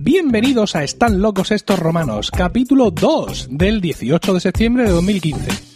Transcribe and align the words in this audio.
Bienvenidos 0.00 0.76
a 0.76 0.84
Están 0.84 1.20
locos 1.20 1.50
estos 1.50 1.78
romanos, 1.78 2.30
capítulo 2.30 2.90
2 2.90 3.48
del 3.50 3.80
18 3.80 4.34
de 4.34 4.40
septiembre 4.40 4.84
de 4.84 4.90
2015. 4.90 5.74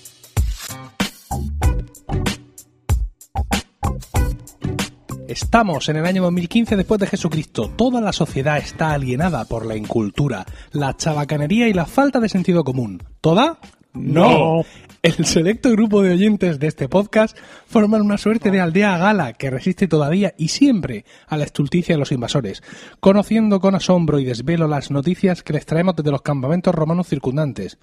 Estamos 5.28 5.88
en 5.88 5.96
el 5.96 6.06
año 6.06 6.22
2015 6.22 6.76
después 6.76 7.00
de 7.00 7.06
Jesucristo. 7.06 7.70
Toda 7.76 8.00
la 8.00 8.12
sociedad 8.12 8.58
está 8.58 8.92
alienada 8.92 9.44
por 9.44 9.66
la 9.66 9.76
incultura, 9.76 10.46
la 10.72 10.96
chabacanería 10.96 11.68
y 11.68 11.74
la 11.74 11.84
falta 11.84 12.20
de 12.20 12.28
sentido 12.28 12.64
común. 12.64 13.02
¿Toda? 13.20 13.58
No. 13.92 14.64
El 15.00 15.24
selecto 15.26 15.70
grupo 15.70 16.02
de 16.02 16.10
oyentes 16.10 16.58
de 16.58 16.66
este 16.66 16.88
podcast 16.88 17.38
forman 17.66 18.02
una 18.02 18.18
suerte 18.18 18.50
de 18.50 18.60
aldea 18.60 18.98
gala 18.98 19.32
que 19.32 19.48
resiste 19.48 19.86
todavía 19.86 20.34
y 20.36 20.48
siempre 20.48 21.04
a 21.28 21.36
la 21.36 21.44
estulticia 21.44 21.94
de 21.94 22.00
los 22.00 22.10
invasores, 22.10 22.64
conociendo 22.98 23.60
con 23.60 23.76
asombro 23.76 24.18
y 24.18 24.24
desvelo 24.24 24.66
las 24.66 24.90
noticias 24.90 25.44
que 25.44 25.52
les 25.52 25.66
traemos 25.66 25.94
desde 25.94 26.10
los 26.10 26.22
campamentos 26.22 26.74
romanos 26.74 27.06
circundantes. 27.06 27.78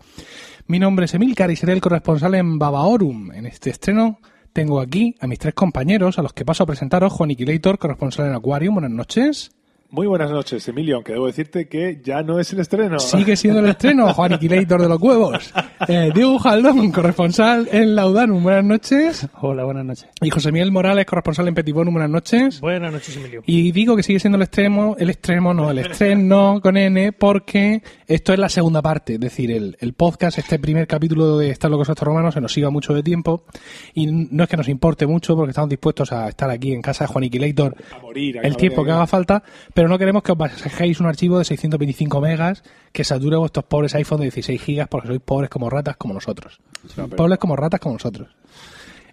Mi 0.68 0.78
nombre 0.78 1.06
es 1.06 1.14
Emilcar 1.14 1.50
y 1.52 1.56
seré 1.56 1.72
el 1.72 1.82
corresponsal 1.82 2.36
en 2.36 2.60
Babaorum. 2.60 3.32
En 3.32 3.46
este 3.46 3.70
estreno 3.70 4.20
tengo 4.52 4.82
aquí 4.82 5.16
a 5.22 5.28
mis 5.28 5.40
tres 5.40 5.54
compañeros, 5.54 6.20
a 6.20 6.22
los 6.22 6.34
que 6.34 6.44
paso 6.44 6.64
a 6.64 6.68
presentaros, 6.68 7.14
Juan 7.14 7.32
Iquilator, 7.32 7.80
corresponsal 7.80 8.28
en 8.28 8.36
Aquarium. 8.36 8.76
Buenas 8.76 8.92
noches. 8.92 9.55
Muy 9.96 10.08
buenas 10.08 10.30
noches, 10.30 10.68
Emilio, 10.68 10.96
aunque 10.96 11.14
debo 11.14 11.28
decirte 11.28 11.70
que 11.70 12.02
ya 12.04 12.22
no 12.22 12.38
es 12.38 12.52
el 12.52 12.60
estreno. 12.60 13.00
Sigue 13.00 13.38
siendo 13.38 13.62
el 13.62 13.68
estreno, 13.68 14.14
Juan 14.14 14.34
Iquilator 14.34 14.82
de 14.82 14.90
los 14.90 15.02
huevos. 15.02 15.54
Eh, 15.88 16.12
Diego 16.14 16.38
Jaldón, 16.38 16.92
corresponsal 16.92 17.70
en 17.72 17.96
Laudanum. 17.96 18.44
Buenas 18.44 18.66
noches. 18.66 19.26
Hola, 19.40 19.64
buenas 19.64 19.86
noches. 19.86 20.10
Y 20.20 20.30
José 20.30 20.52
Miguel 20.52 20.74
Morales, 20.74 21.06
corresponsal 21.06 21.48
en 21.48 21.56
Petibonum. 21.56 21.94
Buenas 21.94 22.10
noches. 22.10 22.60
Buenas 22.60 22.92
noches, 22.92 23.16
Emilio. 23.16 23.42
Y 23.46 23.72
digo 23.72 23.96
que 23.96 24.04
sigue 24.04 24.20
siendo 24.20 24.36
el 24.36 24.42
extremo, 24.42 24.98
el 25.00 25.10
extremo 25.12 25.54
no, 25.54 25.72
el 25.72 25.78
estreno 25.78 26.60
con 26.62 26.76
N, 26.76 27.14
porque 27.14 27.82
esto 28.06 28.34
es 28.34 28.40
la 28.40 28.50
segunda 28.50 28.82
parte. 28.82 29.14
Es 29.14 29.22
decir, 29.22 29.50
el, 29.50 29.78
el 29.80 29.94
podcast, 29.94 30.38
este 30.40 30.60
primer 30.60 30.88
capítulo 30.88 31.38
de 31.38 31.52
Estar 31.52 31.72
locos 31.72 31.88
estos 31.88 32.06
romanos, 32.06 32.34
se 32.34 32.42
nos 32.42 32.58
iba 32.58 32.70
mucho 32.70 32.94
de 32.94 33.02
tiempo. 33.02 33.46
Y 33.94 34.08
no 34.08 34.44
es 34.44 34.50
que 34.50 34.58
nos 34.58 34.68
importe 34.68 35.08
mucho, 35.08 35.38
porque 35.38 35.52
estamos 35.52 35.70
dispuestos 35.70 36.12
a 36.12 36.28
estar 36.28 36.50
aquí 36.50 36.74
en 36.74 36.82
casa 36.82 37.06
de 37.06 37.14
Juan 37.14 37.24
Iquilator 37.24 37.78
A 37.96 38.00
morir. 38.00 38.40
a 38.40 38.42
el 38.42 38.58
tiempo 38.58 38.84
que 38.84 38.92
haga 38.92 39.08
falta, 39.08 39.42
pero 39.74 39.85
no 39.88 39.98
queremos 39.98 40.24
que 40.24 40.32
os 40.32 40.38
bajéis 40.38 41.00
un 41.00 41.08
archivo 41.08 41.38
de 41.38 41.46
625 41.46 42.22
megas 42.22 42.64
que 42.92 43.04
sature 43.04 43.38
vuestros 43.38 43.66
pobres 43.66 43.96
iPhone 43.96 44.20
de 44.20 44.26
16 44.26 44.62
gigas 44.62 44.88
porque 44.88 45.08
sois 45.08 45.22
pobres 45.22 45.50
como 45.50 45.70
ratas 45.70 45.98
como 45.98 46.14
nosotros. 46.14 46.60
No, 46.98 47.06
pero- 47.06 47.16
Pobres 47.18 47.38
como 47.40 47.56
ratas 47.56 47.80
como 47.80 47.94
nosotros. 47.96 48.30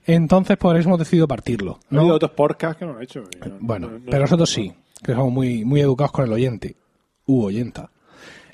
Entonces, 0.05 0.56
por 0.56 0.77
eso 0.77 0.89
hemos 0.89 0.98
decidido 0.98 1.29
partirlo. 1.29 1.79
Ha 1.91 1.95
¿no? 1.95 2.01
habido 2.01 2.17
otros 2.17 2.33
podcasts 2.33 2.77
que 2.79 2.84
no 2.87 2.97
han 2.97 3.03
hecho. 3.03 3.23
y 3.45 3.48
no- 3.48 3.56
Bueno, 3.61 3.89
no- 3.89 3.98
no- 3.98 4.05
pero 4.06 4.23
nosotros 4.23 4.51
sí, 4.51 4.73
que 5.03 5.12
somos 5.12 5.33
muy, 5.33 5.64
muy 5.64 5.81
educados 5.81 6.12
con 6.12 6.25
el 6.25 6.33
oyente. 6.33 6.77
U 7.27 7.45
oyenta. 7.45 7.89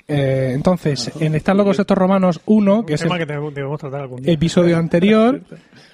Eh, 0.07 0.51
entonces, 0.55 1.11
en 1.19 1.35
Están 1.35 1.57
locos 1.57 1.77
estos 1.79 1.95
romanos 1.97 2.41
1, 2.45 2.83
que 2.85 2.95
es 2.95 3.01
el 3.03 3.09
que 3.11 3.25
debemos, 3.25 3.53
debemos 3.53 3.79
tratar 3.79 4.01
algún 4.01 4.21
día. 4.21 4.33
episodio 4.33 4.77
anterior, 4.77 5.41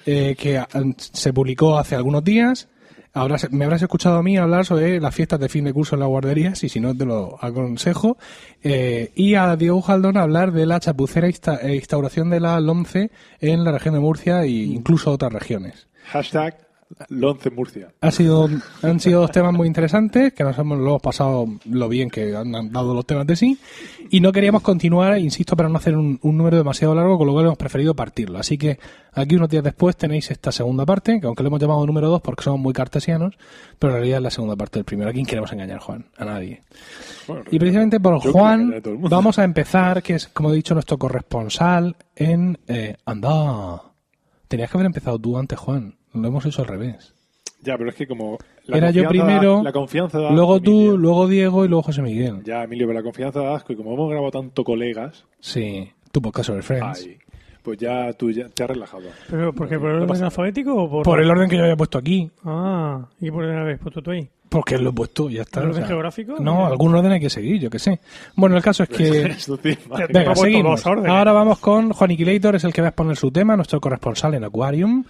eh, 0.06 0.34
que 0.38 0.56
ah, 0.58 0.66
se 0.96 1.32
publicó 1.32 1.78
hace 1.78 1.94
algunos 1.96 2.24
días. 2.24 2.68
Ahora 3.16 3.36
me 3.50 3.64
habrás 3.64 3.80
escuchado 3.80 4.16
a 4.18 4.22
mí 4.22 4.36
hablar 4.36 4.66
sobre 4.66 5.00
las 5.00 5.14
fiestas 5.14 5.40
de 5.40 5.48
fin 5.48 5.64
de 5.64 5.72
curso 5.72 5.96
en 5.96 6.00
las 6.00 6.08
guarderías, 6.08 6.62
y 6.64 6.68
si 6.68 6.80
no 6.80 6.94
te 6.94 7.06
lo 7.06 7.38
aconsejo. 7.42 8.18
Eh, 8.62 9.10
y 9.14 9.34
a 9.36 9.56
Diego 9.56 9.80
Jaldón 9.80 10.18
hablar 10.18 10.52
de 10.52 10.66
la 10.66 10.80
chapucera 10.80 11.26
insta- 11.26 11.58
eh, 11.62 11.76
instauración 11.76 12.28
de 12.28 12.40
la 12.40 12.60
LOMCE 12.60 13.10
en 13.40 13.64
la 13.64 13.72
región 13.72 13.94
de 13.94 14.00
Murcia 14.00 14.42
e 14.42 14.48
incluso 14.50 15.10
otras 15.12 15.32
regiones. 15.32 15.88
Lonce 17.08 17.50
Murcia. 17.50 17.88
Ha 18.00 18.10
sido, 18.10 18.48
han 18.82 19.00
sido 19.00 19.20
dos 19.20 19.32
temas 19.32 19.52
muy 19.52 19.66
interesantes, 19.66 20.32
que 20.32 20.44
nos 20.44 20.56
hemos, 20.58 20.78
lo 20.78 20.86
hemos 20.86 21.02
pasado 21.02 21.46
lo 21.64 21.88
bien 21.88 22.10
que 22.10 22.34
han 22.36 22.72
dado 22.72 22.94
los 22.94 23.06
temas 23.06 23.26
de 23.26 23.36
sí, 23.36 23.58
y 24.10 24.20
no 24.20 24.32
queríamos 24.32 24.62
continuar, 24.62 25.18
insisto, 25.18 25.56
para 25.56 25.68
no 25.68 25.76
hacer 25.78 25.96
un, 25.96 26.18
un 26.22 26.36
número 26.36 26.56
demasiado 26.56 26.94
largo, 26.94 27.18
con 27.18 27.26
lo 27.26 27.32
cual 27.32 27.46
hemos 27.46 27.58
preferido 27.58 27.94
partirlo. 27.94 28.38
Así 28.38 28.56
que 28.56 28.78
aquí 29.12 29.34
unos 29.36 29.48
días 29.48 29.64
después 29.64 29.96
tenéis 29.96 30.30
esta 30.30 30.52
segunda 30.52 30.86
parte, 30.86 31.20
que 31.20 31.26
aunque 31.26 31.42
lo 31.42 31.48
hemos 31.48 31.60
llamado 31.60 31.84
número 31.86 32.08
dos 32.08 32.22
porque 32.22 32.44
somos 32.44 32.60
muy 32.60 32.72
cartesianos, 32.72 33.36
pero 33.78 33.92
en 33.92 33.98
realidad 33.98 34.18
es 34.18 34.22
la 34.22 34.30
segunda 34.30 34.56
parte 34.56 34.78
del 34.78 34.84
primero. 34.84 35.10
¿A 35.10 35.12
quién 35.12 35.26
queremos 35.26 35.52
engañar, 35.52 35.80
Juan? 35.80 36.06
A 36.16 36.24
nadie. 36.24 36.62
Bueno, 37.26 37.42
Y 37.50 37.58
precisamente 37.58 37.98
por 38.00 38.20
Juan 38.20 38.74
a 38.74 38.80
vamos 39.08 39.38
a 39.38 39.44
empezar, 39.44 40.02
que 40.02 40.14
es, 40.14 40.28
como 40.28 40.52
he 40.52 40.54
dicho, 40.54 40.74
nuestro 40.74 40.98
corresponsal 40.98 41.96
en... 42.14 42.58
Eh, 42.68 42.96
anda. 43.04 43.82
Tenías 44.48 44.70
que 44.70 44.76
haber 44.76 44.86
empezado 44.86 45.18
tú 45.18 45.36
antes, 45.36 45.58
Juan. 45.58 45.95
Lo 46.16 46.28
hemos 46.28 46.44
hecho 46.46 46.62
al 46.62 46.68
revés. 46.68 47.12
Ya, 47.62 47.76
pero 47.78 47.90
es 47.90 47.96
que 47.96 48.06
como. 48.06 48.38
la 48.66 48.76
Era 48.78 48.90
yo 48.90 49.08
primero, 49.08 49.56
da- 49.56 49.62
la 49.64 49.72
confianza 49.72 50.20
da 50.20 50.30
luego 50.30 50.60
tú, 50.60 50.70
Emilio. 50.72 50.96
luego 50.98 51.26
Diego 51.26 51.64
y 51.64 51.68
luego 51.68 51.82
José 51.82 52.02
Miguel. 52.02 52.42
Ya, 52.44 52.62
Emilio, 52.64 52.86
pero 52.86 52.98
la 52.98 53.02
confianza 53.02 53.40
da 53.40 53.56
asco. 53.56 53.72
Y 53.72 53.76
como 53.76 53.94
hemos 53.94 54.08
grabado 54.10 54.30
tanto 54.30 54.62
colegas, 54.62 55.24
Sí, 55.40 55.90
tu 56.12 56.20
podcast 56.22 56.48
sobre 56.48 56.62
Friends. 56.62 57.02
ay, 57.06 57.16
pues 57.62 57.78
ya 57.78 58.12
tú 58.12 58.30
ya 58.30 58.48
te 58.48 58.62
has 58.62 58.70
relajado. 58.70 59.04
¿Pero 59.28 59.52
por 59.52 59.68
qué? 59.68 59.78
¿Por 59.78 59.90
el 59.90 59.98
No 59.98 60.04
orden 60.04 60.24
alfabético 60.24 60.74
o 60.74 60.88
por...? 60.90 61.02
Por 61.04 61.20
el 61.20 61.28
orden 61.30 61.48
que 61.48 61.56
yo 61.56 61.62
había 61.62 61.76
puesto 61.76 61.98
aquí. 61.98 62.30
Ah, 62.44 63.06
¿y 63.20 63.30
por 63.30 63.44
el 63.44 63.58
habéis 63.58 63.78
puesto 63.78 64.00
tú 64.02 64.10
ahí? 64.12 64.28
Porque 64.48 64.78
lo 64.78 64.90
he 64.90 64.92
puesto, 64.92 65.28
ya 65.28 65.42
está. 65.42 65.58
¿El 65.60 65.66
o 65.66 65.68
orden 65.70 65.80
sea, 65.82 65.88
geográfico? 65.88 66.36
No, 66.38 66.66
algún 66.66 66.94
orden 66.94 67.10
hay 67.10 67.20
que 67.20 67.30
seguir, 67.30 67.60
yo 67.60 67.68
qué 67.68 67.80
sé. 67.80 67.98
Bueno, 68.36 68.56
el 68.56 68.62
caso 68.62 68.84
es 68.84 68.88
que... 68.90 69.34
Venga, 70.12 70.36
seguimos. 70.36 70.86
Ahora 70.86 71.32
vamos 71.32 71.58
con 71.58 71.90
Juan 71.92 72.10
Iquilator, 72.12 72.54
es 72.54 72.62
el 72.64 72.72
que 72.72 72.80
va 72.82 72.88
a 72.88 72.90
exponer 72.90 73.16
su 73.16 73.32
tema, 73.32 73.56
nuestro 73.56 73.80
corresponsal 73.80 74.34
en 74.34 74.44
Aquarium. 74.44 75.04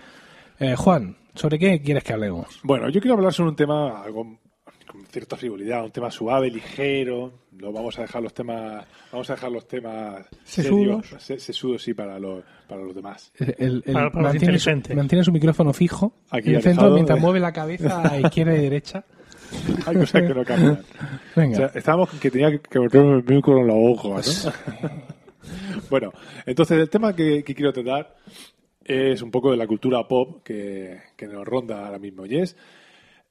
Eh, 0.59 0.75
Juan, 0.77 1.17
¿sobre 1.35 1.59
qué 1.59 1.81
quieres 1.83 2.03
que 2.05 2.13
hablemos? 2.13 2.47
Bueno, 2.63 2.89
yo 2.89 3.01
quiero 3.01 3.15
hablar 3.17 3.33
sobre 3.33 3.51
un 3.51 3.57
tema 3.57 4.03
algo 4.03 4.39
con 4.87 5.05
cierta 5.11 5.37
frivolidad, 5.37 5.85
un 5.85 5.91
tema 5.91 6.11
suave, 6.11 6.51
ligero. 6.51 7.33
No 7.53 7.73
vamos 7.73 7.99
a 7.99 8.03
dejar 8.03 8.23
los 8.23 8.33
temas, 8.35 8.85
vamos 9.13 9.29
a 9.31 9.35
dejar 9.35 9.51
los 9.51 9.67
temas 9.67 10.27
Sesudos. 10.45 11.07
serios, 11.07 11.23
se- 11.23 11.39
sesudos 11.39 11.83
sí 11.83 11.95
para 11.95 12.19
los 12.19 12.43
para 12.69 12.83
los 12.83 12.95
demás. 12.95 13.33
El- 13.39 13.83
el- 13.87 13.93
Para- 13.93 14.11
para 14.11 14.23
los 14.25 14.33
mantiene, 14.35 14.59
su, 14.59 14.71
inteligentes. 14.71 14.97
mantiene 14.97 15.25
su 15.25 15.33
micrófono 15.33 15.73
fijo 15.73 16.13
Aquí 16.31 16.51
en 16.51 16.57
el 16.57 16.63
centro 16.63 16.91
mientras 16.91 17.19
de- 17.19 17.23
mueve 17.23 17.41
la 17.41 17.53
cabeza 17.53 18.03
a 18.11 18.19
izquierda 18.21 18.55
y 18.57 18.61
derecha. 18.63 19.05
Hay 19.87 19.95
cosas 19.97 20.23
que 20.23 20.35
no 20.35 20.45
cambian. 20.45 20.81
Venga. 21.37 21.53
O 21.55 21.57
sea, 21.57 21.71
estábamos 21.79 22.11
que 22.21 22.31
tenía 22.31 22.51
que, 22.59 22.81
meterme 22.81 23.17
el 23.19 23.25
micro 23.25 23.59
en 23.59 23.67
la 23.69 23.75
boca, 23.75 24.09
¿no? 24.09 24.91
bueno, 25.91 26.13
entonces 26.45 26.79
el 26.79 26.91
tema 26.91 27.15
que, 27.15 27.43
que 27.45 27.55
quiero 27.55 27.73
tratar 27.73 28.15
es 28.89 29.23
un 29.23 29.31
poco 29.31 29.51
de 29.51 29.57
la 29.57 29.67
cultura 29.67 30.07
pop 30.07 30.43
que, 30.45 30.99
que 31.17 31.27
nos 31.27 31.45
ronda 31.45 31.87
ahora 31.87 31.99
mismo. 31.99 32.25
Y 32.27 32.37
es 32.39 32.57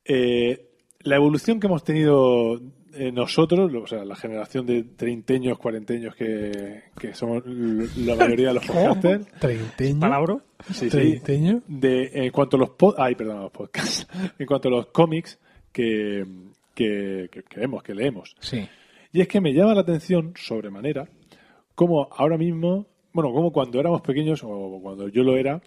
eh, 0.06 0.70
la 1.02 1.16
evolución 1.16 1.60
que 1.60 1.68
hemos 1.68 1.84
tenido 1.84 2.60
eh, 2.94 3.12
nosotros, 3.12 3.72
o 3.74 3.88
sea, 3.88 4.06
la 4.06 4.16
generación 4.16 4.66
de 4.66 4.84
treinteños, 4.84 5.58
cuarenteños 5.58 6.16
que, 6.16 6.84
que 7.00 7.14
somos 7.14 7.44
la 7.46 8.16
mayoría 8.16 8.50
de 8.50 8.54
los 8.56 8.66
podcasters. 8.68 9.28
Treinteño. 9.40 10.00
¿Palabra? 10.00 10.38
Sí, 10.68 10.74
sí. 10.74 10.90
Treinteño. 10.90 11.62
De, 11.68 12.10
en 12.14 12.32
cuanto 12.32 12.58
a 12.58 12.60
los 12.60 12.70
pod- 12.72 12.96
ay, 12.98 13.16
perdón, 13.16 13.42
los 13.42 13.52
podcasts. 13.52 14.08
En 14.40 14.46
cuanto 14.46 14.68
a 14.70 14.72
los 14.72 14.88
cómics 14.88 15.40
que, 15.72 16.26
que, 16.74 17.30
que, 17.32 17.44
que 17.44 17.60
vemos, 17.60 17.84
que 17.84 17.94
leemos. 17.94 18.36
Sí. 18.40 18.68
Y 19.12 19.22
es 19.22 19.28
que 19.28 19.40
me 19.42 19.54
llama 19.54 19.74
la 19.74 19.82
atención 19.82 20.34
sobremanera 20.36 21.08
cómo 21.76 22.08
ahora 22.12 22.38
mismo, 22.38 22.88
bueno, 23.16 23.32
como 23.34 23.52
cuando 23.52 23.80
éramos 23.80 24.02
pequeños 24.02 24.42
o 24.44 24.80
cuando 24.84 25.08
yo 25.08 25.24
lo 25.24 25.38
era, 25.38 25.62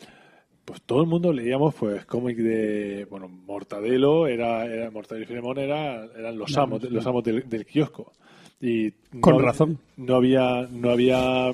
pues 0.64 0.82
todo 0.82 1.00
el 1.00 1.06
mundo 1.08 1.32
leíamos 1.32 1.74
pues 1.74 2.04
cómics 2.04 2.44
de, 2.44 3.06
bueno, 3.10 3.26
Mortadelo, 3.28 4.26
era, 4.26 4.66
era 4.66 4.90
Mortadelo 4.90 5.24
y 5.24 5.26
Filemón 5.28 5.58
era, 5.58 6.04
eran 6.16 6.36
los 6.36 6.54
amos, 6.58 6.82
los 6.90 7.06
amos 7.06 7.24
del, 7.24 7.48
del 7.48 7.64
kiosco. 7.64 8.12
Y 8.60 8.90
Con 9.20 9.36
no- 9.36 9.40
razón. 9.40 9.78
No 9.96 10.16
había, 10.16 10.68
no 10.70 10.90
había, 10.90 11.52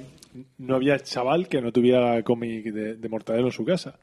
no 0.59 0.75
había 0.75 0.99
chaval 0.99 1.47
que 1.49 1.61
no 1.61 1.71
tuviera 1.71 2.21
cómic 2.25 2.65
de, 2.65 2.97
de 2.97 3.09
Mortadelo 3.09 3.47
en 3.47 3.53
su 3.53 3.65
casa. 3.65 3.99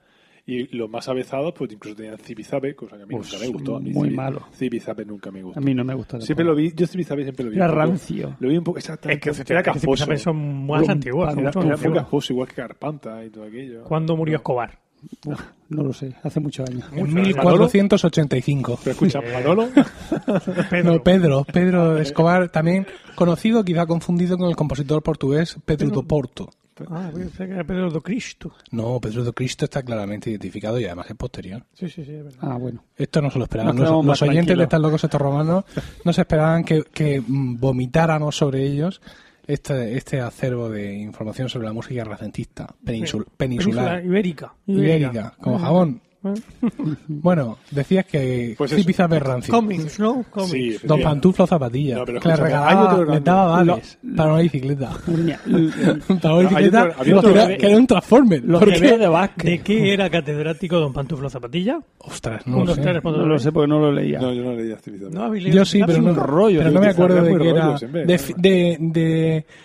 Y 0.46 0.76
los 0.76 0.90
más 0.90 1.08
avezados, 1.08 1.54
pues 1.56 1.72
incluso 1.72 1.96
tenían 1.96 2.18
Zipizape, 2.18 2.76
cosa 2.76 2.98
que 2.98 3.04
a 3.04 3.06
mí 3.06 3.16
Pues, 3.16 3.32
nunca 3.32 3.46
me 3.46 3.52
gustó. 3.52 3.76
A 3.76 3.80
mí 3.80 3.92
muy 3.92 4.10
Zipi- 4.10 4.16
malo. 4.16 4.42
Zipizape 4.54 5.06
nunca 5.06 5.32
me 5.32 5.44
gustó. 5.44 5.60
A 5.60 5.64
mí 5.64 5.74
no 5.74 5.84
me 5.84 5.94
gusta. 5.94 6.20
Siempre 6.20 6.44
lo 6.46 6.56
vi, 6.56 6.74
yo 6.76 6.88
Zipizape 6.88 7.24
siempre 7.24 7.46
lo 7.46 7.52
vi. 7.52 7.58
Era 7.58 7.66
un 7.68 7.72
poco- 7.72 7.82
rancio. 7.86 8.36
Lo 8.40 8.50
vi 8.50 8.58
un 8.58 8.64
poco, 8.64 8.80
Es 8.80 8.86
exactamente. 8.86 9.32
que 9.32 9.54
era 9.54 9.64
casposo. 9.64 10.08
que 10.08 10.18
son 10.18 10.66
más 10.68 10.90
antiguas. 10.90 11.34
Era, 11.38 11.44
mucho 11.48 11.62
era 11.62 11.78
muy 11.78 11.94
casposo, 11.94 12.34
igual 12.34 12.48
que 12.48 12.56
Carpanta 12.56 13.24
y 13.24 13.30
todo 13.30 13.44
aquello. 13.46 13.84
¿Cuándo 13.84 14.18
murió 14.18 14.38
Escobar? 14.38 14.80
Uf, 15.26 15.42
no 15.70 15.82
lo 15.84 15.94
sé, 15.94 16.14
hace 16.22 16.40
muchos 16.40 16.70
años. 16.70 16.86
En 16.94 17.06
Mucho. 17.10 17.16
1485. 17.16 18.80
Pero 18.84 18.92
escucha, 18.92 19.20
Manolo, 19.22 19.68
Pedro. 20.70 20.94
No, 20.94 21.04
Pedro, 21.04 21.44
Pedro 21.52 21.98
Escobar, 21.98 22.50
también 22.50 22.86
conocido, 23.16 23.64
quizá 23.64 23.86
confundido 23.86 24.38
con 24.38 24.50
el 24.50 24.56
compositor 24.56 25.02
portugués 25.02 25.58
Pedro 25.66 25.90
do 25.90 26.04
Porto. 26.04 26.50
Ah, 26.90 27.12
pensé 27.14 27.46
que 27.48 27.54
era 27.54 27.64
Pedro 27.64 27.92
do 27.92 28.02
Cristo. 28.02 28.54
No, 28.72 29.00
Pedro 29.00 29.24
do 29.24 29.34
Cristo 29.34 29.66
está 29.66 29.84
claramente 29.84 30.30
identificado 30.30 30.80
y 30.80 30.86
además 30.86 31.10
es 31.10 31.16
posterior. 31.16 31.64
Sí, 31.74 31.90
sí, 31.90 32.04
sí, 32.06 32.14
es 32.14 32.24
verdad. 32.24 32.40
Ah, 32.42 32.58
bueno. 32.58 32.84
Esto 32.96 33.22
no 33.22 33.30
se 33.30 33.38
lo 33.38 33.44
esperaban. 33.46 33.76
Nos 33.76 34.06
Los, 34.06 34.22
oyentes 34.22 34.58
de. 34.58 34.64
Están 34.64 34.82
locos 34.82 35.04
estos 35.04 35.22
romanos 35.22 35.66
no 36.06 36.14
se 36.14 36.22
esperaban 36.22 36.64
que, 36.64 36.84
que, 36.84 37.22
vomitáramos 37.28 38.36
sobre 38.36 38.64
ellos 38.66 39.02
este, 39.48 39.98
este 39.98 40.22
acervo 40.22 40.70
de 40.70 40.94
información 40.94 41.50
sobre 41.50 41.68
la 41.68 41.74
música 41.74 42.04
renacentista 42.04 42.68
peninsul- 42.86 43.26
peninsular, 43.38 43.86
Península 43.98 44.04
ibérica. 44.04 44.54
ibérica, 44.68 45.34
como 45.40 45.60
jabón. 45.60 46.02
Bueno, 47.08 47.58
decías 47.72 48.06
que 48.06 48.54
Pues 48.58 48.72
eso. 48.72 48.86
pizza 48.86 49.08
rancio. 49.20 49.52
¿no? 50.00 50.26
Sí, 50.46 50.78
Don. 50.84 51.02
Pantuflo 51.02 51.48
Zapatilla. 51.48 51.98
No, 51.98 52.06
que 52.06 52.14
le 52.14 52.20
regalaba, 52.36 52.70
hay 52.70 52.76
otro 52.78 53.06
le 53.14 53.20
daba 53.22 53.46
vales 53.64 53.98
para 54.16 54.34
una 54.34 54.42
bicicleta. 54.44 54.92
Para 56.22 56.36
una 56.36 56.50
bicicleta 56.50 56.84
otro- 56.84 56.96
había 57.02 57.18
otro 57.18 57.34
que 57.34 57.40
era- 57.40 57.58
que 57.58 57.76
un 57.76 57.88
Transformer. 57.88 58.44
Porque- 58.60 58.80
bebés 58.80 59.00
de. 59.00 59.08
¿De 59.44 59.60
qué 59.60 59.94
era 59.94 60.10
catedrático 60.10 60.80
Don 60.80 60.94
Pantuflo 60.94 61.30
Zapatilla? 61.30 61.80
Ostras, 62.00 62.46
no 62.46 62.64
lo 62.66 62.76
sé. 62.76 62.82
tres. 62.82 63.04
No 63.04 63.26
lo 63.26 63.40
sé 63.40 63.52
porque 63.52 63.68
no 63.68 63.80
lo 63.80 63.92
leía. 63.92 64.20
No, 64.20 64.34
yo 64.34 64.44
no 64.44 64.54
leía 64.54 64.76
este 64.76 64.92
video. 64.92 65.10
¿No 65.10 65.34
Yo 65.36 65.66
sí, 65.66 65.82
pero 65.86 66.02
no, 66.02 66.14
rollo, 66.14 66.60
pero 66.60 66.72
no 66.72 66.80
me 66.80 66.86
que 66.88 66.92
acuerdo 66.92 67.22
de 67.24 67.38
que 67.38 67.50
era 67.50 67.78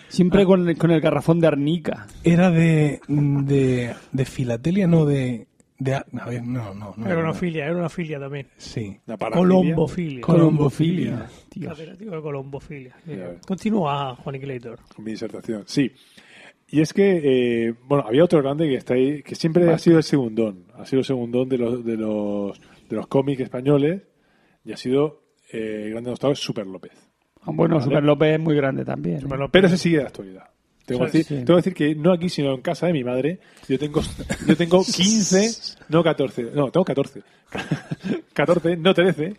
siempre, 0.09 0.45
con 0.75 0.91
el 0.91 1.01
garrafón 1.01 1.39
de 1.39 1.47
arnica. 1.47 2.07
era 2.23 2.49
de, 2.49 2.99
de 3.07 3.93
de 4.11 4.25
filatelia, 4.25 4.87
no 4.87 5.05
de 5.05 5.47
de 5.79 5.93
a 5.93 6.05
ver, 6.27 6.43
no, 6.43 6.73
no, 6.73 6.93
no. 6.97 7.05
Era 7.05 7.19
una 7.19 7.27
no. 7.27 7.33
filia, 7.33 7.65
era 7.65 7.75
una 7.75 7.89
filia 7.89 8.19
también. 8.19 8.47
Sí. 8.57 8.97
La. 9.05 9.17
Colombofilia. 9.17 10.21
Colombofilia. 10.21 11.27
Tío. 11.49 11.69
Catedrático 11.69 12.15
de 12.15 12.21
colombofilia. 12.21 12.95
Ves. 13.05 13.39
Continúa, 13.45 14.15
Juaniquilator. 14.15 14.79
Con 14.95 15.05
mi 15.05 15.11
disertación. 15.11 15.63
Sí. 15.67 15.91
Y 16.69 16.81
es 16.81 16.93
que, 16.93 17.67
eh, 17.67 17.73
bueno, 17.85 18.05
había 18.07 18.23
otro 18.23 18.41
grande 18.41 18.67
que 18.67 18.75
está 18.75 18.95
ahí, 18.95 19.21
que 19.23 19.35
siempre 19.35 19.71
ha 19.71 19.77
sido 19.77 19.97
el 19.97 20.03
segundón. 20.03 20.65
Ha 20.75 20.85
sido 20.85 20.99
el 20.99 21.05
segundón 21.05 21.47
de 21.47 21.57
los, 21.57 21.85
de 21.85 21.95
los, 21.95 22.59
de 22.89 22.95
los 22.95 23.07
cómics 23.07 23.41
españoles 23.41 24.01
y 24.65 24.73
ha 24.73 24.77
sido 24.77 25.23
eh, 25.53 25.83
el 25.85 25.91
grande 25.91 26.09
nostalgia 26.09 26.35
Super 26.35 26.67
López. 26.67 26.91
Ah, 27.41 27.51
Bueno, 27.53 27.75
Vale. 27.75 27.85
Super 27.85 28.03
López 28.03 28.33
es 28.33 28.39
muy 28.39 28.55
grande 28.55 28.83
también. 28.83 29.21
Super 29.21 29.39
López. 29.39 29.51
Pero 29.53 29.67
ese 29.67 29.77
sigue 29.77 29.97
de 29.99 30.03
actualidad. 30.03 30.49
Tengo, 30.87 31.01
que 31.01 31.05
decir, 31.17 31.25
sí. 31.25 31.35
tengo 31.45 31.45
que 31.59 31.69
decir 31.69 31.73
que 31.73 31.95
no 31.95 32.13
aquí, 32.13 32.29
sino 32.29 32.53
en 32.55 32.61
casa 32.61 32.87
de 32.87 32.93
mi 32.93 33.03
madre, 33.03 33.39
yo 33.67 33.77
tengo, 33.77 34.01
yo 34.47 34.55
tengo 34.57 34.83
15, 34.91 35.51
no 35.89 36.01
14, 36.03 36.51
no, 36.55 36.71
tengo 36.71 36.85
14. 36.85 37.21
14, 38.33 38.77
no 38.77 38.93
13, 38.93 39.35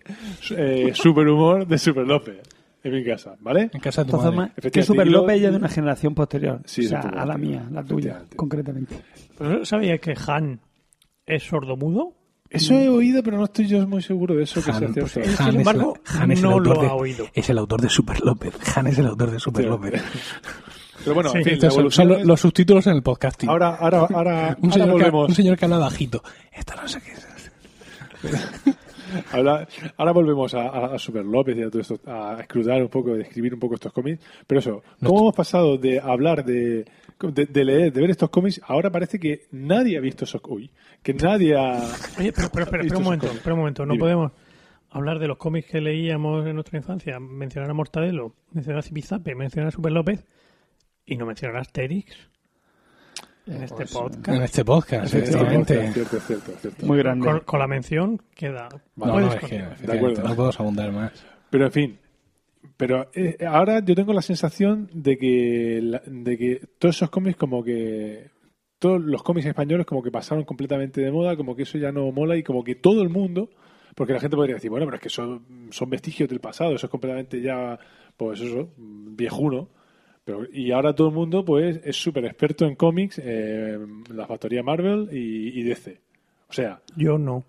eh, 0.56 0.90
super 0.94 1.26
humor 1.26 1.66
de 1.66 1.78
Super 1.78 2.06
López 2.06 2.36
en 2.84 2.92
mi 2.92 3.04
casa, 3.04 3.34
¿vale? 3.40 3.70
En 3.72 3.80
casa 3.80 4.04
de 4.04 4.10
tu 4.10 4.18
madre. 4.18 4.52
que 4.70 4.82
Super 4.82 5.08
López 5.08 5.40
ya 5.40 5.50
de 5.50 5.56
una 5.56 5.68
generación 5.68 6.14
posterior. 6.14 6.60
Sí, 6.64 6.86
o 6.86 6.88
sea, 6.90 7.00
a 7.00 7.26
la 7.26 7.36
mía, 7.36 7.66
la 7.72 7.82
tuya, 7.82 8.22
concretamente. 8.36 8.96
¿Pero 9.36 9.64
¿Sabías 9.64 10.00
que 10.00 10.14
Han 10.26 10.60
es 11.26 11.42
sordomudo? 11.42 12.14
Eso 12.50 12.72
he 12.74 12.88
oído, 12.88 13.22
pero 13.22 13.36
no 13.36 13.44
estoy 13.44 13.66
yo 13.66 13.86
muy 13.86 14.00
seguro 14.00 14.34
de 14.34 14.44
eso 14.44 14.62
que 14.64 14.70
Han, 14.70 14.78
sea 14.94 15.02
pues. 15.02 15.12
Sin 15.12 15.22
Han 15.22 15.48
es 15.50 15.54
embargo, 15.56 15.94
el- 16.14 16.20
Han 16.22 16.40
no 16.40 16.50
autor 16.52 16.76
lo 16.76 16.82
de- 16.82 16.88
ha 16.88 16.94
oído. 16.94 17.26
Es 17.34 17.50
el 17.50 17.58
autor 17.58 17.82
de 17.82 17.90
Super 17.90 18.20
López. 18.22 18.54
Han 18.76 18.86
es 18.86 18.98
el 18.98 19.06
autor 19.06 19.30
de 19.32 19.38
Super 19.38 19.66
López. 19.66 20.00
Pero 21.04 21.14
bueno, 21.14 21.30
Sí, 21.30 21.38
en 21.38 21.44
fin, 21.44 21.52
Estos 21.54 21.64
la 21.66 21.70
son, 21.70 21.78
evolución 21.80 22.02
son 22.04 22.08
los, 22.08 22.20
es- 22.20 22.26
los 22.26 22.40
subtítulos 22.40 22.86
en 22.86 22.92
el 22.96 23.02
podcasting. 23.02 23.48
ahora, 23.48 23.74
ahora, 23.76 23.98
ahora, 24.00 24.56
un, 24.60 24.70
ahora 24.70 24.72
señor 24.72 24.86
que, 24.86 24.92
volvemos. 24.92 25.28
un 25.28 25.34
señor 25.34 25.56
que 25.58 25.64
habla 25.64 25.78
bajito. 25.78 26.22
Esto 26.52 26.74
no 26.80 26.88
sé 26.88 27.00
qué 27.00 27.12
es. 27.12 27.28
Ahora, 29.32 29.66
ahora 29.96 30.12
volvemos 30.12 30.52
a, 30.54 30.68
a- 30.68 30.94
a 30.94 30.98
Super 30.98 31.24
López 31.24 31.56
y 31.56 31.62
a 31.62 31.70
todo 31.70 31.80
esto, 31.80 31.98
a 32.06 32.36
escrutar 32.40 32.82
un 32.82 32.88
poco, 32.88 33.12
a 33.12 33.16
describir 33.16 33.54
un 33.54 33.60
poco 33.60 33.74
estos 33.76 33.92
cómics. 33.92 34.22
Pero 34.46 34.58
eso, 34.58 34.82
¿cómo 35.02 35.20
hemos 35.20 35.34
pasado 35.34 35.78
de 35.78 35.98
hablar 35.98 36.44
de, 36.44 36.84
de, 37.22 37.46
de 37.46 37.64
leer, 37.64 37.92
de 37.92 38.00
ver 38.02 38.10
estos 38.10 38.28
cómics? 38.28 38.60
Ahora 38.66 38.90
parece 38.90 39.18
que 39.18 39.46
nadie 39.52 39.96
ha 39.96 40.00
visto 40.00 40.24
esos. 40.24 40.42
Uy, 40.46 40.70
que 41.02 41.14
nadie 41.14 41.56
ha. 41.56 41.78
Oye, 42.18 42.32
pero, 42.32 42.50
pero, 42.52 42.64
espera, 42.64 42.64
espera 42.64 42.82
visto 42.82 42.98
un 42.98 43.04
momento, 43.04 43.26
espera 43.28 43.54
un 43.54 43.60
momento. 43.60 43.86
No 43.86 43.92
Dime. 43.94 44.00
podemos 44.02 44.32
hablar 44.90 45.18
de 45.18 45.26
los 45.28 45.38
cómics 45.38 45.68
que 45.70 45.80
leíamos 45.80 46.46
en 46.46 46.54
nuestra 46.54 46.76
infancia, 46.78 47.18
mencionar 47.18 47.70
a 47.70 47.74
Mortadelo, 47.74 48.34
mencionar 48.52 48.80
a 48.80 48.82
Zipizape, 48.82 49.34
mencionar 49.34 49.68
a 49.68 49.70
Super 49.70 49.92
López 49.92 50.24
y 51.08 51.16
no 51.16 51.26
mencionar 51.26 51.56
a 51.56 51.60
Asterix 51.62 52.14
en 53.46 53.62
este 53.62 53.82
En 53.84 53.88
podcast. 53.88 54.42
este 54.42 54.64
podcast, 54.64 55.04
Es 55.04 55.10
cierto, 55.10 55.28
efectivamente. 55.30 55.84
es 55.86 55.94
cierto, 55.94 56.16
es 56.18 56.22
cierto, 56.26 56.52
cierto. 56.60 56.86
Muy 56.86 56.98
grande. 56.98 57.26
Con, 57.26 57.40
con 57.40 57.58
la 57.60 57.66
mención 57.66 58.20
queda. 58.34 58.68
No, 58.70 58.80
Vale, 58.96 59.12
no, 59.12 59.12
puedes 59.12 59.28
es 59.28 59.34
que 59.34 59.40
continuar. 59.40 59.72
efectivamente, 59.72 60.10
acuerdo. 60.20 60.28
no 60.28 60.36
puedo 60.36 60.50
abundar 60.58 60.92
más. 60.92 61.24
Pero 61.50 61.64
en 61.66 61.72
fin. 61.72 61.98
Pero 62.76 63.10
eh, 63.14 63.38
ahora 63.46 63.80
yo 63.84 63.94
tengo 63.94 64.12
la 64.12 64.22
sensación 64.22 64.88
de 64.92 65.16
que, 65.16 65.80
la- 65.82 66.02
de 66.06 66.36
que 66.38 66.60
todos 66.78 66.96
esos 66.96 67.10
cómics 67.10 67.36
como 67.36 67.64
que... 67.64 68.30
Todos 68.78 69.00
los 69.02 69.22
cómics 69.24 69.46
españoles 69.46 69.86
como 69.86 70.02
que 70.04 70.10
pasaron 70.12 70.44
completamente 70.44 71.00
de 71.00 71.10
moda, 71.10 71.34
como 71.36 71.56
que 71.56 71.62
eso 71.62 71.78
ya 71.78 71.90
no 71.90 72.12
mola 72.12 72.36
y 72.36 72.42
como 72.44 72.62
que 72.62 72.74
todo 72.76 73.02
el 73.02 73.08
mundo... 73.08 73.50
Porque 73.96 74.12
la 74.12 74.20
gente 74.20 74.36
podría 74.36 74.54
decir, 74.54 74.70
bueno, 74.70 74.86
pero 74.86 74.96
es 74.98 75.02
que 75.02 75.08
son, 75.08 75.66
son 75.72 75.90
vestigios 75.90 76.28
del 76.28 76.38
pasado, 76.38 76.74
eso 76.76 76.86
es 76.86 76.90
completamente 76.90 77.40
ya, 77.40 77.76
pues 78.16 78.40
eso, 78.40 78.68
viejuno. 78.76 79.70
Pero, 80.28 80.44
y 80.52 80.72
ahora 80.72 80.94
todo 80.94 81.08
el 81.08 81.14
mundo 81.14 81.42
pues 81.42 81.80
es 81.82 81.96
súper 81.96 82.26
experto 82.26 82.66
en 82.66 82.74
cómics, 82.74 83.18
eh, 83.24 83.78
la 84.14 84.26
factoría 84.26 84.62
Marvel 84.62 85.08
y, 85.10 85.58
y 85.58 85.62
DC. 85.62 85.98
O 86.50 86.52
sea, 86.52 86.82
Yo 86.96 87.16
no. 87.16 87.44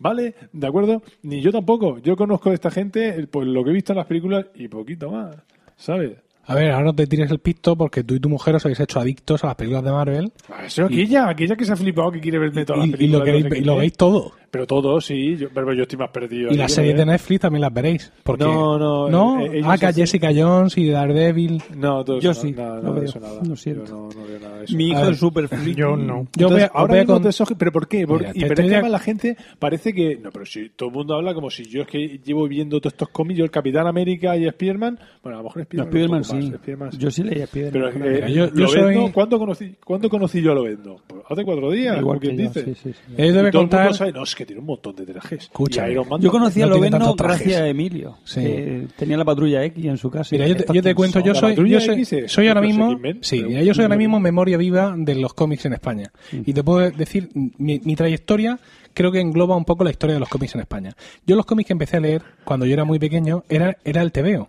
Vale, 0.00 0.34
de 0.52 0.66
acuerdo, 0.66 1.00
ni 1.22 1.40
yo 1.40 1.52
tampoco. 1.52 1.98
Yo 1.98 2.16
conozco 2.16 2.50
a 2.50 2.54
esta 2.54 2.72
gente, 2.72 3.24
pues 3.30 3.46
lo 3.46 3.62
que 3.62 3.70
he 3.70 3.72
visto 3.72 3.92
en 3.92 3.98
las 3.98 4.06
películas 4.06 4.46
y 4.56 4.66
poquito 4.66 5.12
más, 5.12 5.36
¿sabes? 5.76 6.16
A 6.46 6.56
ver, 6.56 6.72
ahora 6.72 6.86
no 6.86 6.92
te 6.94 7.06
tires 7.06 7.30
el 7.30 7.38
pisto 7.38 7.76
porque 7.76 8.02
tú 8.02 8.16
y 8.16 8.20
tu 8.20 8.28
mujer 8.28 8.56
os 8.56 8.64
habéis 8.66 8.80
hecho 8.80 8.98
adictos 8.98 9.44
a 9.44 9.46
las 9.46 9.56
películas 9.56 9.84
de 9.84 9.92
Marvel 9.92 10.32
Eso, 10.66 10.86
aquella, 10.86 11.28
aquella 11.28 11.54
que 11.54 11.64
se 11.64 11.72
ha 11.72 11.76
flipado 11.76 12.10
que 12.10 12.20
quiere 12.20 12.40
verme 12.40 12.64
todas 12.64 12.80
las 12.80 12.88
y, 12.88 12.90
y 12.90 12.92
películas. 12.92 13.12
lo, 13.12 13.18
no 13.20 13.24
queréis, 13.24 13.46
sé 13.48 13.58
y 13.60 13.64
lo 13.64 13.76
veis 13.76 13.92
todo. 13.92 14.32
Pero 14.54 14.68
todo, 14.68 15.00
sí, 15.00 15.36
yo, 15.36 15.48
pero 15.52 15.74
yo 15.74 15.82
estoy 15.82 15.98
más 15.98 16.10
perdido. 16.10 16.52
Y 16.52 16.54
las 16.56 16.70
series 16.70 16.96
de 16.96 17.04
Netflix 17.04 17.40
también 17.40 17.60
las 17.62 17.74
veréis. 17.74 18.12
Porque, 18.22 18.44
No, 18.44 18.78
no, 18.78 19.08
¿No? 19.08 19.40
eh, 19.40 19.50
ellos 19.54 19.66
ah, 19.66 19.70
a 19.72 19.74
hacen- 19.74 19.94
Jessica 19.96 20.30
Jones 20.32 20.78
y 20.78 20.90
Daredevil. 20.90 21.60
No, 21.76 22.04
todo 22.04 22.20
Yo 22.20 22.30
eso, 22.30 22.42
sí, 22.42 22.52
nada, 22.52 22.80
de 22.80 22.90
veo, 22.92 23.02
eso, 23.02 23.18
nada. 23.18 23.40
lo 23.44 23.56
siento. 23.56 23.84
Yo 23.84 23.92
no, 23.92 24.08
no 24.10 24.26
veo 24.28 24.38
nada 24.38 24.58
de 24.58 24.64
eso. 24.66 24.76
Mi 24.76 24.84
A 24.94 25.00
hijo 25.00 25.10
es 25.10 25.18
súper 25.18 25.48
friki. 25.48 25.74
Yo 25.80 25.96
no. 25.96 26.28
Yo 26.36 26.48
voy 26.50 26.60
Entonces, 26.60 26.62
a, 26.62 26.66
os 26.66 26.70
ahora 26.76 26.94
voy 26.94 27.00
a 27.02 27.06
con- 27.06 27.26
esos- 27.26 27.52
pero 27.58 27.72
¿por 27.72 27.88
qué? 27.88 28.06
Por- 28.06 28.20
Mira, 28.20 28.30
y, 28.32 28.40
pero 28.42 28.52
es 28.54 28.60
voy 28.60 28.68
que 28.68 28.76
a- 28.76 28.88
la 28.88 28.98
gente 29.00 29.36
parece 29.58 29.92
que 29.92 30.16
no, 30.22 30.30
pero 30.30 30.46
si 30.46 30.68
todo 30.68 30.88
el 30.90 30.94
mundo 30.94 31.14
habla 31.16 31.34
como 31.34 31.50
si 31.50 31.64
yo 31.64 31.82
es 31.82 31.88
que 31.88 32.20
llevo 32.24 32.46
viendo 32.46 32.80
todos 32.80 32.92
estos 32.92 33.08
cómics, 33.08 33.38
yo 33.38 33.44
el 33.44 33.50
Capitán 33.50 33.88
América 33.88 34.36
y 34.36 34.48
Spiderman, 34.48 35.00
bueno, 35.20 35.38
a 35.38 35.42
lo 35.42 35.48
mejor 35.48 35.64
Spiderman, 35.64 35.90
Spiderman 35.90 36.22
poco 36.22 36.34
más, 36.36 36.44
sí. 36.44 36.52
Spiderman 36.52 36.92
sí. 36.92 36.98
Yo 36.98 37.10
sí 37.10 37.22
leía 37.24 37.46
Spiderman. 37.48 37.90
Pero 37.92 38.12
Mira, 38.14 38.28
yo- 38.28 38.68
soy- 38.68 39.10
¿cuándo, 39.10 39.36
conocí, 39.40 39.74
¿cuándo 39.84 40.08
conocí 40.08 40.40
yo 40.40 40.52
a 40.52 40.54
Lobezno? 40.54 40.96
Pues 41.08 41.22
hace 41.28 41.42
cuatro 41.44 41.72
días, 41.72 41.98
Igual 41.98 42.18
como 42.18 42.20
quien 42.20 42.36
dice. 42.36 42.74
Él 43.16 43.34
debe 43.34 43.50
contar... 43.50 43.90
no, 44.14 44.22
es 44.22 44.34
que 44.36 44.43
tiene 44.46 44.60
un 44.60 44.66
montón 44.66 44.94
de 44.96 45.06
trajes. 45.06 45.50
Man 45.58 45.68
Yo 45.70 46.04
también. 46.08 46.30
conocí 46.30 46.62
a 46.62 46.66
No 46.66 46.72
tiene 46.72 46.76
Lobezno 46.76 46.98
tantos 46.98 47.16
trajes. 47.16 47.38
gracias 47.46 47.60
a 47.62 47.68
Emilio. 47.68 48.18
Sí. 48.24 48.40
que 48.40 48.86
tenía 48.96 49.16
la 49.16 49.24
patrulla 49.24 49.64
X 49.64 49.84
en 49.84 49.96
su 49.98 50.10
casa. 50.10 50.28
Mira, 50.32 50.46
yo 50.46 50.56
te, 50.56 50.64
yo 50.82 50.94
cuento, 50.94 51.20
yo 51.20 51.32
¿La 51.32 51.40
soy, 51.40 51.68
yo 51.68 51.80
soy, 51.80 52.04
soy 52.28 52.48
ahora 52.48 52.60
mismo, 52.60 52.98
sí, 53.20 53.42
mira, 53.42 53.62
yo 53.62 53.74
soy 53.74 53.84
ahora 53.84 53.96
mismo 53.96 54.20
memoria 54.20 54.56
viva 54.56 54.94
de 54.96 55.14
los 55.14 55.34
cómics 55.34 55.64
en 55.66 55.72
España. 55.74 56.10
Y 56.32 56.52
te 56.52 56.62
puedo 56.62 56.90
decir, 56.90 57.28
mi, 57.34 57.80
mi 57.84 57.96
trayectoria 57.96 58.58
creo 58.92 59.10
que 59.10 59.20
engloba 59.20 59.56
un 59.56 59.64
poco 59.64 59.84
la 59.84 59.90
historia 59.90 60.14
de 60.14 60.20
los 60.20 60.28
cómics 60.28 60.54
en 60.54 60.60
España. 60.60 60.94
Yo 61.26 61.36
los 61.36 61.46
cómics 61.46 61.66
que 61.66 61.72
empecé 61.72 61.96
a 61.96 62.00
leer 62.00 62.22
cuando 62.44 62.64
yo 62.66 62.72
era 62.74 62.84
muy 62.84 62.98
pequeño 62.98 63.44
era, 63.48 63.76
era 63.84 64.02
el 64.02 64.12
TVO. 64.12 64.48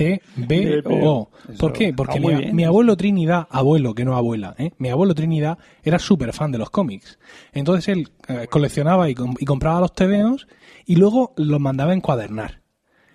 T-B-O. 0.00 1.30
¿Por 1.58 1.72
qué? 1.74 1.92
Porque 1.92 2.18
está 2.18 2.22
muy 2.22 2.46
mi, 2.46 2.52
mi 2.52 2.64
abuelo 2.64 2.96
Trinidad, 2.96 3.46
abuelo 3.50 3.94
que 3.94 4.06
no 4.06 4.16
abuela, 4.16 4.54
¿eh? 4.58 4.70
mi 4.78 4.88
abuelo 4.88 5.14
Trinidad 5.14 5.58
era 5.82 5.98
súper 5.98 6.32
fan 6.32 6.52
de 6.52 6.58
los 6.58 6.70
cómics. 6.70 7.18
Entonces 7.52 7.88
él 7.88 8.08
eh, 8.28 8.46
coleccionaba 8.48 9.10
y, 9.10 9.14
y 9.38 9.44
compraba 9.44 9.80
los 9.80 9.92
TVOs 9.92 10.48
y 10.86 10.96
luego 10.96 11.34
los 11.36 11.60
mandaba 11.60 11.92
a 11.92 11.94
encuadernar. 11.94 12.60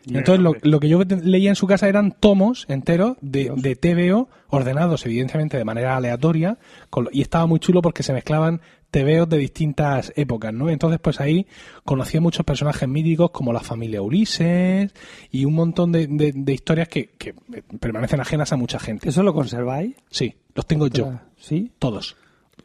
Entonces 0.07 0.39
lo, 0.39 0.53
lo 0.61 0.79
que 0.79 0.87
yo 0.87 1.01
leía 1.23 1.49
en 1.49 1.55
su 1.55 1.65
casa 1.65 1.89
eran 1.89 2.11
tomos 2.11 2.65
enteros 2.69 3.17
de, 3.21 3.51
de 3.55 3.75
TVO 3.75 4.29
ordenados 4.49 5.03
evidentemente 5.07 5.57
de 5.57 5.65
manera 5.65 5.97
aleatoria 5.97 6.59
con 6.91 7.09
y 7.11 7.21
estaba 7.21 7.47
muy 7.47 7.59
chulo 7.59 7.81
porque 7.81 8.03
se 8.03 8.13
mezclaban 8.13 8.61
TVOs 9.03 9.27
de 9.29 9.37
distintas 9.37 10.13
épocas, 10.15 10.53
¿no? 10.53 10.69
Entonces 10.69 10.99
pues 11.01 11.19
ahí 11.19 11.45
conocí 11.83 12.17
a 12.17 12.21
muchos 12.21 12.45
personajes 12.45 12.87
míticos 12.87 13.31
como 13.31 13.51
la 13.51 13.59
familia 13.59 14.01
Ulises 14.01 14.93
y 15.31 15.45
un 15.45 15.53
montón 15.53 15.91
de, 15.91 16.07
de- 16.07 16.31
de 16.33 16.53
historias 16.53 16.87
que, 16.87 17.09
que 17.17 17.33
permanecen 17.79 18.21
ajenas 18.21 18.53
a 18.53 18.57
mucha 18.57 18.79
gente. 18.79 19.09
¿Eso 19.09 19.21
lo 19.23 19.33
conserváis? 19.33 19.95
Sí, 20.09 20.33
los 20.53 20.65
tengo 20.65 20.87
yo, 20.87 21.07
Ah, 21.13 21.23
¿Sí? 21.37 21.71
todos. 21.79 22.15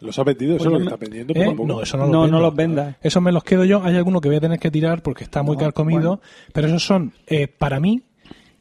¿Los 0.00 0.18
ha 0.18 0.24
vendido? 0.24 0.56
¿Eso 0.56 0.64
Pues 0.64 0.66
es 0.66 0.72
lo 0.72 0.78
yo 0.78 0.78
que 0.78 0.84
me- 0.84 0.94
está 0.94 1.04
vendiendo 1.26 1.34
¿Eh? 1.34 1.66
No, 1.66 1.82
eso 1.82 1.96
no, 1.98 2.06
No, 2.06 2.22
los 2.22 2.30
no 2.30 2.40
los 2.40 2.54
vendas. 2.54 2.96
Esos 3.02 3.22
me 3.22 3.32
los 3.32 3.44
quedo 3.44 3.64
yo. 3.64 3.82
Hay 3.84 3.96
alguno 3.96 4.20
que 4.20 4.28
voy 4.28 4.36
a 4.38 4.40
tener 4.40 4.58
que 4.58 4.70
tirar 4.70 5.02
porque 5.02 5.24
está 5.24 5.42
muy 5.42 5.56
No, 5.56 5.60
carcomido. 5.60 6.20
Pero 6.54 6.68
esos 6.68 6.84
son 6.84 7.12
eh, 7.26 7.48
para 7.48 7.80
mí 7.80 8.02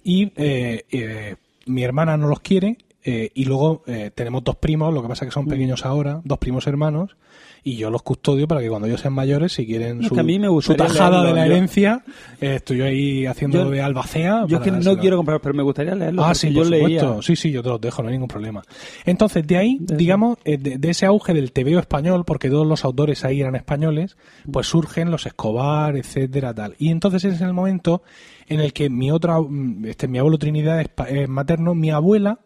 y 0.03 0.33
eh, 0.35 0.83
eh, 0.91 1.35
mi 1.67 1.83
hermana 1.83 2.17
no 2.17 2.27
los 2.27 2.39
quiere. 2.41 2.77
eh, 3.05 3.31
y 3.33 3.45
luego 3.45 3.83
eh, 3.87 4.11
tenemos 4.13 4.43
dos 4.43 4.57
primos, 4.57 4.93
lo 4.93 5.01
que 5.01 5.07
pasa 5.07 5.23
que 5.25 5.29
Mm. 5.29 5.39
son 5.39 5.47
pequeños 5.47 5.85
ahora, 5.85 6.19
dos 6.25 6.37
primos 6.39 6.67
hermanos. 6.67 7.15
Y 7.63 7.75
yo 7.75 7.89
los 7.89 8.01
custodio 8.03 8.47
para 8.47 8.61
que 8.61 8.69
cuando 8.69 8.87
ellos 8.87 9.01
sean 9.01 9.13
mayores, 9.13 9.51
si 9.53 9.65
quieren 9.65 10.01
su, 10.03 10.15
mí 10.23 10.39
me 10.39 10.47
tajada 10.75 11.23
de 11.23 11.33
la 11.33 11.45
yo- 11.45 11.53
herencia, 11.53 12.03
eh, 12.39 12.55
estoy 12.55 12.77
yo 12.77 12.85
ahí 12.85 13.25
haciendo 13.25 13.65
Yo- 13.65 13.69
de 13.69 13.81
albacea. 13.81 14.45
Yo 14.47 14.57
es 14.57 14.63
que 14.63 14.71
no 14.71 14.97
quiero 14.97 15.17
comprar, 15.17 15.41
pero 15.41 15.53
me 15.53 15.63
gustaría 15.63 15.93
leerlo. 15.95 16.23
Ah, 16.23 16.33
sí, 16.33 16.51
yo 16.53 16.61
por 16.61 16.69
leía. 16.71 16.99
supuesto. 17.01 17.21
Sí, 17.21 17.35
sí, 17.35 17.51
yo 17.51 17.61
te 17.61 17.69
los 17.69 17.81
dejo, 17.81 18.01
no 18.01 18.07
hay 18.09 18.13
ningún 18.13 18.27
problema. 18.29 18.61
Entonces, 19.05 19.45
de 19.45 19.57
ahí, 19.57 19.77
De 19.81 19.97
digamos, 19.97 20.37
eh, 20.45 20.57
de, 20.57 20.77
de 20.77 20.89
ese 20.89 21.05
auge 21.05 21.33
del 21.33 21.51
TVO 21.51 21.79
español, 21.79 22.23
porque 22.25 22.49
todos 22.49 22.65
los 22.65 22.85
autores 22.85 23.25
ahí 23.25 23.41
eran 23.41 23.55
españoles, 23.55 24.17
pues 24.51 24.67
surgen 24.67 25.11
los 25.11 25.25
Escobar, 25.25 25.97
etcétera, 25.97 26.53
tal. 26.53 26.75
Y 26.79 26.89
entonces 26.89 27.25
ese 27.25 27.35
es 27.35 27.41
el 27.41 27.53
momento 27.53 28.03
en 28.47 28.61
el 28.61 28.73
que 28.73 28.89
mi 28.89 29.11
otra, 29.11 29.39
mm, 29.39 29.85
este, 29.85 30.07
mi 30.07 30.17
abuelo 30.17 30.37
Trinidad 30.37 30.79
es, 30.81 30.87
es 31.09 31.27
materno, 31.29 31.75
mi 31.75 31.91
abuela, 31.91 32.39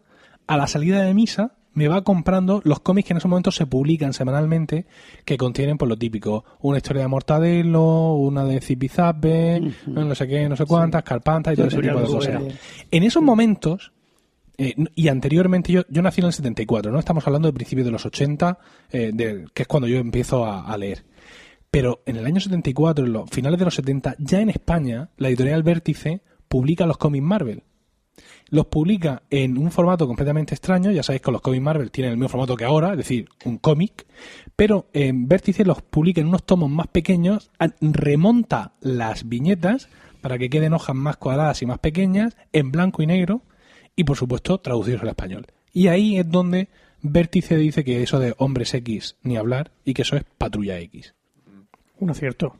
a 0.47 0.57
la 0.57 0.67
salida 0.67 1.01
de 1.03 1.13
misa, 1.13 1.53
me 1.73 1.87
va 1.87 2.03
comprando 2.03 2.61
los 2.65 2.79
cómics 2.81 3.07
que 3.07 3.13
en 3.13 3.17
esos 3.17 3.29
momentos 3.29 3.55
se 3.55 3.65
publican 3.65 4.13
semanalmente, 4.13 4.85
que 5.25 5.37
contienen 5.37 5.77
por 5.77 5.87
lo 5.87 5.97
típico, 5.97 6.45
una 6.61 6.77
historia 6.77 7.01
de 7.03 7.07
Mortadelo, 7.07 8.13
una 8.13 8.45
de 8.45 8.61
Zipizape, 8.61 9.59
no 9.87 10.15
sé 10.15 10.27
qué, 10.27 10.47
no 10.49 10.55
sé 10.55 10.65
cuántas, 10.65 11.03
Carpanta 11.03 11.51
y 11.53 11.55
todo 11.55 11.67
ese 11.67 11.77
tipo 11.77 11.99
de 11.99 12.05
cosas. 12.17 12.41
En 12.91 13.03
esos 13.03 13.23
momentos, 13.23 13.91
eh, 14.57 14.75
y 14.95 15.07
anteriormente 15.07 15.71
yo, 15.71 15.81
yo 15.89 16.01
nací 16.03 16.21
en 16.21 16.27
el 16.27 16.33
74, 16.33 16.91
¿no? 16.91 16.99
Estamos 16.99 17.25
hablando 17.25 17.47
de 17.47 17.53
principios 17.53 17.85
de 17.85 17.91
los 17.91 18.05
80, 18.05 18.59
eh, 18.91 19.11
de- 19.13 19.45
que 19.53 19.63
es 19.63 19.67
cuando 19.67 19.87
yo 19.87 19.97
empiezo 19.97 20.45
a, 20.45 20.61
a 20.71 20.77
leer. 20.77 21.03
Pero 21.71 22.03
en 22.05 22.17
el 22.17 22.25
año 22.27 22.39
74, 22.39 23.03
en 23.05 23.13
los 23.13 23.29
finales 23.31 23.57
de 23.57 23.65
los 23.65 23.73
70, 23.73 24.15
ya 24.19 24.41
en 24.41 24.49
España, 24.51 25.09
la 25.17 25.29
editorial 25.29 25.63
Vértice 25.63 26.21
publica 26.47 26.85
los 26.85 26.97
cómics 26.99 27.25
Marvel. 27.25 27.63
Los 28.49 28.67
publica 28.67 29.23
en 29.29 29.57
un 29.57 29.71
formato 29.71 30.05
completamente 30.07 30.53
extraño, 30.53 30.91
ya 30.91 31.03
sabéis 31.03 31.21
que 31.21 31.31
los 31.31 31.41
cómics 31.41 31.63
Marvel 31.63 31.91
tienen 31.91 32.11
el 32.11 32.17
mismo 32.17 32.29
formato 32.29 32.55
que 32.55 32.65
ahora, 32.65 32.91
es 32.91 32.97
decir, 32.97 33.29
un 33.45 33.57
cómic, 33.57 34.05
pero 34.55 34.87
en 34.93 35.27
Vértice 35.27 35.65
los 35.65 35.81
publica 35.81 36.21
en 36.21 36.27
unos 36.27 36.43
tomos 36.43 36.69
más 36.69 36.87
pequeños, 36.87 37.51
remonta 37.81 38.73
las 38.79 39.27
viñetas 39.27 39.89
para 40.21 40.37
que 40.37 40.49
queden 40.49 40.73
hojas 40.73 40.95
más 40.95 41.17
cuadradas 41.17 41.61
y 41.61 41.65
más 41.65 41.79
pequeñas, 41.79 42.37
en 42.53 42.71
blanco 42.71 43.01
y 43.01 43.07
negro, 43.07 43.41
y 43.95 44.03
por 44.03 44.17
supuesto 44.17 44.59
traducidos 44.59 45.01
al 45.01 45.09
español. 45.09 45.47
Y 45.73 45.87
ahí 45.87 46.17
es 46.17 46.29
donde 46.29 46.69
Vértice 47.01 47.57
dice 47.57 47.83
que 47.83 48.01
eso 48.01 48.19
de 48.19 48.33
hombres 48.37 48.73
X 48.73 49.17
ni 49.23 49.35
hablar 49.35 49.71
y 49.83 49.93
que 49.93 50.03
eso 50.03 50.15
es 50.15 50.23
patrulla 50.37 50.79
X. 50.79 51.13
Un 51.99 52.09
acierto. 52.09 52.55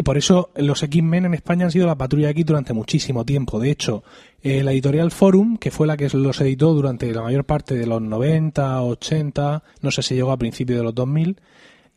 Y 0.00 0.02
por 0.02 0.16
eso 0.16 0.48
los 0.56 0.82
X-Men 0.82 1.26
en 1.26 1.34
España 1.34 1.66
han 1.66 1.70
sido 1.70 1.86
la 1.86 1.94
patrulla 1.94 2.30
X 2.30 2.46
durante 2.46 2.72
muchísimo 2.72 3.26
tiempo. 3.26 3.60
De 3.60 3.70
hecho, 3.70 4.02
eh, 4.42 4.62
la 4.62 4.72
editorial 4.72 5.10
Forum, 5.10 5.58
que 5.58 5.70
fue 5.70 5.86
la 5.86 5.98
que 5.98 6.08
los 6.14 6.40
editó 6.40 6.72
durante 6.72 7.12
la 7.12 7.20
mayor 7.20 7.44
parte 7.44 7.74
de 7.74 7.86
los 7.86 8.00
90, 8.00 8.82
80, 8.82 9.62
no 9.82 9.90
sé 9.90 10.00
si 10.02 10.14
llegó 10.14 10.32
a 10.32 10.38
principios 10.38 10.78
de 10.78 10.84
los 10.84 10.94
2000, 10.94 11.36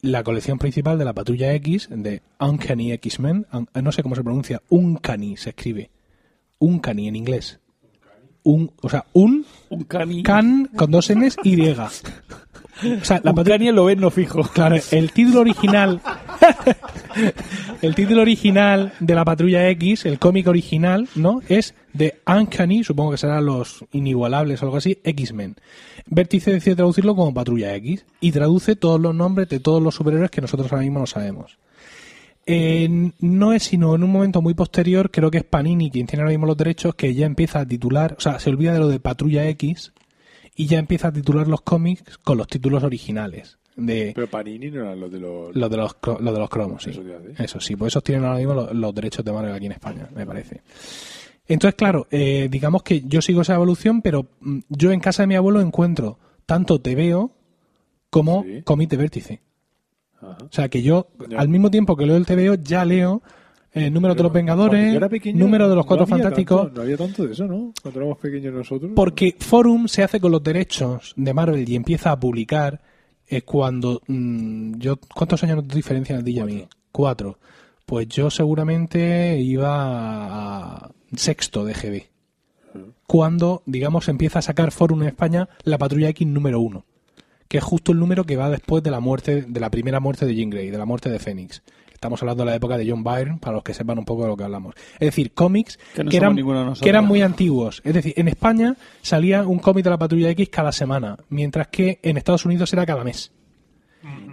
la 0.02 0.22
colección 0.22 0.60
principal 0.60 1.00
de 1.00 1.06
la 1.06 1.14
patrulla 1.14 1.54
X, 1.54 1.88
de 1.90 2.22
Uncanny 2.42 2.92
X-Men, 2.92 3.48
un- 3.54 3.70
no 3.82 3.92
sé 3.94 4.04
cómo 4.04 4.16
se 4.16 4.24
pronuncia, 4.24 4.62
Uncanny 4.68 5.38
se 5.38 5.52
escribe. 5.52 5.90
Uncanny 6.60 7.08
en 7.08 7.16
inglés. 7.16 7.62
Un, 8.44 8.70
o 8.82 8.90
sea, 8.90 9.06
un 9.14 9.46
Un 9.70 9.84
cani. 9.86 10.24
can 10.24 10.66
con 10.76 10.92
dos 10.92 11.10
N's 11.10 11.38
y. 11.46 11.56
O 13.02 13.06
sea, 13.06 13.22
la 13.24 13.34
cani 13.34 13.72
lo 13.72 13.86
ves 13.86 13.98
no 13.98 14.10
fijo. 14.10 14.44
Claro, 14.44 14.78
el 14.92 15.12
título 15.12 15.42
original. 15.42 16.02
el 17.82 17.96
título 17.96 18.22
original 18.22 18.94
de 19.00 19.16
la 19.16 19.26
Patrulla 19.26 19.70
X, 19.70 20.06
el 20.06 20.20
cómic 20.20 20.48
original, 20.48 21.08
¿no? 21.16 21.42
Es 21.48 21.76
de 21.94 22.20
Uncanny, 22.28 22.84
supongo 22.84 23.12
que 23.12 23.18
serán 23.18 23.46
los 23.46 23.86
inigualables 23.92 24.62
o 24.62 24.66
algo 24.66 24.78
así, 24.78 25.00
X-Men. 25.04 25.56
Vértice 26.08 26.52
decide 26.52 26.76
traducirlo 26.76 27.16
como 27.16 27.34
Patrulla 27.34 27.76
X 27.76 28.06
y 28.20 28.32
traduce 28.32 28.76
todos 28.76 29.00
los 29.00 29.16
nombres 29.16 29.50
de 29.50 29.60
todos 29.60 29.82
los 29.82 29.96
superhéroes 29.96 30.32
que 30.32 30.42
nosotros 30.42 30.72
ahora 30.72 30.84
mismo 30.84 31.00
no 31.00 31.08
sabemos. 31.08 31.58
Eh, 32.46 33.12
no 33.20 33.54
es 33.54 33.64
sino 33.64 33.96
en 33.96 34.04
un 34.04 34.12
momento 34.12 34.42
muy 34.42 34.54
posterior, 34.54 35.12
creo 35.12 35.32
que 35.32 35.38
es 35.38 35.44
Panini 35.46 35.90
quien 35.90 36.08
tiene 36.08 36.24
ahora 36.24 36.32
mismo 36.32 36.46
los 36.46 36.58
derechos, 36.58 36.94
que 36.96 37.14
ya 37.14 37.26
empieza 37.26 37.62
a 37.62 37.66
titular, 37.66 38.16
o 38.18 38.22
sea, 38.22 38.40
se 38.40 38.50
olvida 38.50 38.74
de 38.74 38.80
lo 38.80 38.90
de 38.90 39.00
Patrulla 39.00 39.48
X 39.48 39.94
y 40.56 40.68
ya 40.68 40.80
empieza 40.80 41.08
a 41.10 41.12
titular 41.14 41.48
los 41.48 41.62
cómics 41.62 42.18
con 42.20 42.38
los 42.38 42.48
títulos 42.48 42.84
originales. 42.84 43.58
De, 43.76 44.12
Pero 44.14 44.28
Panini 44.28 44.70
no 44.70 44.82
eran 44.82 45.00
los 45.00 45.12
de 45.12 45.20
los... 45.20 45.56
lo 45.56 45.68
de 45.70 45.78
los, 45.78 46.00
cro- 46.00 46.20
lo 46.20 46.32
de 46.32 46.40
los 46.40 46.50
cromos, 46.50 46.84
sí. 46.84 46.92
Eso 47.38 47.58
te 47.58 47.64
sí, 47.66 47.76
pues 47.76 47.92
esos 47.94 48.04
tienen 48.04 48.24
ahora 48.26 48.38
mismo 48.38 48.54
los, 48.54 48.72
los 48.72 48.94
derechos 48.94 49.26
de 49.26 49.32
Marvel 49.32 49.52
aquí 49.54 49.66
en 49.66 49.72
España, 49.72 50.08
me 50.16 50.26
parece. 50.28 50.62
Entonces, 51.48 51.76
claro, 51.76 52.08
eh, 52.12 52.48
digamos 52.52 52.84
que 52.84 53.02
yo 53.02 53.22
sigo 53.22 53.42
esa 53.42 53.56
evolución, 53.56 54.02
pero 54.04 54.28
mm, 54.42 54.60
yo 54.70 54.92
en 54.92 55.00
casa 55.00 55.24
de 55.24 55.28
mi 55.28 55.36
abuelo 55.36 55.60
encuentro 55.60 56.20
tanto 56.46 56.80
TVO 56.82 57.32
como 58.12 58.44
Sí. 58.44 58.62
cómic 58.64 58.90
de 58.92 58.98
vértice. 58.98 59.42
Ajá. 60.22 60.38
O 60.44 60.52
sea 60.54 60.70
que 60.70 60.84
yo, 60.84 61.08
Ya. 61.28 61.40
al 61.40 61.50
mismo 61.50 61.72
tiempo 61.72 61.98
que 61.98 62.06
leo 62.06 62.16
el 62.16 62.26
TVO, 62.28 62.54
ya 62.64 62.86
leo 62.86 63.24
el 63.74 63.92
número 63.94 64.14
de 64.16 64.24
los 64.24 64.32
Vengadores, 64.32 65.00
pequeño, 65.10 65.40
número 65.40 65.68
de 65.70 65.76
los 65.76 65.86
Cuatro 65.86 66.06
Fantásticos. 66.06 66.62
tanto- 66.64 66.76
no 66.76 66.82
había 66.84 66.98
tanto 66.98 67.26
de 67.26 67.34
eso, 67.34 67.46
¿no? 67.48 67.74
Cuando 67.82 68.00
éramos 68.00 68.18
pequeños 68.20 68.54
nosotros. 68.54 68.92
Porque 68.96 69.36
Forum 69.40 69.88
se 69.88 70.04
hace 70.04 70.20
con 70.20 70.32
los 70.32 70.44
derechos 70.44 71.14
de 71.16 71.34
Marvel 71.34 71.68
y 71.68 71.76
empieza 71.76 72.12
a 72.12 72.20
publicar 72.20 72.82
es 73.28 73.44
cuando 73.44 74.02
mm, 74.08 74.76
yo 74.78 74.98
¿cuántos 75.16 75.44
años 75.44 75.58
nos 75.58 75.68
diferencian 75.70 76.20
a 76.20 76.24
ti 76.24 76.32
y 76.32 76.40
a 76.40 76.46
mí? 76.46 76.68
Cuatro. 76.92 77.40
Pues 77.86 78.08
yo 78.08 78.30
seguramente 78.30 79.40
iba 79.40 80.76
a 80.86 80.92
sexto 81.16 81.66
de 81.66 81.74
GB. 81.74 82.04
Cuando, 83.08 83.62
digamos, 83.66 84.08
empieza 84.08 84.40
a 84.40 84.42
sacar 84.42 84.72
Forum 84.72 85.04
en 85.04 85.10
España 85.10 85.50
la 85.64 85.78
Patrulla 85.78 86.10
X 86.10 86.28
número 86.28 86.60
uno. 86.60 86.86
Que 87.48 87.58
es 87.60 87.64
justo 87.64 87.92
el 87.92 88.00
número 88.00 88.24
que 88.24 88.36
va 88.38 88.50
después 88.50 88.82
de 88.84 88.90
la 88.92 89.00
muerte, 89.00 89.44
de 89.48 89.60
la 89.60 89.70
primera 89.70 90.00
muerte 90.00 90.26
de 90.26 90.34
Jean 90.36 90.50
Grey, 90.50 90.70
de 90.72 90.78
la 90.78 90.86
muerte 90.86 91.10
de 91.10 91.20
Fénix. 91.20 91.62
Estamos 92.04 92.22
hablando 92.22 92.44
de 92.44 92.50
la 92.50 92.56
época 92.58 92.78
de 92.78 92.92
John 92.92 93.02
Byrne, 93.02 93.38
para 93.40 93.54
los 93.56 93.64
que 93.64 93.74
sepan 93.74 93.98
un 93.98 94.04
poco 94.04 94.24
de 94.24 94.28
lo 94.28 94.36
que 94.36 94.44
hablamos. 94.44 94.76
Es 94.96 95.08
decir, 95.08 95.32
cómics 95.32 95.80
Que 95.96 96.04
no 96.04 96.12
que, 96.12 96.20
somos 96.20 96.38
eran, 96.38 96.74
que 96.74 96.90
eran 96.90 97.06
muy 97.06 97.22
antiguos. 97.22 97.82
Es 97.86 97.94
decir, 97.94 98.14
en 98.18 98.28
España 98.28 98.76
salía 99.02 99.48
un 99.48 99.60
cómic 99.60 99.86
de 99.86 99.90
la 99.90 99.98
Patrulla 99.98 100.30
X 100.32 100.50
cada 100.50 100.74
semana, 100.74 101.16
mientras 101.30 101.70
que 101.70 102.02
en 102.04 102.18
Estados 102.18 102.46
Unidos 102.46 102.74
era 102.74 102.86
cada 102.86 103.06
mes. 103.06 103.32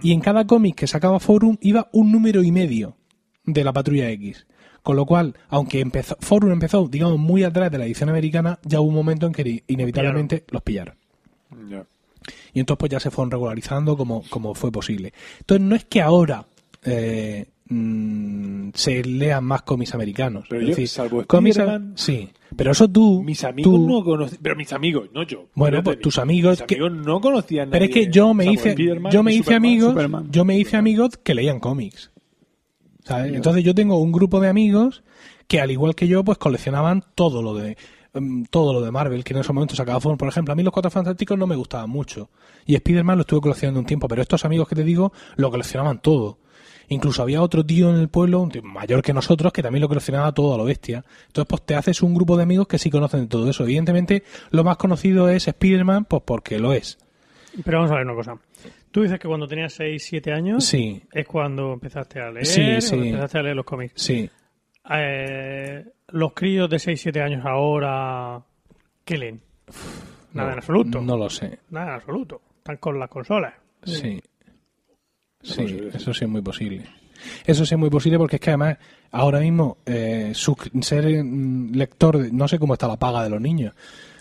Y 0.01 0.11
en 0.11 0.19
cada 0.19 0.45
cómic 0.45 0.75
que 0.75 0.85
sacaba 0.85 1.21
Forum 1.21 1.55
iba 1.61 1.87
un 1.93 2.11
número 2.11 2.43
y 2.43 2.51
medio 2.51 2.97
de 3.45 3.63
la 3.63 3.71
Patrulla 3.71 4.09
X. 4.09 4.45
Con 4.83 4.97
lo 4.97 5.05
cual, 5.05 5.37
aunque 5.47 5.79
empezó, 5.79 6.17
Forum 6.19 6.51
empezó, 6.51 6.89
digamos, 6.89 7.19
muy 7.19 7.45
atrás 7.45 7.71
de 7.71 7.77
la 7.77 7.85
edición 7.85 8.09
americana, 8.09 8.59
ya 8.63 8.81
hubo 8.81 8.89
un 8.89 8.95
momento 8.95 9.27
en 9.27 9.31
que 9.31 9.63
inevitablemente 9.67 10.43
los 10.49 10.61
pillaron. 10.61 10.95
Y 12.51 12.59
entonces 12.59 12.79
pues 12.79 12.91
ya 12.91 12.99
se 12.99 13.11
fueron 13.11 13.31
regularizando 13.31 13.95
como, 13.95 14.23
como 14.29 14.55
fue 14.55 14.73
posible. 14.73 15.13
Entonces 15.39 15.65
no 15.65 15.73
es 15.73 15.85
que 15.85 16.01
ahora 16.01 16.45
eh, 16.83 17.45
mm, 17.71 18.69
se 18.73 19.03
lean 19.03 19.43
más 19.43 19.61
cómics 19.63 19.93
americanos. 19.95 20.45
Pero 20.49 20.61
es 20.61 20.67
yo, 20.67 20.69
decir, 20.71 20.87
salvo 20.87 21.23
cómics 21.25 21.59
Sí, 21.95 22.29
pero 22.55 22.71
eso 22.71 22.87
tú... 22.89 23.23
Mis 23.23 23.43
amigos 23.43 23.73
tú- 23.73 23.87
no 23.87 24.03
conocían... 24.03 24.39
Pero 24.41 24.55
mis 24.55 24.73
amigos, 24.73 25.09
no 25.13 25.23
yo. 25.23 25.45
Bueno, 25.55 25.81
pues 25.83 25.99
tus 25.99 26.17
amigos 26.17 26.59
Mis 26.59 26.67
que- 26.67 26.75
amigos 26.75 27.05
no 27.05 27.21
conocían 27.21 27.69
Pero 27.69 27.85
es 27.85 27.91
que 27.91 28.09
yo 28.11 28.33
me 28.33 28.51
hice, 28.51 28.75
yo 29.11 29.23
me 29.23 29.31
hice 29.33 29.43
Superman. 29.43 29.55
amigos, 29.65 29.89
Superman. 29.91 30.27
yo 30.31 30.45
me 30.45 30.57
hice 30.57 30.77
amigos 30.77 31.17
que 31.23 31.33
leían 31.33 31.59
cómics. 31.59 32.11
¿sabes? 33.03 33.33
Entonces 33.33 33.63
yo 33.63 33.73
tengo 33.73 33.97
un 33.97 34.11
grupo 34.11 34.39
de 34.39 34.47
amigos 34.49 35.03
que 35.47 35.59
al 35.59 35.71
igual 35.71 35.95
que 35.95 36.07
yo, 36.07 36.23
pues 36.23 36.37
coleccionaban 36.37 37.03
todo 37.15 37.41
lo 37.41 37.53
de 37.55 37.75
mm, 38.13 38.43
todo 38.51 38.73
lo 38.73 38.81
de 38.81 38.91
Marvel, 38.91 39.23
que 39.23 39.33
en 39.33 39.39
ese 39.39 39.51
momento 39.53 39.75
sacaba. 39.75 39.99
Por 39.99 40.27
ejemplo, 40.27 40.51
a 40.51 40.55
mí 40.55 40.63
los 40.63 40.71
Cuatro 40.71 40.91
Fantásticos 40.91 41.37
no 41.37 41.47
me 41.47 41.55
gustaban 41.55 41.89
mucho. 41.89 42.29
Y 42.65 42.75
Spider-Man 42.75 43.17
lo 43.17 43.21
estuve 43.21 43.41
coleccionando 43.41 43.79
un 43.79 43.85
tiempo, 43.85 44.07
pero 44.07 44.21
estos 44.21 44.45
amigos 44.45 44.67
que 44.67 44.75
te 44.75 44.83
digo 44.83 45.11
lo 45.35 45.49
coleccionaban 45.49 45.99
todo. 46.01 46.37
Incluso 46.91 47.21
había 47.21 47.41
otro 47.41 47.65
tío 47.65 47.89
en 47.89 47.95
el 47.95 48.09
pueblo, 48.09 48.41
un 48.41 48.49
tío 48.51 48.61
mayor 48.63 49.01
que 49.01 49.13
nosotros, 49.13 49.53
que 49.53 49.63
también 49.63 49.81
lo 49.81 49.87
coleccionaba 49.87 50.33
todo 50.33 50.53
a 50.53 50.57
lo 50.57 50.65
bestia. 50.65 51.03
Entonces, 51.27 51.47
pues 51.47 51.61
te 51.63 51.75
haces 51.75 52.01
un 52.01 52.13
grupo 52.13 52.35
de 52.35 52.43
amigos 52.43 52.67
que 52.67 52.77
sí 52.77 52.89
conocen 52.89 53.27
todo 53.29 53.49
eso. 53.49 53.63
Evidentemente, 53.63 54.23
lo 54.49 54.63
más 54.65 54.75
conocido 54.77 55.29
es 55.29 55.47
Spider-Man, 55.47 56.03
pues 56.05 56.21
porque 56.25 56.59
lo 56.59 56.73
es. 56.73 56.97
Pero 57.63 57.77
vamos 57.79 57.91
a 57.91 57.95
ver 57.95 58.05
una 58.05 58.15
cosa. 58.15 58.35
Tú 58.91 59.03
dices 59.03 59.19
que 59.19 59.27
cuando 59.29 59.47
tenías 59.47 59.71
6, 59.73 60.03
7 60.03 60.33
años 60.33 60.65
Sí, 60.65 61.01
es 61.13 61.25
cuando 61.25 61.71
empezaste 61.73 62.19
a 62.19 62.29
leer, 62.29 62.45
Sí, 62.45 62.61
empezaste 62.61 63.39
a 63.39 63.43
leer 63.43 63.55
los 63.55 63.65
cómics. 63.65 63.93
sí. 63.95 64.29
Eh, 64.93 65.85
los 66.09 66.33
críos 66.33 66.69
de 66.69 66.77
6, 66.79 66.99
7 66.99 67.21
años 67.21 67.45
ahora, 67.45 68.41
¿qué 69.05 69.17
leen? 69.17 69.41
Nada 70.33 70.47
No, 70.47 70.51
en 70.53 70.57
absoluto. 70.59 71.01
No 71.01 71.15
lo 71.17 71.29
sé. 71.29 71.59
Nada 71.69 71.87
en 71.87 71.93
absoluto. 71.93 72.41
Están 72.57 72.77
con 72.77 72.99
las 72.99 73.09
consolas. 73.09 73.53
Sí. 73.83 74.21
Sí, 75.43 75.61
posible, 75.61 75.89
eso 75.93 76.13
sí 76.13 76.25
es 76.25 76.29
muy 76.29 76.41
posible. 76.41 76.85
Eso 77.45 77.65
sí 77.65 77.75
es 77.75 77.79
muy 77.79 77.89
posible 77.89 78.17
porque 78.17 78.37
es 78.37 78.39
que 78.41 78.49
además 78.49 78.77
ahora 79.11 79.39
mismo 79.39 79.77
eh, 79.85 80.31
su- 80.33 80.55
ser 80.81 81.23
mm, 81.23 81.73
lector, 81.73 82.31
no 82.33 82.47
sé 82.47 82.57
cómo 82.59 82.73
está 82.73 82.87
la 82.87 82.97
paga 82.97 83.23
de 83.23 83.29
los 83.29 83.39
niños, 83.41 83.73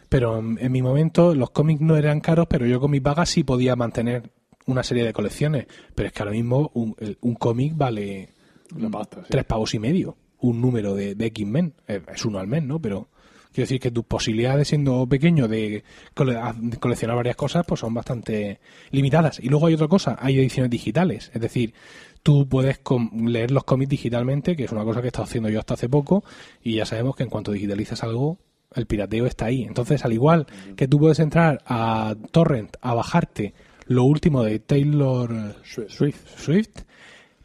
pero 0.08 0.38
en, 0.38 0.58
en 0.60 0.70
mi 0.72 0.82
momento 0.82 1.34
los 1.34 1.50
cómics 1.50 1.80
no 1.80 1.96
eran 1.96 2.20
caros, 2.20 2.46
pero 2.48 2.66
yo 2.66 2.80
con 2.80 2.90
mi 2.90 3.00
paga 3.00 3.24
sí 3.26 3.42
podía 3.44 3.76
mantener 3.76 4.30
una 4.66 4.82
serie 4.82 5.04
de 5.04 5.12
colecciones. 5.12 5.66
Pero 5.94 6.08
es 6.08 6.12
que 6.12 6.22
ahora 6.22 6.32
mismo 6.32 6.70
un, 6.74 6.94
cómic 7.34 7.72
vale 7.76 8.30
Una 8.76 8.90
pasta, 8.90 9.20
sí. 9.22 9.26
tres 9.30 9.44
pavos 9.44 9.72
y 9.74 9.78
medio, 9.78 10.16
un 10.40 10.60
número 10.60 10.94
de, 10.94 11.14
de 11.14 11.26
X-Men. 11.26 11.74
Eh, 11.88 12.02
Es 12.14 12.24
uno 12.24 12.38
al 12.38 12.46
mes, 12.48 12.62
¿no? 12.62 12.80
Pero 12.80 13.08
quiero 13.52 13.64
decir 13.64 13.80
que 13.80 13.90
tus 13.90 14.04
posibilidades 14.04 14.68
siendo 14.68 15.06
pequeño 15.06 15.48
de, 15.48 15.84
cole- 16.14 16.38
de 16.58 16.76
coleccionar 16.78 17.16
varias 17.16 17.36
cosas 17.36 17.64
pues 17.66 17.80
son 17.80 17.94
bastante 17.94 18.60
limitadas. 18.90 19.40
Y 19.40 19.48
luego 19.48 19.66
hay 19.66 19.74
otra 19.74 19.88
cosa, 19.88 20.16
hay 20.20 20.38
ediciones 20.38 20.70
digitales. 20.70 21.30
Es 21.34 21.40
decir, 21.40 21.74
tú 22.22 22.48
puedes 22.48 22.80
leer 23.24 23.50
los 23.50 23.64
cómics 23.64 23.90
digitalmente, 23.90 24.56
que 24.56 24.64
es 24.64 24.72
una 24.72 24.84
cosa 24.84 25.00
que 25.00 25.06
he 25.06 25.08
estado 25.08 25.24
haciendo 25.24 25.48
yo 25.48 25.58
hasta 25.58 25.74
hace 25.74 25.88
poco, 25.88 26.24
y 26.62 26.74
ya 26.76 26.84
sabemos 26.86 27.16
que 27.16 27.22
en 27.22 27.30
cuanto 27.30 27.52
digitalizas 27.52 28.02
algo, 28.02 28.38
el 28.74 28.86
pirateo 28.86 29.26
está 29.26 29.46
ahí. 29.46 29.62
Entonces, 29.64 30.04
al 30.04 30.12
igual 30.12 30.46
que 30.76 30.86
tú 30.86 30.98
puedes 30.98 31.18
entrar 31.18 31.60
a 31.66 32.14
Torrent 32.30 32.76
a 32.80 32.94
bajarte 32.94 33.52
lo 33.86 34.04
último 34.04 34.44
de 34.44 34.60
Taylor 34.60 35.56
Swift. 35.64 36.20
Swift, 36.38 36.82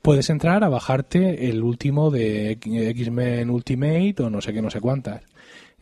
puedes 0.03 0.29
entrar 0.29 0.63
a 0.63 0.69
bajarte 0.69 1.49
el 1.49 1.63
último 1.63 2.11
de 2.11 2.51
X-Men 2.61 3.49
Ultimate 3.49 4.15
o 4.19 4.29
no 4.29 4.39
sé 4.41 4.53
qué, 4.53 4.61
no 4.61 4.69
sé 4.69 4.79
cuántas. 4.81 5.23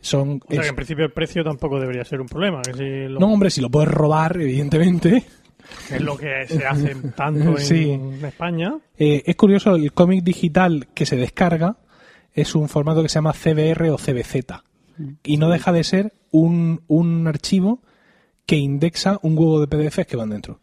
Son... 0.04 0.40
O 0.46 0.50
sea 0.50 0.60
es- 0.60 0.66
que 0.66 0.68
en 0.68 0.76
principio 0.76 1.04
el 1.04 1.12
precio 1.12 1.42
tampoco 1.44 1.80
debería 1.80 2.04
ser 2.04 2.20
un 2.20 2.26
problema. 2.28 2.62
Que 2.62 2.74
si 2.74 3.08
lo, 3.12 3.20
No, 3.20 3.32
hombre, 3.32 3.50
si 3.50 3.60
lo 3.60 3.70
puedes 3.70 3.88
robar, 3.90 4.36
evidentemente. 4.40 5.24
es 5.90 6.00
lo 6.00 6.16
que 6.16 6.46
se 6.46 6.66
hace 6.66 6.94
tanto 7.16 7.50
en 7.50 7.58
Sí. 7.58 7.98
España. 8.22 8.76
Eh, 8.98 9.22
es 9.26 9.36
curioso, 9.36 9.74
el 9.76 9.92
cómic 9.92 10.22
digital 10.22 10.88
que 10.94 11.06
se 11.06 11.16
descarga 11.16 11.78
es 12.32 12.54
un 12.54 12.68
formato 12.68 13.02
que 13.02 13.08
se 13.08 13.14
llama 13.16 13.32
CBR 13.32 13.90
o 13.90 13.96
CBZ. 13.98 14.62
Y 15.24 15.36
no 15.38 15.48
deja 15.48 15.72
de 15.72 15.82
ser 15.84 16.12
un, 16.30 16.82
un 16.86 17.26
archivo 17.26 17.80
que 18.46 18.56
indexa 18.56 19.18
un 19.22 19.36
huevo 19.38 19.60
de 19.60 19.66
PDFs 19.68 20.06
que 20.06 20.16
van 20.16 20.30
dentro. 20.30 20.60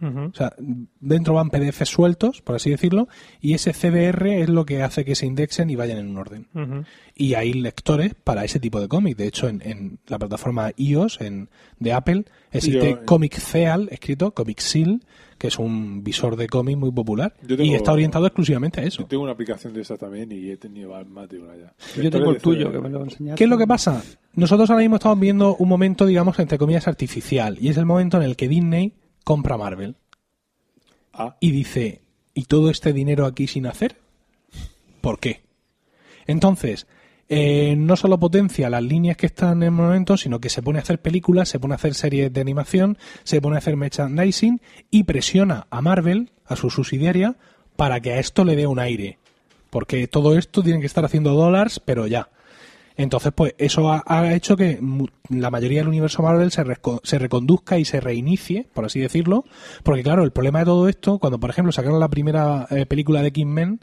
O 0.00 0.32
sea, 0.34 0.52
dentro 1.00 1.34
van 1.34 1.50
PDFs 1.50 1.88
sueltos, 1.88 2.40
por 2.42 2.54
así 2.54 2.70
decirlo, 2.70 3.08
y 3.40 3.54
ese 3.54 3.72
CBR 3.72 4.42
es 4.42 4.48
lo 4.48 4.64
que 4.64 4.82
hace 4.82 5.04
que 5.04 5.14
se 5.16 5.26
indexen 5.26 5.70
y 5.70 5.76
vayan 5.76 5.98
en 5.98 6.08
un 6.10 6.16
orden. 6.18 6.46
Y 7.16 7.34
hay 7.34 7.52
lectores 7.52 8.14
para 8.14 8.44
ese 8.44 8.60
tipo 8.60 8.80
de 8.80 8.86
cómic. 8.88 9.16
De 9.16 9.26
hecho, 9.26 9.48
en, 9.48 9.60
en 9.64 9.98
la 10.06 10.18
plataforma 10.18 10.70
iOS 10.76 11.20
en, 11.20 11.48
de 11.80 11.92
Apple 11.92 12.24
existe 12.52 12.90
Yo- 12.92 13.04
Comic 13.06 13.34
Seal, 13.38 13.88
escrito 13.90 14.30
Comic 14.32 14.60
Seal, 14.60 15.02
que 15.36 15.48
es 15.48 15.58
un 15.58 16.02
visor 16.04 16.36
de 16.36 16.48
cómic 16.48 16.76
muy 16.76 16.90
popular. 16.92 17.34
Yo 17.42 17.56
tengo- 17.56 17.70
Y 17.70 17.74
está 17.74 17.92
orientado 17.92 18.26
exclusivamente 18.26 18.80
a 18.80 18.84
Yo 18.84 18.88
eso. 18.88 19.04
tengo 19.06 19.22
una 19.24 19.32
aplicación 19.32 19.72
de 19.72 19.80
esa 19.82 19.96
también 19.96 20.30
y 20.32 20.48
he 20.50 20.56
tenido 20.56 20.90
más 21.06 21.28
de 21.28 21.40
una 21.40 21.56
ya. 21.56 21.72
Yo 22.00 22.10
tengo 22.10 22.30
el 22.30 22.38
tuyo, 22.38 22.70
que 22.70 22.78
me 22.80 22.88
lo 22.88 23.02
enseñaste. 23.02 23.36
¿Qué 23.38 23.44
es 23.44 23.50
lo 23.50 23.58
que 23.58 23.66
pasa? 23.66 24.02
Nosotros 24.34 24.70
ahora 24.70 24.80
mismo 24.82 24.96
estamos 24.96 25.18
viendo 25.18 25.56
un 25.56 25.68
momento, 25.68 26.06
digamos, 26.06 26.38
entre 26.38 26.58
comillas, 26.58 26.86
artificial. 26.88 27.56
Y 27.60 27.68
es 27.68 27.76
el 27.76 27.86
momento 27.86 28.16
en 28.16 28.22
el 28.24 28.36
que 28.36 28.46
Disney 28.48 28.92
compra 29.28 29.58
Marvel. 29.58 29.94
Ah, 31.12 31.36
y 31.38 31.50
dice, 31.50 32.00
¿y 32.32 32.44
todo 32.44 32.70
este 32.70 32.94
dinero 32.94 33.26
aquí 33.26 33.46
sin 33.46 33.66
hacer? 33.66 33.98
¿Por 35.02 35.20
qué? 35.20 35.42
Entonces, 36.26 36.86
eh, 37.28 37.74
no 37.76 37.96
solo 37.96 38.18
potencia 38.18 38.70
las 38.70 38.82
líneas 38.82 39.18
que 39.18 39.26
están 39.26 39.58
en 39.58 39.64
el 39.64 39.70
momento, 39.72 40.16
sino 40.16 40.40
que 40.40 40.48
se 40.48 40.62
pone 40.62 40.78
a 40.78 40.82
hacer 40.82 41.02
películas, 41.02 41.50
se 41.50 41.60
pone 41.60 41.74
a 41.74 41.76
hacer 41.76 41.92
series 41.92 42.32
de 42.32 42.40
animación, 42.40 42.96
se 43.22 43.42
pone 43.42 43.56
a 43.56 43.58
hacer 43.58 43.76
merchandising 43.76 44.62
y 44.90 45.04
presiona 45.04 45.66
a 45.68 45.82
Marvel, 45.82 46.30
a 46.46 46.56
su 46.56 46.70
subsidiaria, 46.70 47.36
para 47.76 48.00
que 48.00 48.14
a 48.14 48.20
esto 48.20 48.46
le 48.46 48.56
dé 48.56 48.66
un 48.66 48.78
aire. 48.78 49.18
Porque 49.68 50.08
todo 50.08 50.38
esto 50.38 50.62
tiene 50.62 50.80
que 50.80 50.86
estar 50.86 51.04
haciendo 51.04 51.34
dólares, 51.34 51.82
pero 51.84 52.06
ya. 52.06 52.30
Entonces, 52.98 53.32
pues 53.32 53.54
eso 53.58 53.92
ha, 53.92 54.34
hecho 54.34 54.56
que 54.56 54.80
la 55.28 55.50
mayoría 55.52 55.78
del 55.78 55.88
universo 55.88 56.20
Marvel 56.20 56.50
se 56.50 57.18
reconduzca 57.18 57.78
y 57.78 57.84
se 57.84 58.00
reinicie, 58.00 58.66
por 58.74 58.84
así 58.84 58.98
decirlo. 58.98 59.44
Porque, 59.84 60.02
claro, 60.02 60.24
el 60.24 60.32
problema 60.32 60.58
de 60.58 60.64
todo 60.64 60.88
esto, 60.88 61.20
cuando, 61.20 61.38
por 61.38 61.48
ejemplo, 61.48 61.70
sacaron 61.70 62.00
la 62.00 62.08
primera 62.08 62.66
eh, 62.70 62.86
película 62.86 63.22
de 63.22 63.28
X-Men, 63.28 63.80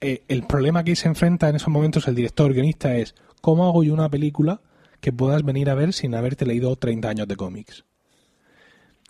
eh, 0.00 0.24
el 0.26 0.42
problema 0.42 0.82
que 0.82 0.96
se 0.96 1.06
enfrenta 1.06 1.48
en 1.48 1.54
esos 1.54 1.68
momentos 1.68 2.08
el 2.08 2.16
director 2.16 2.52
guionista 2.52 2.96
es 2.96 3.14
¿cómo 3.40 3.68
hago 3.68 3.84
yo 3.84 3.94
una 3.94 4.10
película 4.10 4.60
que 5.00 5.12
puedas 5.12 5.44
venir 5.44 5.70
a 5.70 5.74
ver 5.74 5.92
sin 5.92 6.16
haberte 6.16 6.44
leído 6.44 6.74
30 6.74 7.08
años 7.08 7.28
de 7.28 7.36
cómics? 7.36 7.84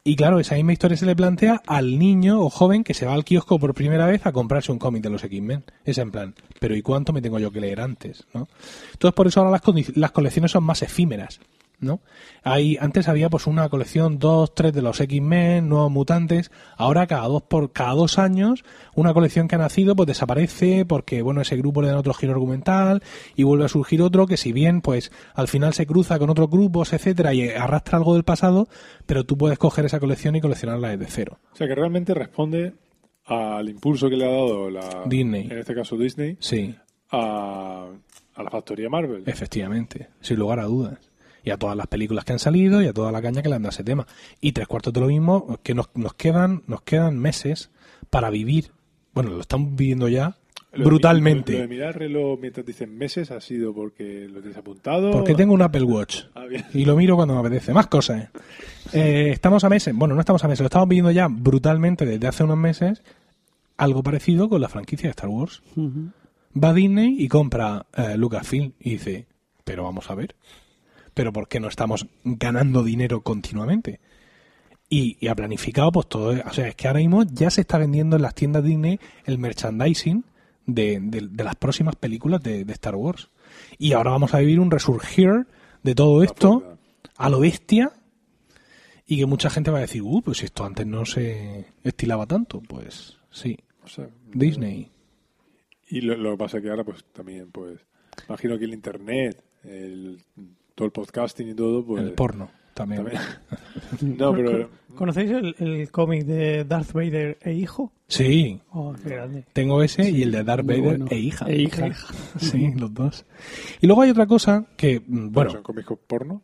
Y 0.06 0.16
claro, 0.16 0.38
esa 0.38 0.54
misma 0.56 0.74
historia 0.74 0.98
se 0.98 1.06
le 1.06 1.16
plantea 1.16 1.62
al 1.66 1.98
niño 1.98 2.42
o 2.42 2.50
joven 2.50 2.84
que 2.84 2.92
se 2.92 3.06
va 3.06 3.14
al 3.14 3.24
kiosco 3.24 3.58
por 3.58 3.72
primera 3.72 4.04
vez 4.04 4.26
a 4.26 4.32
comprarse 4.32 4.70
un 4.70 4.78
cómic 4.78 5.02
de 5.02 5.08
los 5.08 5.24
X-Men. 5.24 5.64
Es 5.86 5.96
en 5.96 6.10
plan, 6.10 6.34
pero 6.60 6.76
¿y 6.76 6.82
cuánto 6.82 7.14
me 7.14 7.22
tengo 7.22 7.38
yo 7.38 7.50
que 7.50 7.62
leer 7.62 7.80
antes? 7.80 8.26
¿no? 8.34 8.46
Entonces 8.92 9.14
por 9.14 9.26
eso 9.26 9.40
ahora 9.40 9.52
las, 9.52 9.96
las 9.96 10.10
colecciones 10.10 10.50
son 10.50 10.62
más 10.62 10.82
efímeras. 10.82 11.40
¿No? 11.84 12.00
Hay, 12.42 12.76
antes 12.80 13.08
había 13.08 13.28
pues 13.30 13.46
una 13.46 13.68
colección, 13.68 14.18
dos, 14.18 14.54
tres 14.54 14.72
de 14.72 14.82
los 14.82 15.00
X-Men, 15.00 15.68
nuevos 15.68 15.90
mutantes. 15.90 16.50
Ahora 16.76 17.06
cada 17.06 17.26
dos 17.28 17.42
por 17.42 17.72
cada 17.72 17.92
dos 17.92 18.18
años 18.18 18.64
una 18.94 19.14
colección 19.14 19.48
que 19.48 19.54
ha 19.54 19.58
nacido 19.58 19.94
pues 19.94 20.06
desaparece 20.06 20.84
porque 20.84 21.22
bueno 21.22 21.40
ese 21.40 21.56
grupo 21.56 21.82
le 21.82 21.88
dan 21.88 21.96
otro 21.98 22.14
giro 22.14 22.32
argumental 22.32 23.02
y 23.36 23.42
vuelve 23.44 23.64
a 23.64 23.68
surgir 23.68 24.02
otro 24.02 24.26
que 24.26 24.36
si 24.36 24.52
bien 24.52 24.80
pues 24.80 25.12
al 25.34 25.48
final 25.48 25.74
se 25.74 25.86
cruza 25.86 26.18
con 26.18 26.30
otros 26.30 26.50
grupos 26.50 26.92
etcétera 26.92 27.34
y 27.34 27.48
arrastra 27.50 27.98
algo 27.98 28.14
del 28.14 28.24
pasado, 28.24 28.68
pero 29.06 29.24
tú 29.24 29.36
puedes 29.36 29.58
coger 29.58 29.84
esa 29.84 30.00
colección 30.00 30.36
y 30.36 30.40
coleccionarla 30.40 30.96
desde 30.96 31.06
cero. 31.12 31.38
o 31.52 31.56
sea 31.56 31.66
que 31.66 31.74
realmente 31.74 32.14
responde 32.14 32.72
al 33.26 33.68
impulso 33.68 34.08
que 34.10 34.16
le 34.16 34.26
ha 34.26 34.30
dado 34.30 34.70
la 34.70 35.04
Disney. 35.06 35.48
en 35.50 35.58
este 35.58 35.74
caso 35.74 35.96
Disney, 35.96 36.36
Sí, 36.40 36.74
a, 37.10 37.86
a 38.34 38.42
la 38.42 38.50
factoría 38.50 38.88
Marvel. 38.90 39.22
efectivamente, 39.26 40.08
sin 40.20 40.38
lugar 40.38 40.60
a 40.60 40.64
dudas. 40.64 40.98
Y 41.44 41.50
a 41.50 41.58
todas 41.58 41.76
las 41.76 41.86
películas 41.86 42.24
que 42.24 42.32
han 42.32 42.38
salido 42.38 42.80
y 42.82 42.86
a 42.86 42.92
toda 42.92 43.12
la 43.12 43.20
caña 43.20 43.42
que 43.42 43.48
le 43.48 43.56
han 43.56 43.62
dado 43.62 43.70
a 43.70 43.74
ese 43.74 43.84
tema. 43.84 44.06
Y 44.40 44.52
tres 44.52 44.66
cuartos 44.66 44.92
de 44.92 45.00
lo 45.00 45.06
mismo, 45.08 45.58
que 45.62 45.74
nos, 45.74 45.88
nos 45.94 46.14
quedan, 46.14 46.62
nos 46.66 46.82
quedan 46.82 47.18
meses 47.18 47.70
para 48.10 48.30
vivir. 48.30 48.70
Bueno, 49.12 49.30
lo 49.30 49.40
estamos 49.40 49.76
viviendo 49.76 50.08
ya 50.08 50.36
Lo 50.72 50.78
de 50.80 50.84
brutalmente. 50.86 51.52
mi- 51.52 51.58
Lo, 51.58 51.62
de 51.62 51.68
mirar 51.68 51.88
el 51.90 51.94
reloj 51.94 52.38
mientras 52.40 52.64
dicen 52.66 52.96
meses 52.96 53.30
ha 53.30 53.40
sido 53.40 53.74
porque 53.74 54.26
lo 54.28 54.40
tienes 54.40 54.56
apuntado. 54.56 55.10
Porque 55.12 55.34
tengo 55.34 55.52
un 55.54 55.62
Apple 55.62 55.82
Watch. 55.84 56.22
Ah. 56.34 56.46
Y 56.72 56.84
lo 56.86 56.96
miro 56.96 57.14
cuando 57.16 57.34
me 57.34 57.40
apetece. 57.40 57.72
Más 57.74 57.86
cosas. 57.88 58.22
¿eh? 58.24 58.28
Eh, 58.92 59.30
estamos 59.32 59.62
a 59.64 59.68
meses. 59.68 59.94
Bueno, 59.94 60.14
no 60.14 60.20
estamos 60.20 60.42
a 60.44 60.48
meses. 60.48 60.60
Lo 60.60 60.66
estamos 60.66 60.88
viviendo 60.88 61.10
ya 61.10 61.28
brutalmente 61.28 62.06
desde 62.06 62.26
hace 62.26 62.42
unos 62.42 62.56
meses. 62.56 63.02
Algo 63.76 64.02
parecido 64.02 64.48
con 64.48 64.60
la 64.60 64.68
franquicia 64.68 65.08
de 65.08 65.10
Star 65.10 65.28
Wars. 65.28 65.62
Va 66.56 66.68
a 66.70 66.74
Disney 66.74 67.16
y 67.18 67.28
compra 67.28 67.86
eh, 67.96 68.16
Lucasfilm. 68.16 68.72
Y 68.80 68.90
dice, 68.92 69.26
pero 69.64 69.84
vamos 69.84 70.10
a 70.10 70.14
ver. 70.14 70.34
Pero 71.14 71.32
¿por 71.32 71.48
qué 71.48 71.60
no 71.60 71.68
estamos 71.68 72.06
ganando 72.24 72.82
dinero 72.82 73.22
continuamente? 73.22 74.00
Y, 74.90 75.16
y 75.20 75.28
ha 75.28 75.34
planificado 75.34 75.90
pues 75.92 76.08
todo. 76.08 76.34
O 76.44 76.52
sea, 76.52 76.68
es 76.68 76.74
que 76.74 76.86
ahora 76.88 77.00
mismo 77.00 77.22
ya 77.24 77.50
se 77.50 77.62
está 77.62 77.78
vendiendo 77.78 78.16
en 78.16 78.22
las 78.22 78.34
tiendas 78.34 78.62
Disney 78.64 78.98
el 79.24 79.38
merchandising 79.38 80.24
de, 80.66 80.98
de- 81.00 81.28
de 81.30 81.44
las 81.44 81.56
próximas 81.56 81.96
películas 81.96 82.42
de, 82.42 82.64
de 82.64 82.72
Star 82.74 82.94
Wars. 82.96 83.30
Y 83.78 83.92
ahora 83.92 84.10
vamos 84.10 84.34
a 84.34 84.38
vivir 84.40 84.60
un 84.60 84.70
resurgir 84.70 85.46
de 85.82 85.94
todo 85.94 86.22
esto 86.22 86.78
a 87.16 87.28
lo 87.30 87.40
bestia 87.40 87.92
y 89.06 89.18
que 89.18 89.26
mucha 89.26 89.50
gente 89.50 89.70
va 89.70 89.78
a 89.78 89.82
decir, 89.82 90.02
uh, 90.02 90.22
pues 90.22 90.42
esto 90.42 90.64
antes 90.64 90.86
no 90.86 91.04
se 91.04 91.66
estilaba 91.84 92.26
tanto, 92.26 92.60
pues 92.62 93.18
sí, 93.30 93.56
O 93.84 93.88
sea, 93.88 94.08
Disney. 94.32 94.90
Y 95.88 96.00
lo, 96.00 96.16
lo 96.16 96.32
que 96.32 96.36
pasa 96.38 96.56
es 96.56 96.62
que 96.64 96.70
ahora, 96.70 96.84
pues 96.84 97.04
también, 97.12 97.50
pues, 97.52 97.78
imagino 98.28 98.58
que 98.58 98.64
el 98.64 98.72
internet, 98.72 99.44
el, 99.64 100.18
todo 100.74 100.86
el 100.86 100.92
podcasting 100.92 101.48
y 101.50 101.54
todo, 101.54 101.84
pues. 101.84 102.02
el 102.02 102.12
porno 102.12 102.50
también. 102.74 103.04
también- 103.04 103.22
no, 104.18 104.32
pero. 104.34 104.70
¿Conocéis 104.94 105.30
el, 105.32 105.56
el 105.58 105.90
cómic 105.90 106.24
de 106.24 106.64
Darth 106.64 106.92
Vader 106.92 107.36
e 107.42 107.52
hijo? 107.52 107.90
Sí, 108.06 108.60
Oh, 108.70 108.94
qué 109.02 109.08
grande. 109.10 109.44
tengo 109.52 109.82
ese 109.82 110.08
y 110.08 110.22
el 110.22 110.30
de 110.30 110.44
Darth 110.44 110.64
muy 110.64 110.76
Vader 110.80 110.98
bueno. 110.98 111.06
e 111.10 111.18
hija. 111.18 111.46
E 111.48 111.56
hija. 111.62 111.88
Sí, 112.38 112.72
los 112.76 112.94
dos. 112.94 113.26
Y 113.80 113.86
luego 113.88 114.02
hay 114.02 114.10
otra 114.10 114.26
cosa 114.26 114.64
que, 114.76 115.02
mm, 115.04 115.32
Bueno, 115.32 115.50
¿Son 115.50 115.62
cómicos 115.64 115.98
porno? 116.06 116.42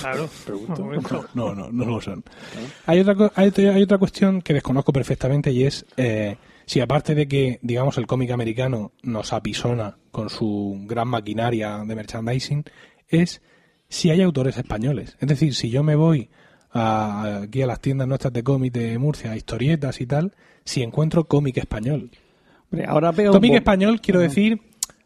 Claro. 0.00 0.28
No, 1.34 1.54
no, 1.54 1.70
no 1.72 1.84
lo 1.86 2.00
son. 2.02 2.22
Hay 2.86 3.00
otra, 3.00 3.32
hay, 3.34 3.48
otra- 3.48 3.74
hay 3.74 3.82
otra 3.82 3.96
cuestión 3.98 4.42
que 4.42 4.52
desconozco 4.52 4.92
perfectamente 4.92 5.50
y 5.50 5.64
es 5.64 5.86
eh, 5.96 6.36
si 6.66 6.80
aparte 6.80 7.14
de 7.14 7.26
que, 7.26 7.58
digamos, 7.62 7.96
el 7.96 8.06
cómic 8.06 8.30
americano 8.30 8.92
nos 9.02 9.32
apisona 9.32 9.96
con 10.10 10.28
su 10.28 10.82
gran 10.86 11.08
maquinaria 11.08 11.78
de 11.86 11.94
merchandising, 11.94 12.62
es 13.14 13.42
si 13.88 14.10
hay 14.10 14.22
autores 14.22 14.56
españoles. 14.56 15.16
Es 15.20 15.28
decir, 15.28 15.54
si 15.54 15.70
yo 15.70 15.82
me 15.82 15.94
voy 15.96 16.28
a- 16.72 17.40
aquí 17.44 17.62
a 17.62 17.66
las 17.66 17.80
tiendas 17.80 18.08
nuestras 18.08 18.32
de 18.32 18.42
cómic 18.42 18.72
de 18.72 18.98
Murcia, 18.98 19.30
a 19.32 19.36
historietas 19.36 20.00
y 20.00 20.06
tal, 20.06 20.34
si 20.64 20.82
encuentro 20.82 21.24
cómic 21.24 21.56
español. 21.58 22.10
Hombre, 22.70 22.86
ahora 22.88 23.12
veo 23.12 23.32
Cómic 23.32 23.52
español 23.58 24.00
quiero 24.00 24.20
decir 24.20 24.60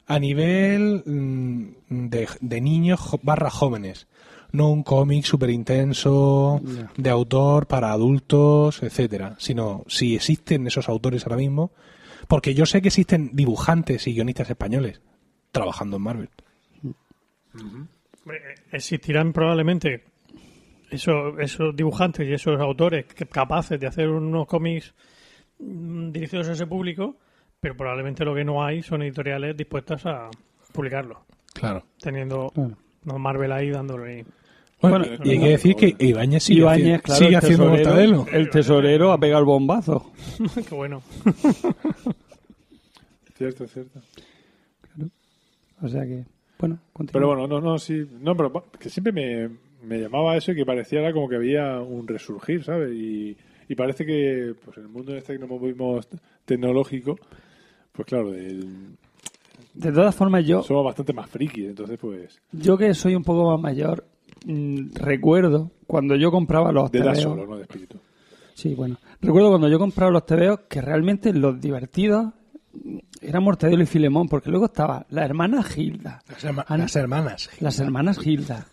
a 0.06 0.18
nivel 0.18 1.02
mm, 1.04 1.64
de, 2.08 2.28
de 2.40 2.60
niños 2.60 3.00
barra 3.22 3.50
jóvenes. 3.50 4.06
No 4.50 4.70
un 4.70 4.82
cómic 4.82 5.26
súper 5.26 5.50
intenso 5.50 6.62
de 6.96 7.10
autor 7.10 7.66
para 7.66 7.92
adultos, 7.92 8.82
etcétera. 8.82 9.36
Sino 9.38 9.84
si 9.88 10.14
existen 10.16 10.66
esos 10.66 10.88
autores 10.88 11.24
ahora 11.26 11.36
mismo. 11.36 11.70
Porque 12.28 12.54
yo 12.54 12.64
sé 12.64 12.80
que 12.80 12.88
existen 12.88 13.30
dibujantes 13.34 14.06
y 14.06 14.14
guionistas 14.14 14.48
españoles 14.48 15.02
trabajando 15.52 15.98
en 15.98 16.02
Marvel. 16.02 16.30
Existirán 18.72 19.32
probablemente 19.32 20.04
esos, 20.90 21.38
esos 21.38 21.74
dibujantes 21.76 22.26
y 22.28 22.32
esos 22.32 22.60
autores 22.60 23.06
que- 23.06 23.26
capaces 23.26 23.78
de 23.80 23.86
hacer 23.86 24.08
unos 24.08 24.46
cómics 24.46 24.94
mm, 25.58 26.10
dirigidos 26.12 26.48
a 26.48 26.52
ese 26.52 26.66
público, 26.66 27.16
pero 27.60 27.76
probablemente 27.76 28.24
lo 28.24 28.34
que 28.34 28.44
no 28.44 28.62
hay 28.64 28.82
son 28.82 29.02
editoriales 29.02 29.56
dispuestas 29.56 30.04
a 30.06 30.30
publicarlo, 30.72 31.24
Claro. 31.52 31.84
teniendo 32.00 32.50
Claro. 32.54 33.18
Marvel 33.18 33.52
ahí 33.52 33.70
dándole. 33.70 34.24
Bueno, 34.80 34.98
Bueno, 35.00 35.06
y 35.24 35.30
hay 35.30 35.38
que 35.40 35.48
decir 35.48 35.74
que 35.74 35.96
Ibáñez 35.98 36.44
sigue, 36.44 36.60
Ibáñez, 36.60 37.00
haci- 37.00 37.02
claro, 37.02 37.18
sigue 37.18 37.30
el 37.30 37.36
haciendo 37.36 37.64
tesorero, 37.72 37.84
mortadelo. 38.16 38.26
El 38.32 38.50
tesorero 38.50 39.12
ha 39.12 39.18
pegado 39.18 39.40
el 39.40 39.46
bombazo. 39.46 40.12
Qué 40.68 40.74
bueno. 40.74 41.02
Cierto, 43.36 43.66
cierto. 43.66 44.00
O 45.80 45.88
sea 45.88 46.02
que, 46.04 46.24
bueno, 46.58 46.78
continúa. 46.92 47.12
Pero 47.12 47.26
bueno, 47.28 47.46
no, 47.46 47.60
no, 47.60 47.78
sí. 47.78 48.06
No, 48.20 48.36
pero 48.36 48.52
que 48.78 48.90
siempre 48.90 49.12
me, 49.12 49.48
me 49.82 50.00
llamaba 50.00 50.36
eso 50.36 50.52
y 50.52 50.56
que 50.56 50.66
pareciera 50.66 51.12
como 51.12 51.28
que 51.28 51.36
había 51.36 51.80
un 51.80 52.06
resurgir, 52.06 52.64
¿sabes? 52.64 52.92
Y, 52.92 53.36
y 53.68 53.74
parece 53.74 54.04
que, 54.06 54.54
pues 54.64 54.76
en 54.78 54.84
el 54.84 54.88
mundo 54.88 55.14
este 55.16 55.34
que 55.34 55.38
nos 55.38 55.48
movimos 55.48 56.08
tecnológico, 56.44 57.16
pues 57.92 58.06
claro, 58.06 58.32
el- 58.34 58.96
de 59.74 59.92
todas 59.92 60.14
formas, 60.14 60.44
yo, 60.44 60.62
Somos 60.62 60.84
bastante 60.84 61.12
más 61.12 61.28
frikis, 61.30 61.66
entonces 61.68 61.98
pues... 62.00 62.40
yo 62.52 62.76
que 62.76 62.94
soy 62.94 63.14
un 63.14 63.22
poco 63.22 63.50
más 63.50 63.60
mayor, 63.60 64.04
mm, 64.44 64.94
recuerdo 64.94 65.70
cuando 65.86 66.16
yo 66.16 66.30
compraba 66.32 66.72
los 66.72 66.90
De 66.90 66.98
edad 66.98 67.12
tebeos. 67.12 67.22
solo, 67.32 67.46
no 67.46 67.56
de 67.56 67.62
espíritu. 67.62 67.98
Sí, 68.54 68.74
bueno. 68.74 68.96
Recuerdo 69.20 69.50
cuando 69.50 69.68
yo 69.68 69.78
compraba 69.78 70.10
los 70.10 70.26
tebeos 70.26 70.60
que 70.68 70.80
realmente 70.80 71.32
los 71.32 71.60
divertidos 71.60 72.32
eran 73.20 73.42
Mortadelo 73.42 73.82
y 73.82 73.86
Filemón, 73.86 74.28
porque 74.28 74.50
luego 74.50 74.66
estaba 74.66 75.06
la 75.10 75.24
hermana 75.24 75.62
Gilda, 75.62 76.22
Las, 76.28 76.44
herma- 76.44 76.64
Ana- 76.68 76.84
las 76.84 76.96
hermanas. 76.96 77.50
las 77.60 77.80
hermanas 77.80 78.18
Gilda, 78.18 78.66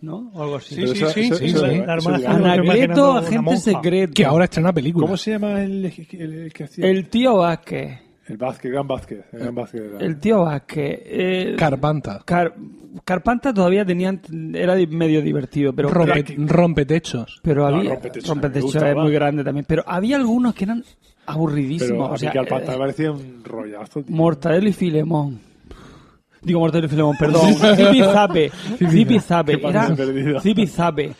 ¿no? 0.00 0.30
O 0.34 0.42
algo 0.42 0.56
así. 0.56 0.74
Sí, 0.74 0.86
sí, 0.88 1.04
sí, 1.14 1.34
sí, 1.34 1.48
sí. 1.50 1.56
Anacleto, 1.58 2.64
imaginando 2.64 3.10
una 3.12 3.20
agente 3.20 3.56
secreto. 3.58 4.12
Que 4.14 4.24
ahora 4.24 4.44
estrena 4.44 4.72
película. 4.72 5.04
¿Cómo 5.06 5.16
se 5.16 5.32
llama 5.32 5.62
el, 5.62 5.84
el- 5.84 6.32
el 6.44 6.52
que 6.52 6.64
hacía? 6.64 6.86
El 6.86 7.08
tío 7.08 7.36
Vázquez. 7.36 8.00
El 8.26 8.36
Vázquez, 8.36 8.70
Gran 8.72 8.86
Vázquez. 8.86 9.24
El 9.32 9.38
Gran 9.40 9.54
Vázquez 9.54 9.80
era- 9.80 9.98
El 10.04 10.20
tío 10.20 10.42
Vázquez. 10.44 11.00
eh, 11.04 11.56
Carpanta. 11.58 12.20
Car- 12.26 12.54
Carpanta 13.04 13.54
todavía 13.54 13.84
tenía, 13.86 14.18
era 14.52 14.74
di- 14.74 14.86
medio 14.86 15.22
divertido, 15.22 15.72
pero, 15.72 15.88
Rompe, 15.88 16.24
rompetechos. 16.38 17.40
pero 17.42 17.70
No, 17.70 17.76
había. 17.78 17.90
Rompetechos, 17.92 18.28
Rompetechos 18.28 18.64
gustaba. 18.64 18.90
es 18.90 18.96
muy 18.96 19.12
grande 19.12 19.44
también. 19.44 19.64
Pero 19.66 19.82
había 19.86 20.16
algunos 20.16 20.54
que 20.54 20.64
eran 20.64 20.84
aburridísimos. 21.32 21.90
Pero 21.90 22.04
o 22.06 22.14
a 22.14 22.18
sea, 22.18 22.30
mí 22.30 22.34
Carpanta 22.38 22.72
eh, 22.72 22.74
me 22.74 22.78
parecía 22.80 23.12
un 23.12 23.42
rollazo. 23.44 24.02
tío. 24.02 24.16
Mortadelo 24.16 24.68
y 24.68 24.72
Filemón. 24.72 25.40
Digo 26.42 26.60
Mortadelo 26.60 26.86
y 26.86 26.90
Filemón, 26.90 27.16
perdón. 27.18 27.48
Era 27.62 28.28
perdido. 29.96 30.40
Zipizape. 30.40 31.12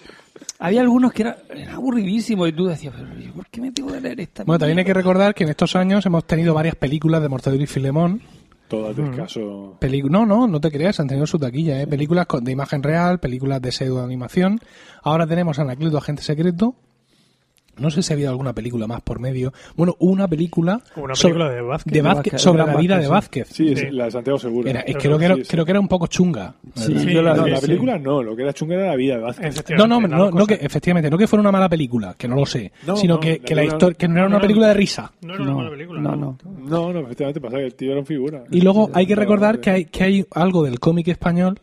Había 0.60 0.80
algunos 0.80 1.12
que 1.12 1.22
eran, 1.22 1.36
eran 1.54 1.74
aburridísimos 1.74 2.48
y 2.48 2.52
tú 2.52 2.66
decías, 2.66 2.92
pero 2.96 3.20
¿y 3.20 3.28
¿por 3.28 3.46
qué 3.46 3.60
me 3.60 3.70
tengo 3.72 3.92
que 3.92 4.00
leer 4.00 4.20
esta? 4.20 4.44
Bueno, 4.44 4.58
también 4.58 4.78
hay 4.78 4.84
que 4.84 4.88
mierda?". 4.88 5.00
recordar 5.00 5.34
que 5.34 5.44
en 5.44 5.50
estos 5.50 5.76
años 5.76 6.04
hemos 6.06 6.24
tenido 6.26 6.54
varias 6.54 6.74
películas 6.74 7.22
de 7.22 7.28
Mortadelo 7.28 7.62
y 7.62 7.66
Filemón. 7.66 8.20
Todas 8.68 8.94
del 8.96 9.14
caso. 9.16 9.76
Pelicu- 9.80 10.10
no, 10.10 10.26
no, 10.26 10.46
no 10.46 10.60
te 10.60 10.70
creas, 10.70 11.00
han 11.00 11.06
tenido 11.08 11.26
su 11.26 11.38
taquilla, 11.38 11.80
¿eh? 11.80 11.86
Películas 11.86 12.26
con- 12.26 12.44
de 12.44 12.52
imagen 12.52 12.82
real, 12.82 13.18
películas 13.18 13.62
de 13.62 13.72
pseudoanimación. 13.72 14.60
Ahora 15.02 15.26
tenemos 15.26 15.58
Anacleto, 15.58 15.96
Agente 15.96 16.22
Secreto. 16.22 16.74
No 17.78 17.90
sé 17.90 18.02
si 18.02 18.12
ha 18.12 18.14
habido 18.14 18.30
alguna 18.30 18.52
película 18.52 18.86
más 18.86 19.00
por 19.02 19.18
medio. 19.20 19.52
Bueno, 19.76 19.96
una 20.00 20.26
película, 20.28 20.80
Una 20.96 21.14
sobre- 21.14 21.44
de 21.54 21.60
Vázquez. 21.62 21.92
de 21.92 22.02
Vázquez- 22.02 22.14
Vázquez, 22.32 22.40
sobre 22.42 22.58
la 22.66 22.76
vida 22.76 22.94
Vázquez, 22.96 23.02
de. 23.02 23.08
Vázquez. 23.08 23.48
Sí, 23.48 23.76
Sí. 23.76 23.86
la 23.90 24.04
de 24.06 24.10
Santiago 24.10 24.38
Segura. 24.38 24.70
Era- 24.70 24.80
es- 24.80 24.86
Pero 24.86 24.98
creo, 25.00 25.18
que 25.18 25.24
era, 25.24 25.34
sí, 25.36 25.42
sí. 25.44 25.48
creo 25.50 25.64
que 25.64 25.70
era 25.70 25.80
un 25.80 25.88
poco 25.88 26.06
chunga. 26.06 26.54
Sí, 26.74 26.98
Sí, 26.98 27.12
yo 27.12 27.22
la 27.22 27.34
película 27.60 27.98
no, 27.98 28.22
lo 28.22 28.34
que 28.36 28.42
era 28.42 28.52
chunga 28.52 28.74
era 28.76 28.86
la 28.88 28.96
vida 28.96 29.16
de 29.16 29.22
Vázquez. 29.22 29.64
No, 29.76 29.86
no, 29.86 30.00
no, 30.00 30.30
no 30.30 30.46
que, 30.46 30.54
efectivamente, 30.54 31.10
no 31.10 31.18
que 31.18 31.26
fuera 31.26 31.40
una 31.40 31.52
mala 31.52 31.68
película, 31.68 32.14
que 32.18 32.26
no 32.28 32.34
lo 32.36 32.46
sé, 32.46 32.72
No, 32.86 32.96
sino 32.96 33.14
no, 33.14 33.20
que, 33.20 33.38
la 33.38 33.44
que 33.44 33.54
la 33.54 33.64
historia, 33.64 33.96
que 33.96 34.08
no 34.08 34.18
era 34.18 34.26
una 34.26 34.40
película 34.40 34.68
de 34.68 34.74
risa. 34.74 35.12
No 35.22 35.34
era 35.34 35.42
una 35.42 35.54
mala 35.54 35.70
película. 35.70 36.00
no, 36.00 36.16
no. 36.16 36.38
No, 36.58 36.92
no, 36.92 37.00
efectivamente 37.00 37.40
pasa 37.40 37.56
que 37.58 37.64
el 37.66 37.74
tío 37.74 37.90
era 37.92 38.00
un 38.00 38.06
figura. 38.06 38.44
Y 38.50 38.60
luego 38.60 38.90
hay 38.92 39.06
que 39.06 39.14
recordar 39.14 39.60
que 39.60 39.70
hay, 39.70 39.84
que 39.86 40.04
hay 40.04 40.26
algo 40.34 40.62
del 40.64 40.80
cómic 40.80 41.08
español 41.08 41.58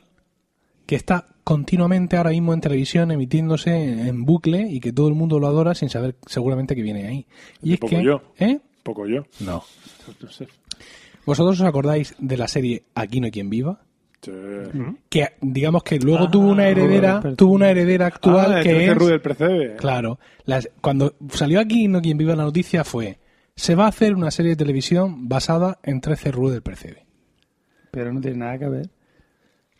que 0.86 0.96
está 0.96 1.28
continuamente 1.46 2.18
ahora 2.18 2.32
mismo 2.32 2.54
en 2.54 2.60
televisión 2.60 3.12
emitiéndose 3.12 3.74
en, 3.74 4.26
bucle 4.26 4.68
y 4.70 4.82
que 4.82 4.92
todo 4.92 5.08
el 5.08 5.14
mundo 5.14 5.40
lo 5.40 5.48
adora 5.48 5.74
sin 5.76 5.90
saber 5.90 6.18
seguramente 6.26 6.76
que 6.76 6.82
viene 6.82 7.08
ahí. 7.08 7.28
Y 7.64 7.74
es 7.74 7.80
Poco 7.80 7.96
que... 7.96 8.04
yo. 8.04 8.22
¿Eh? 8.38 8.60
Poco 8.84 9.08
yo. 9.08 9.26
No. 9.40 9.64
No 10.22 10.30
sé. 10.30 10.48
¿Vosotros 11.26 11.62
os 11.62 11.66
acordáis 11.66 12.16
de 12.20 12.38
la 12.38 12.48
serie 12.48 12.84
Aquí 12.94 13.20
no 13.22 13.26
hay 13.26 13.32
quien 13.32 13.50
viva? 13.50 13.82
Sí. 14.22 14.32
Que 15.08 15.34
digamos 15.40 15.84
que 15.84 16.00
luego 16.00 16.26
Ah, 16.26 16.32
tuvo 16.32 16.50
una 16.50 16.68
heredera, 16.68 17.22
tuvo 17.38 17.54
una 17.54 17.70
heredera 17.70 18.08
actual 18.08 18.54
ah, 18.56 18.64
que 18.64 18.70
13 18.70 18.86
es... 18.92 18.98
Ru 18.98 19.06
del 19.06 19.22
Precebe. 19.22 19.76
Claro. 19.76 20.20
las- 20.46 20.70
cuando 20.82 21.16
salió 21.32 21.60
Aquí 21.60 21.88
no 21.88 22.00
hay 22.00 22.04
quien 22.04 22.18
viva 22.18 22.36
la 22.36 22.44
noticia 22.44 22.84
fue 22.84 23.20
se 23.56 23.76
va 23.76 23.86
a 23.86 23.90
hacer 23.90 24.16
una 24.16 24.32
serie 24.32 24.52
de 24.52 24.58
televisión 24.58 25.30
basada 25.30 25.80
en 25.84 26.02
13 26.02 26.32
Rue 26.32 26.52
del 26.52 26.62
Percebe. 26.62 27.06
Pero 27.92 28.12
no 28.12 28.20
tiene 28.20 28.38
nada 28.38 28.58
que 28.58 28.68
ver. 28.68 28.90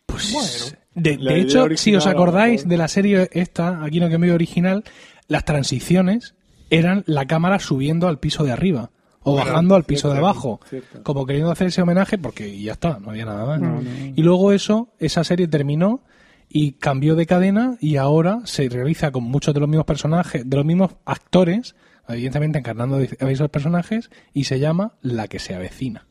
Pues, 0.06 0.74
de, 0.96 1.18
de 1.18 1.40
hecho, 1.40 1.64
original, 1.64 1.78
si 1.78 1.94
os 1.94 2.06
acordáis 2.06 2.66
de 2.66 2.76
la 2.76 2.88
serie 2.88 3.28
esta, 3.32 3.84
aquí 3.84 4.00
no 4.00 4.08
que 4.08 4.16
medio 4.18 4.34
original, 4.34 4.82
las 5.28 5.44
transiciones 5.44 6.34
eran 6.70 7.04
la 7.06 7.26
cámara 7.26 7.58
subiendo 7.58 8.08
al 8.08 8.18
piso 8.18 8.44
de 8.44 8.52
arriba 8.52 8.90
o 9.22 9.34
bajando 9.34 9.74
al 9.74 9.84
piso 9.84 10.08
cierto, 10.08 10.14
de 10.14 10.18
abajo, 10.18 10.60
cierto. 10.68 11.02
como 11.02 11.26
queriendo 11.26 11.50
hacer 11.50 11.66
ese 11.66 11.82
homenaje 11.82 12.16
porque 12.16 12.58
ya 12.60 12.72
está, 12.72 12.98
no 12.98 13.10
había 13.10 13.26
nada 13.26 13.58
más. 13.58 13.84
Y 14.14 14.22
luego 14.22 14.52
eso, 14.52 14.88
esa 14.98 15.22
serie 15.22 15.48
terminó 15.48 16.02
y 16.48 16.72
cambió 16.72 17.14
de 17.14 17.26
cadena 17.26 17.76
y 17.80 17.96
ahora 17.96 18.40
se 18.44 18.68
realiza 18.68 19.10
con 19.10 19.24
muchos 19.24 19.52
de 19.52 19.60
los 19.60 19.68
mismos 19.68 19.84
personajes, 19.84 20.48
de 20.48 20.56
los 20.56 20.64
mismos 20.64 20.92
actores, 21.04 21.74
evidentemente 22.08 22.58
encarnando 22.58 22.96
a 22.96 23.30
esos 23.30 23.50
personajes 23.50 24.10
y 24.32 24.44
se 24.44 24.60
llama 24.60 24.94
La 25.02 25.28
que 25.28 25.40
se 25.40 25.54
avecina. 25.54 26.06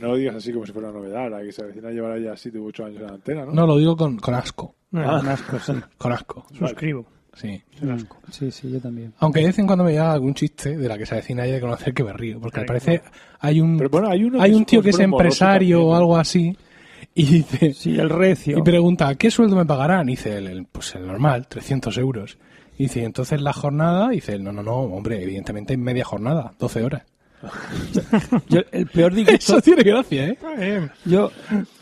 No 0.00 0.08
lo 0.08 0.16
digas 0.16 0.36
así 0.36 0.52
como 0.52 0.66
si 0.66 0.72
fuera 0.72 0.88
una 0.90 0.98
novedad, 0.98 1.30
la 1.30 1.40
que 1.42 1.52
se 1.52 1.62
avecina 1.62 1.90
llevará 1.90 2.18
ya 2.18 2.36
7 2.36 2.58
u 2.58 2.66
8 2.66 2.84
años 2.86 3.00
en 3.00 3.06
la 3.06 3.12
antena, 3.14 3.44
¿no? 3.44 3.52
No 3.52 3.66
lo 3.66 3.76
digo 3.78 3.96
con, 3.96 4.16
con 4.18 4.34
asco, 4.34 4.74
Ah, 4.94 5.20
Un 5.22 5.28
asco, 5.28 5.58
sí. 5.58 5.72
con 5.98 6.12
asco. 6.12 6.46
suscribo. 6.58 7.06
Sí. 7.34 7.62
Sí, 8.32 8.50
sí, 8.50 8.70
yo 8.72 8.80
también. 8.80 9.12
Aunque 9.18 9.40
de 9.40 9.46
vez 9.46 9.58
en 9.60 9.66
cuando 9.66 9.84
me 9.84 9.92
llega 9.92 10.10
algún 10.12 10.34
chiste 10.34 10.76
de 10.76 10.88
la 10.88 10.98
que 10.98 11.06
se 11.06 11.14
avecina 11.14 11.46
y 11.46 11.52
de 11.52 11.60
conocer 11.60 11.94
que 11.94 12.02
me 12.02 12.12
río. 12.12 12.40
Porque 12.40 12.60
al 12.60 12.66
parecer 12.66 13.02
hay 13.38 13.60
un, 13.60 13.76
Pero 13.76 13.90
bueno, 13.90 14.08
hay 14.08 14.24
uno 14.24 14.40
hay 14.42 14.50
que 14.50 14.56
un 14.56 14.64
tío 14.64 14.82
que 14.82 14.90
es 14.90 14.98
empresario 14.98 15.76
también, 15.76 15.92
o 15.92 15.96
algo 15.96 16.16
así 16.16 16.56
y 17.14 17.24
dice 17.24 17.74
Sí, 17.74 17.96
el 17.96 18.10
recio. 18.10 18.58
y 18.58 18.62
pregunta, 18.62 19.14
¿qué 19.14 19.30
sueldo 19.30 19.54
me 19.54 19.64
pagarán? 19.66 20.08
Y 20.08 20.12
dice 20.12 20.36
él, 20.38 20.46
el- 20.48 20.64
pues 20.66 20.94
el 20.96 21.06
normal, 21.06 21.46
300 21.46 21.96
euros. 21.98 22.38
Y 22.76 22.84
dice, 22.84 23.04
entonces 23.04 23.40
la 23.40 23.52
jornada, 23.52 24.12
y 24.12 24.16
dice 24.16 24.32
él, 24.34 24.42
no, 24.42 24.52
no, 24.52 24.62
no, 24.64 24.74
hombre, 24.76 25.22
evidentemente 25.22 25.74
en 25.74 25.82
media 25.82 26.04
jornada, 26.04 26.54
12 26.58 26.82
horas. 26.82 27.02
Yo- 28.48 28.60
el 28.72 28.86
peor 28.86 29.14
disgusto 29.14 29.52
Eso 29.58 29.60
tiene 29.62 29.82
gracia, 29.82 30.28
¿eh? 30.28 30.88
Yo, 31.04 31.30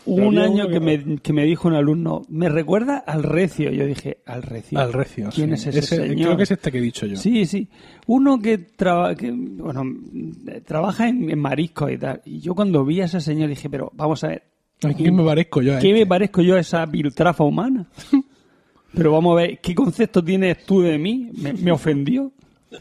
un 0.05 0.39
año 0.39 0.69
que 0.69 0.81
me, 0.81 1.17
que 1.21 1.33
me 1.33 1.45
dijo 1.45 1.69
un 1.69 1.75
alumno, 1.75 2.23
me 2.29 2.49
recuerda 2.49 2.99
al 2.99 3.23
recio. 3.23 3.71
Yo 3.71 3.87
dije, 3.87 4.19
al 4.27 4.43
recio. 4.43 4.79
Al 4.79 4.93
recio. 4.93 5.31
¿Quién 5.35 5.57
sí. 5.57 5.69
es 5.71 5.77
ese, 5.77 5.97
señor? 5.97 6.17
Creo 6.27 6.37
que 6.37 6.43
es 6.45 6.51
este 6.51 6.71
que 6.73 6.79
he 6.79 6.83
dicho 6.83 7.07
yo. 7.07 7.17
Sí, 7.17 7.47
sí. 7.47 7.69
Uno 8.07 8.39
que, 8.39 8.59
traba- 8.59 9.15
que 9.15 9.31
bueno, 9.33 9.83
trabaja 10.65 11.09
en, 11.09 11.31
en 11.31 11.39
mariscos 11.39 11.91
y 11.93 11.99
tal. 11.99 12.21
Y 12.25 12.41
yo 12.41 12.55
cuando 12.55 12.85
vi 12.85 13.01
a 13.01 13.07
ese 13.07 13.21
señor 13.21 13.49
dije, 13.49 13.69
pero 13.71 13.91
vamos 13.95 14.23
a 14.25 14.29
ver, 14.29 14.43
¿A 14.85 14.93
quién 14.93 15.17
me 15.17 15.25
parezco 15.25 15.63
yo? 15.63 15.75
a 15.77 15.79
¿qué 15.79 15.89
este? 15.89 16.01
me 16.01 16.07
parezco 16.07 16.43
yo 16.43 16.55
a 16.57 16.61
esa 16.61 16.87
piltrafa 16.87 17.43
humana? 17.45 17.87
pero 18.95 19.13
vamos 19.13 19.33
a 19.33 19.43
ver, 19.43 19.59
¿qué 19.61 19.75
concepto 19.75 20.23
tienes 20.23 20.65
tú 20.67 20.83
de 20.83 20.99
mí? 20.99 21.31
¿Me, 21.39 21.53
me 21.55 21.73
ofendió? 21.73 22.31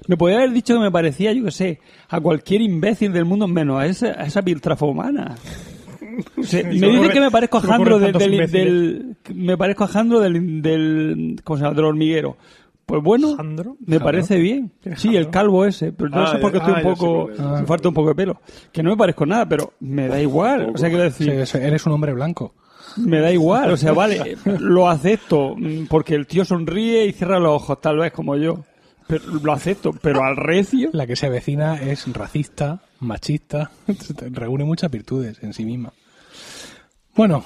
Me 0.08 0.17
podía 0.17 0.38
haber 0.38 0.52
dicho 0.52 0.74
que 0.74 0.80
me 0.80 0.91
parecía, 0.91 1.32
yo 1.34 1.43
qué 1.45 1.52
sé, 1.52 1.80
a 2.10 2.19
cualquier 2.19 2.62
imbécil 2.62 3.13
del 3.13 3.26
mundo 3.26 3.48
menos 3.48 3.80
a 3.80 3.86
esa, 3.86 4.08
a 4.08 4.26
esa 4.26 4.41
piltrafa 4.41 4.86
humana. 4.86 5.36
O 6.38 6.43
sea, 6.43 6.63
me 6.63 6.74
se 6.74 6.80
me 6.80 6.88
dice 6.88 6.88
ocurre- 7.00 7.13
que 7.13 7.19
me 7.21 7.32
parezco 7.32 7.58
a 7.58 7.62
Jandro 7.62 8.00
del, 8.00 9.15
me 9.34 9.58
parezco 9.58 9.84
a 9.84 9.88
Jandro 9.88 10.19
del, 10.19 10.62
del 10.62 11.41
¿cómo 11.43 11.58
se 11.58 11.63
llama? 11.63 11.76
del 11.76 11.86
hormiguero. 11.86 12.38
Pues 12.86 13.02
bueno, 13.02 13.36
¿Jandro? 13.36 13.78
me 13.86 14.00
parece 14.00 14.38
bien. 14.38 14.71
Sí, 14.95 15.15
el 15.15 15.30
calvo 15.32 15.65
ese, 15.65 15.91
pero 15.91 16.10
no 16.10 16.21
Ah, 16.24 16.32
sé 16.34 16.38
por 16.38 16.52
qué 16.52 16.60
estoy 16.60 16.74
ah, 16.74 16.78
un 16.78 16.84
sé 16.84 16.89
poco, 16.89 17.30
me 17.60 17.65
falta 17.65 17.88
un 17.88 17.93
poco 17.95 18.10
de 18.10 18.15
pelo. 18.15 18.41
Que 18.71 18.84
no 18.84 18.91
me 18.91 18.98
parezco 18.98 19.26
nada, 19.26 19.48
pero 19.50 19.74
me 19.80 20.08
da 20.08 20.21
igual. 20.21 20.71
O 20.74 20.78
sea, 20.78 20.89
quiero 20.89 21.04
decir, 21.04 21.30
es- 21.32 21.56
eres 21.56 21.84
un 21.88 21.93
hombre 21.93 22.13
blanco. 22.13 22.54
me 22.98 23.19
da 23.21 23.32
igual. 23.32 23.71
O 23.71 23.78
sea, 23.78 23.91
vale, 23.93 24.38
lo 24.60 24.88
acepto 24.88 25.56
mm, 25.58 25.86
porque 25.89 26.13
el 26.13 26.28
tío 26.28 26.45
sonríe 26.45 27.06
y 27.08 27.12
cierra 27.12 27.39
los 27.39 27.54
ojos, 27.54 27.82
tal 27.82 27.98
vez 27.98 28.12
como 28.12 28.36
yo. 28.36 28.63
Pero 29.08 29.24
lo 29.44 29.52
acepto, 29.54 29.94
pero 29.94 30.24
al 30.24 30.36
recio. 30.36 30.89
La 30.94 31.06
que 31.06 31.15
se 31.15 31.28
avecina 31.28 31.76
es 31.82 32.12
racista, 32.12 32.82
machista, 33.00 33.70
reúne 34.32 34.63
muchas 34.63 34.89
virtudes 34.89 35.38
en 35.44 35.54
sí 35.54 35.63
misma. 35.65 35.94
Bueno, 37.15 37.44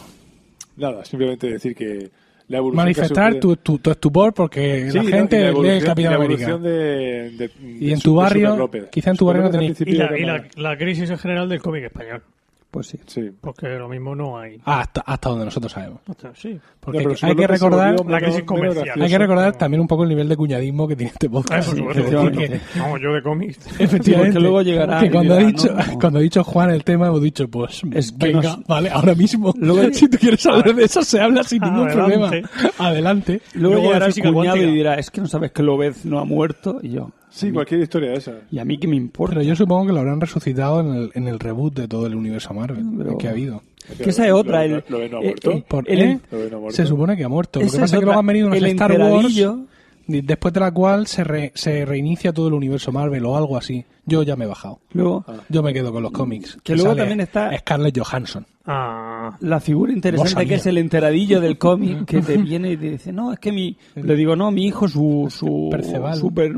Nada, 0.78 1.04
simplemente 1.04 1.48
decir 1.52 1.76
que 1.76 2.10
la 2.48 2.58
evolución 2.60 2.78
manifestar 2.86 3.34
sufrido- 3.34 3.40
tu, 3.42 3.56
tu, 3.58 3.80
tu 3.80 3.92
estupor 3.92 4.34
porque 4.34 4.90
Sí, 4.90 4.98
la 4.98 5.04
gente 5.04 5.40
lee 5.42 5.48
evolución- 5.50 5.76
el 5.78 5.84
Capitán 5.84 6.12
y 6.12 6.16
la 6.16 6.16
América. 6.16 6.58
de, 6.58 7.30
de- 7.32 7.52
Y 7.80 7.92
en 7.92 7.98
su- 7.98 8.04
tu 8.12 8.16
barrio, 8.16 8.72
quizá 8.90 9.12
en 9.12 9.18
tu 9.18 9.26
barrio 9.26 9.44
no 9.44 9.50
tenéis- 9.52 9.82
y 9.86 9.92
la, 9.92 10.18
y 10.18 10.24
la, 10.24 10.46
la 10.56 10.78
crisis 10.78 11.10
en 11.10 11.18
general 11.18 11.50
del 11.50 11.62
cómic 11.62 11.84
español. 11.84 12.24
Pues 12.72 12.86
sí. 12.86 13.00
Sí. 13.08 13.32
Porque 13.42 13.68
lo 13.68 13.90
mismo 13.90 14.14
no 14.16 14.38
hay. 14.38 14.62
Ah, 14.64 14.82
hasta, 14.82 15.02
hasta 15.02 15.30
donde 15.30 15.46
nosotros 15.46 15.72
sabemos. 15.72 16.02
Sea, 16.20 16.32
sí. 16.36 16.60
Porque 16.80 17.04
No, 17.04 17.14
hay 17.24 17.36
que 17.36 17.48
recordar 17.48 18.06
la 18.06 18.20
crisis 18.22 18.44
comercial. 18.44 19.02
hay 19.02 19.10
que 19.10 19.18
recordar 19.18 19.56
también 19.58 19.82
un 19.82 19.88
poco 19.88 20.04
el 20.04 20.10
nivel 20.10 20.30
de 20.30 20.38
cuñadismo 20.38 20.88
que 20.88 20.96
tiene 20.96 21.12
este 21.12 21.26
Ah, 21.28 21.32
podcast. 21.32 21.68
por 21.70 21.76
Sí, 21.76 21.80
supuesto. 21.80 22.02
efectivamente. 22.04 22.62
Vamos, 22.78 23.02
yo 23.02 23.14
de 23.14 23.24
cómics. 23.24 23.58
Efectivamente. 23.80 24.34
porque 24.34 24.40
luego 24.40 24.62
llegará 24.62 25.00
Que 25.00 25.10
cuando, 25.10 25.34
ha 25.34 25.38
dicho, 25.40 25.68
no, 25.74 25.84
no. 25.84 26.00
cuando 26.00 26.20
ha 26.20 26.22
dicho 26.22 26.44
Juan 26.44 26.70
el 26.70 26.84
tema, 26.84 27.08
hemos 27.08 27.22
dicho, 27.24 27.48
pues 27.50 27.82
Es 27.92 28.12
que 28.12 28.28
venga, 28.28 28.42
nos- 28.58 28.68
vale, 28.68 28.90
ahora 28.92 29.16
mismo. 29.16 29.52
Luego- 29.58 29.82
si 29.94 30.08
tú 30.08 30.18
quieres 30.20 30.46
hablar 30.46 30.76
de 30.76 30.84
eso, 30.86 31.02
se 31.02 31.20
habla 31.20 31.44
sin 31.44 31.62
ningún 31.64 31.90
Adelante. 31.90 32.42
problema. 32.44 32.50
Adelante. 32.78 33.42
Luego, 33.56 33.76
Luego 33.76 33.88
llegará 33.88 34.06
el 34.06 34.14
cuñado 34.14 34.34
cuántica. 34.36 34.66
y 34.68 34.72
dirá, 34.76 34.94
es 34.96 35.10
que 35.10 35.22
no 35.22 35.28
sabes 35.28 35.52
que 35.52 35.64
Lobez 35.64 36.06
no 36.06 36.20
ha 36.20 36.26
muerto. 36.26 36.80
Y 36.84 36.90
yo, 36.92 37.10
Sí, 37.48 37.52
cualquier 37.52 37.82
historia 37.82 38.12
de 38.12 38.18
esa. 38.18 38.34
¿y 38.52 38.60
a 38.60 38.66
mí 38.66 38.78
qué 38.78 38.88
me 38.88 38.96
importa? 38.96 39.36
Pero 39.36 39.46
yo 39.48 39.56
supongo 39.56 39.88
que 39.88 39.94
lo 39.94 40.00
habrán 40.00 40.22
resucitado 40.22 40.80
en 40.82 40.94
el, 40.94 41.12
en 41.16 41.28
el 41.28 41.40
reboot 41.40 41.74
de 41.76 41.88
todo 41.88 42.06
el 42.08 42.16
universo 42.16 42.54
Marvel 42.54 42.86
Pero- 42.98 43.18
que 43.18 43.28
ha 43.28 43.32
habido. 43.32 43.62
Que 43.98 44.10
esa 44.12 44.26
es 44.28 44.32
otra. 44.34 44.66
El, 44.66 44.84
lo- 44.88 45.00
lo- 45.00 45.10
no 45.10 45.18
ha 45.18 45.22
eh, 45.22 45.24
muerto. 45.26 45.52
eh, 45.52 45.66
¿Por 45.68 45.90
el-? 45.92 46.20
Lo 46.32 46.60
muerto. 46.60 46.76
Se 46.76 46.86
supone 46.86 47.18
que 47.18 47.24
ha 47.24 47.30
muerto. 47.30 47.60
Lo 47.60 47.66
que 47.66 47.72
pasa 47.72 47.86
es 47.86 47.92
es 47.94 48.00
que 48.00 48.06
luego 48.06 48.20
han 48.20 48.26
venido 48.28 48.48
unos 48.48 48.62
Star 48.62 48.92
Wars. 48.92 49.02
enteradillo 49.02 49.60
después 50.08 50.54
de 50.56 50.60
la 50.60 50.72
cual 50.72 51.06
se, 51.08 51.24
re- 51.24 51.52
se 51.56 51.86
reinicia 51.86 52.34
todo 52.34 52.48
el 52.48 52.54
universo 52.56 52.92
Marvel 52.92 53.24
o 53.26 53.36
algo 53.38 53.58
así. 53.58 53.86
Yo 54.06 54.24
ya 54.24 54.36
me 54.36 54.46
he 54.46 54.48
bajado. 54.48 54.80
Luego, 54.94 55.24
Yo 55.50 55.62
me 55.64 55.72
quedo 55.74 55.92
con 55.92 56.02
los 56.04 56.12
cómics. 56.12 56.58
Que 56.64 56.76
luego 56.76 56.96
también 56.96 57.20
está- 57.22 57.56
Scarlett 57.60 57.98
Johansson. 58.00 58.46
Ah, 58.66 59.36
la 59.40 59.60
figura 59.60 59.92
interesante 59.92 60.46
que 60.46 60.56
es 60.56 60.66
el 60.68 60.78
enteradillo 60.78 61.40
del 61.42 61.58
cómic 61.60 62.06
que 62.06 62.22
te 62.22 62.38
viene 62.38 62.72
y 62.74 62.78
te 62.78 62.92
dice, 62.92 63.12
no, 63.14 63.34
es 63.34 63.40
que 63.40 63.52
mi... 63.52 63.76
Le 63.96 64.16
digo, 64.16 64.36
no, 64.36 64.52
mi 64.52 64.66
hijo, 64.68 64.88
su, 64.88 65.28
su 65.30 65.70
Perceval. 65.72 66.18
super, 66.18 66.54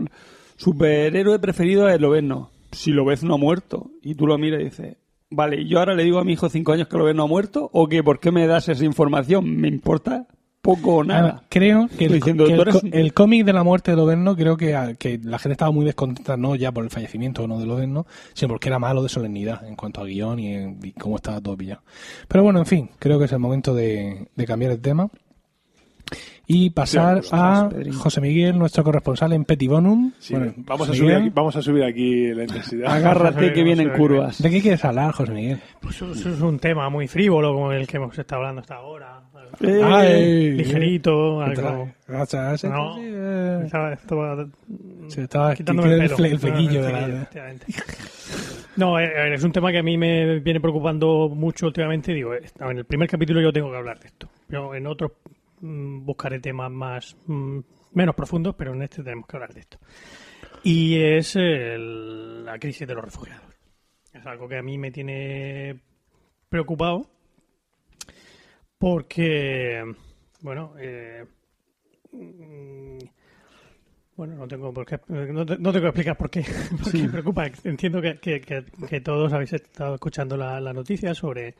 superhéroe 0.61 1.39
preferido 1.39 1.89
es 1.89 1.99
Lobezno. 1.99 2.51
Si 2.71 2.91
Lobezno 2.91 3.33
ha 3.35 3.37
muerto. 3.37 3.91
Y 4.01 4.15
tú 4.15 4.27
lo 4.27 4.37
miras 4.37 4.61
y 4.61 4.65
dices, 4.65 4.97
vale, 5.29 5.61
¿y 5.61 5.67
yo 5.67 5.79
ahora 5.79 5.95
le 5.95 6.03
digo 6.03 6.19
a 6.19 6.23
mi 6.23 6.33
hijo 6.33 6.45
de 6.45 6.51
cinco 6.51 6.71
años 6.71 6.87
que 6.87 6.97
Lobezno 6.97 7.23
ha 7.23 7.27
muerto? 7.27 7.69
¿O 7.73 7.87
que 7.87 8.03
por 8.03 8.19
qué 8.19 8.31
me 8.31 8.47
das 8.47 8.69
esa 8.69 8.85
información? 8.85 9.57
¿Me 9.57 9.67
importa 9.67 10.27
poco 10.61 10.97
o 10.97 11.03
nada? 11.03 11.39
Ah, 11.41 11.45
creo 11.49 11.89
que 11.97 12.05
el, 12.05 12.13
diciendo, 12.13 12.45
que 12.45 12.53
el 12.53 12.61
eres 12.93 13.13
cómic 13.13 13.43
de 13.45 13.53
la 13.53 13.63
muerte 13.63 13.89
de 13.91 13.97
Loberno, 13.97 14.35
creo 14.35 14.57
que, 14.57 14.75
a- 14.75 14.93
que 14.93 15.19
la 15.23 15.39
gente 15.39 15.53
estaba 15.53 15.71
muy 15.71 15.83
descontenta, 15.85 16.37
no 16.37 16.55
ya 16.55 16.71
por 16.71 16.83
el 16.83 16.91
fallecimiento 16.91 17.43
o 17.43 17.47
no 17.47 17.59
de 17.59 17.65
Loberno, 17.65 18.05
sino 18.33 18.49
porque 18.49 18.69
era 18.69 18.77
malo 18.77 19.01
de 19.01 19.09
solemnidad 19.09 19.67
en 19.67 19.75
cuanto 19.75 20.01
a 20.01 20.05
guion 20.05 20.37
y, 20.39 20.53
en- 20.53 20.79
y 20.83 20.91
cómo 20.91 21.15
estaba 21.15 21.41
todo 21.41 21.57
pillado. 21.57 21.81
Pero 22.27 22.43
bueno, 22.43 22.59
en 22.59 22.67
fin, 22.67 22.89
creo 22.99 23.17
que 23.17 23.25
es 23.25 23.31
el 23.31 23.39
momento 23.39 23.73
de, 23.73 24.27
de 24.35 24.45
cambiar 24.45 24.71
el 24.71 24.79
tema 24.81 25.09
y 26.47 26.69
pasar 26.71 27.23
Sí, 27.23 27.29
a 27.33 27.69
Pedrín. 27.69 27.93
José 27.93 28.21
Miguel, 28.21 28.57
nuestro 28.59 28.83
corresponsal 28.83 29.33
en 29.33 29.45
Petibonum. 29.45 30.11
Sí, 30.19 30.33
Bueno, 30.35 30.53
vamos, 30.57 30.89
a 30.89 30.93
subir 30.93 31.01
Miguel, 31.03 31.21
aquí, 31.21 31.31
vamos 31.33 31.55
a 31.55 31.61
subir 31.61 31.83
aquí 31.83 32.27
la 32.33 32.43
intensidad. 32.43 32.91
Agárrate 32.91 33.53
que 33.53 33.63
vienen 33.63 33.89
curvas. 33.91 34.41
¿De 34.41 34.49
qué 34.49 34.61
quieres 34.61 34.83
hablar, 34.85 35.11
José 35.13 35.31
Miguel? 35.31 35.59
pues 35.79 35.95
eso 36.01 36.11
es 36.29 36.41
un 36.41 36.59
tema 36.59 36.89
muy 36.89 37.07
frívolo 37.07 37.53
como 37.53 37.71
el 37.71 37.87
que 37.87 37.97
hemos 37.97 38.17
estado 38.17 38.41
hablando 38.41 38.61
hasta 38.61 38.75
ahora. 38.75 39.21
Eh, 39.59 39.81
Ay, 39.83 40.51
Ligerito, 40.51 41.43
¿qué 41.49 41.55
tal? 41.55 41.65
algo... 41.67 41.89
Gracias, 42.07 42.63
No. 42.63 42.95
sí, 42.95 43.01
eh, 43.05 43.61
Estaba, 43.65 43.93
estaba 43.93 44.47
Se 45.09 45.23
estaba 45.23 45.53
quitándome 45.55 45.93
el, 45.93 46.01
el, 46.01 46.07
pelo. 46.09 46.17
fle- 46.17 46.31
el 46.31 46.39
flequillo 46.39 46.83
de 46.85 46.91
la... 46.91 47.29
No, 48.77 48.97
eh, 48.99 49.05
eh, 49.13 49.33
es 49.33 49.43
un 49.43 49.51
tema 49.51 49.71
que 49.71 49.79
a 49.79 49.83
mí 49.83 49.97
me 49.97 50.39
viene 50.39 50.59
preocupando 50.61 51.29
mucho 51.29 51.67
últimamente. 51.67 52.13
Digo, 52.13 52.33
eh, 52.33 52.41
en 52.59 52.77
el 52.77 52.85
primer 52.85 53.09
capítulo 53.09 53.41
yo 53.41 53.51
tengo 53.51 53.69
que 53.71 53.77
hablar 53.77 53.99
de 53.99 54.07
esto. 54.07 54.29
Pero 54.47 54.73
en 54.73 54.87
otros 54.87 55.11
buscaré 55.61 56.39
temas 56.39 56.71
más 56.71 57.15
mm, 57.27 57.59
menos 57.93 58.15
profundos, 58.15 58.55
pero 58.55 58.73
en 58.73 58.81
este 58.81 59.03
tenemos 59.03 59.27
que 59.27 59.37
hablar 59.37 59.53
de 59.53 59.59
esto. 59.61 59.77
Y 60.63 60.99
es 60.99 61.35
el- 61.35 62.43
la 62.45 62.59
crisis 62.59 62.87
de 62.87 62.93
los 62.95 63.03
refugiados. 63.05 63.45
Es 64.13 64.25
algo 64.25 64.47
que 64.47 64.57
a 64.57 64.61
mí 64.63 64.77
me 64.77 64.91
tiene 64.91 65.79
preocupado 66.49 67.09
porque, 68.77 69.83
bueno, 70.41 70.73
eh, 70.79 71.25
mm, 72.11 72.97
bueno, 74.15 74.35
no 74.35 74.47
tengo 74.47 74.73
por 74.73 74.85
qué, 74.85 74.99
no, 75.07 75.45
te- 75.45 75.57
no 75.57 75.71
tengo 75.71 75.81
que 75.83 75.87
explicar 75.87 76.17
por 76.17 76.29
qué, 76.29 76.41
por 76.83 76.91
qué 76.91 76.97
me 77.03 77.09
preocupa. 77.09 77.45
Entiendo 77.63 78.01
que, 78.01 78.17
que- 78.19 78.41
que- 78.41 78.65
que 78.87 79.01
todos 79.01 79.31
habéis 79.33 79.53
estado 79.53 79.95
escuchando 79.95 80.35
la, 80.37 80.59
la 80.59 80.73
noticia 80.73 81.13
sobre, 81.13 81.55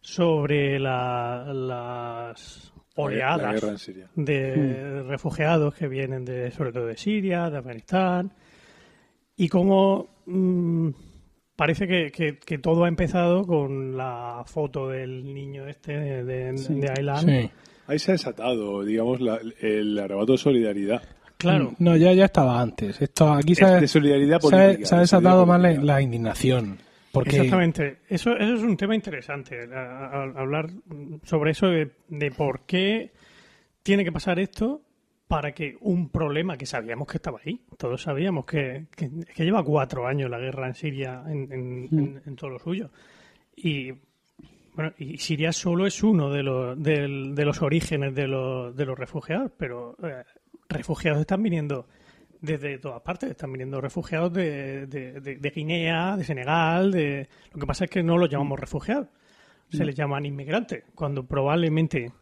sobre 0.00 0.78
la- 0.78 1.44
las 1.52 2.72
La 2.73 2.73
oleadas 2.96 3.88
de 4.14 5.02
refugiados 5.04 5.74
que 5.74 5.88
vienen 5.88 6.24
de 6.24 6.50
sobre 6.52 6.72
todo 6.72 6.86
de 6.86 6.96
Siria, 6.96 7.50
de 7.50 7.58
Afganistán 7.58 8.32
y 9.36 9.48
cómo 9.48 10.08
mm, 10.26 10.90
parece 11.56 11.86
que, 11.88 12.10
que- 12.12 12.38
que 12.38 12.58
todo 12.58 12.84
ha 12.84 12.88
empezado 12.88 13.46
con 13.46 13.96
la 13.96 14.42
foto 14.46 14.88
del 14.88 15.32
niño 15.34 15.66
este 15.66 15.92
de, 15.98 16.24
de. 16.24 16.58
Sí. 16.58 17.50
Ahí 17.86 17.98
se 17.98 18.12
ha 18.12 18.14
desatado, 18.14 18.82
digamos, 18.84 19.20
la- 19.20 19.40
el 19.60 19.98
arrebato 19.98 20.32
de 20.32 20.38
solidaridad. 20.38 21.02
Claro, 21.36 21.74
No, 21.78 21.96
ya, 21.96 22.12
ya 22.12 22.24
estaba 22.26 22.60
antes. 22.60 23.02
Esto 23.02 23.30
aquí 23.32 23.54
se, 23.54 23.64
Es 23.64 23.70
ha- 23.70 23.80
de 23.80 23.88
solidaridad 23.88 24.40
se 24.40 24.46
ha- 24.46 24.50
política. 24.50 24.86
se 24.86 24.94
ha 24.94 24.98
de 24.98 25.02
desatado 25.02 25.44
solidaridad 25.44 25.78
más 25.78 25.84
la 25.84 26.00
indignación. 26.02 26.78
Porque 27.14 27.36
Exactamente. 27.36 27.98
Eso, 28.08 28.36
eso 28.36 28.54
es 28.54 28.62
un 28.62 28.76
tema 28.76 28.94
interesante, 28.94 29.58
a- 29.72 30.06
a- 30.08 30.22
hablar 30.40 30.68
sobre 31.22 31.52
eso 31.52 31.68
de, 31.68 31.92
de 32.08 32.30
por 32.30 32.66
qué 32.66 33.12
tiene 33.82 34.04
que 34.04 34.12
pasar 34.12 34.38
esto 34.38 34.82
para 35.28 35.52
que 35.52 35.76
un 35.80 36.10
problema 36.10 36.56
que 36.58 36.66
sabíamos 36.66 37.08
que 37.08 37.16
estaba 37.16 37.40
ahí, 37.44 37.60
todos 37.78 38.02
sabíamos 38.02 38.44
que, 38.44 38.86
que, 38.94 39.10
que 39.34 39.44
lleva 39.44 39.62
cuatro 39.64 40.06
años 40.06 40.28
la 40.30 40.38
guerra 40.38 40.66
en 40.66 40.74
Siria 40.74 41.22
en, 41.26 41.50
en- 41.52 41.88
en- 41.98 42.22
en 42.26 42.36
todo 42.36 42.50
lo 42.50 42.58
suyo. 42.58 42.90
Y 43.56 43.92
bueno, 44.74 44.92
y 44.98 45.16
Siria 45.18 45.52
solo 45.52 45.86
es 45.86 46.02
uno 46.02 46.30
de 46.30 46.42
los, 46.42 46.82
del- 46.82 47.34
de 47.34 47.44
los 47.44 47.62
orígenes 47.62 48.14
de 48.14 48.26
los, 48.28 48.76
de 48.76 48.84
los 48.84 48.98
refugiados, 48.98 49.52
pero 49.56 49.96
eh, 50.02 50.24
refugiados 50.68 51.20
están 51.20 51.42
viniendo 51.42 51.86
desde 52.44 52.78
todas 52.78 53.00
partes. 53.02 53.30
Están 53.30 53.52
viniendo 53.52 53.80
refugiados 53.80 54.32
de, 54.32 54.86
de- 54.86 55.20
de- 55.20 55.36
de 55.36 55.50
Guinea, 55.50 56.16
de 56.16 56.24
Senegal. 56.24 56.90
De... 56.92 57.28
Lo 57.52 57.60
que 57.60 57.66
pasa 57.66 57.84
es 57.84 57.90
que 57.90 58.02
no 58.02 58.16
los 58.18 58.28
llamamos 58.30 58.58
refugiados. 58.60 59.08
Se 59.70 59.84
les 59.84 59.94
llaman 59.96 60.24
inmigrantes, 60.26 60.84
cuando 60.94 61.24
probablemente 61.26 62.12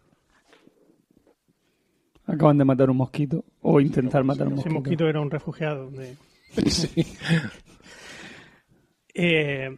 Acaban 2.25 2.57
de 2.57 2.65
matar 2.65 2.89
un 2.89 2.97
mosquito. 2.97 3.45
O 3.63 3.81
intentar 3.81 4.23
matar 4.25 4.47
un 4.47 4.55
ese 4.55 4.71
mosquito. 4.71 4.75
mosquito 4.81 5.09
era 5.09 5.21
un 5.21 5.31
refugiado. 5.31 5.91
de- 5.91 6.17
Eh, 9.15 9.77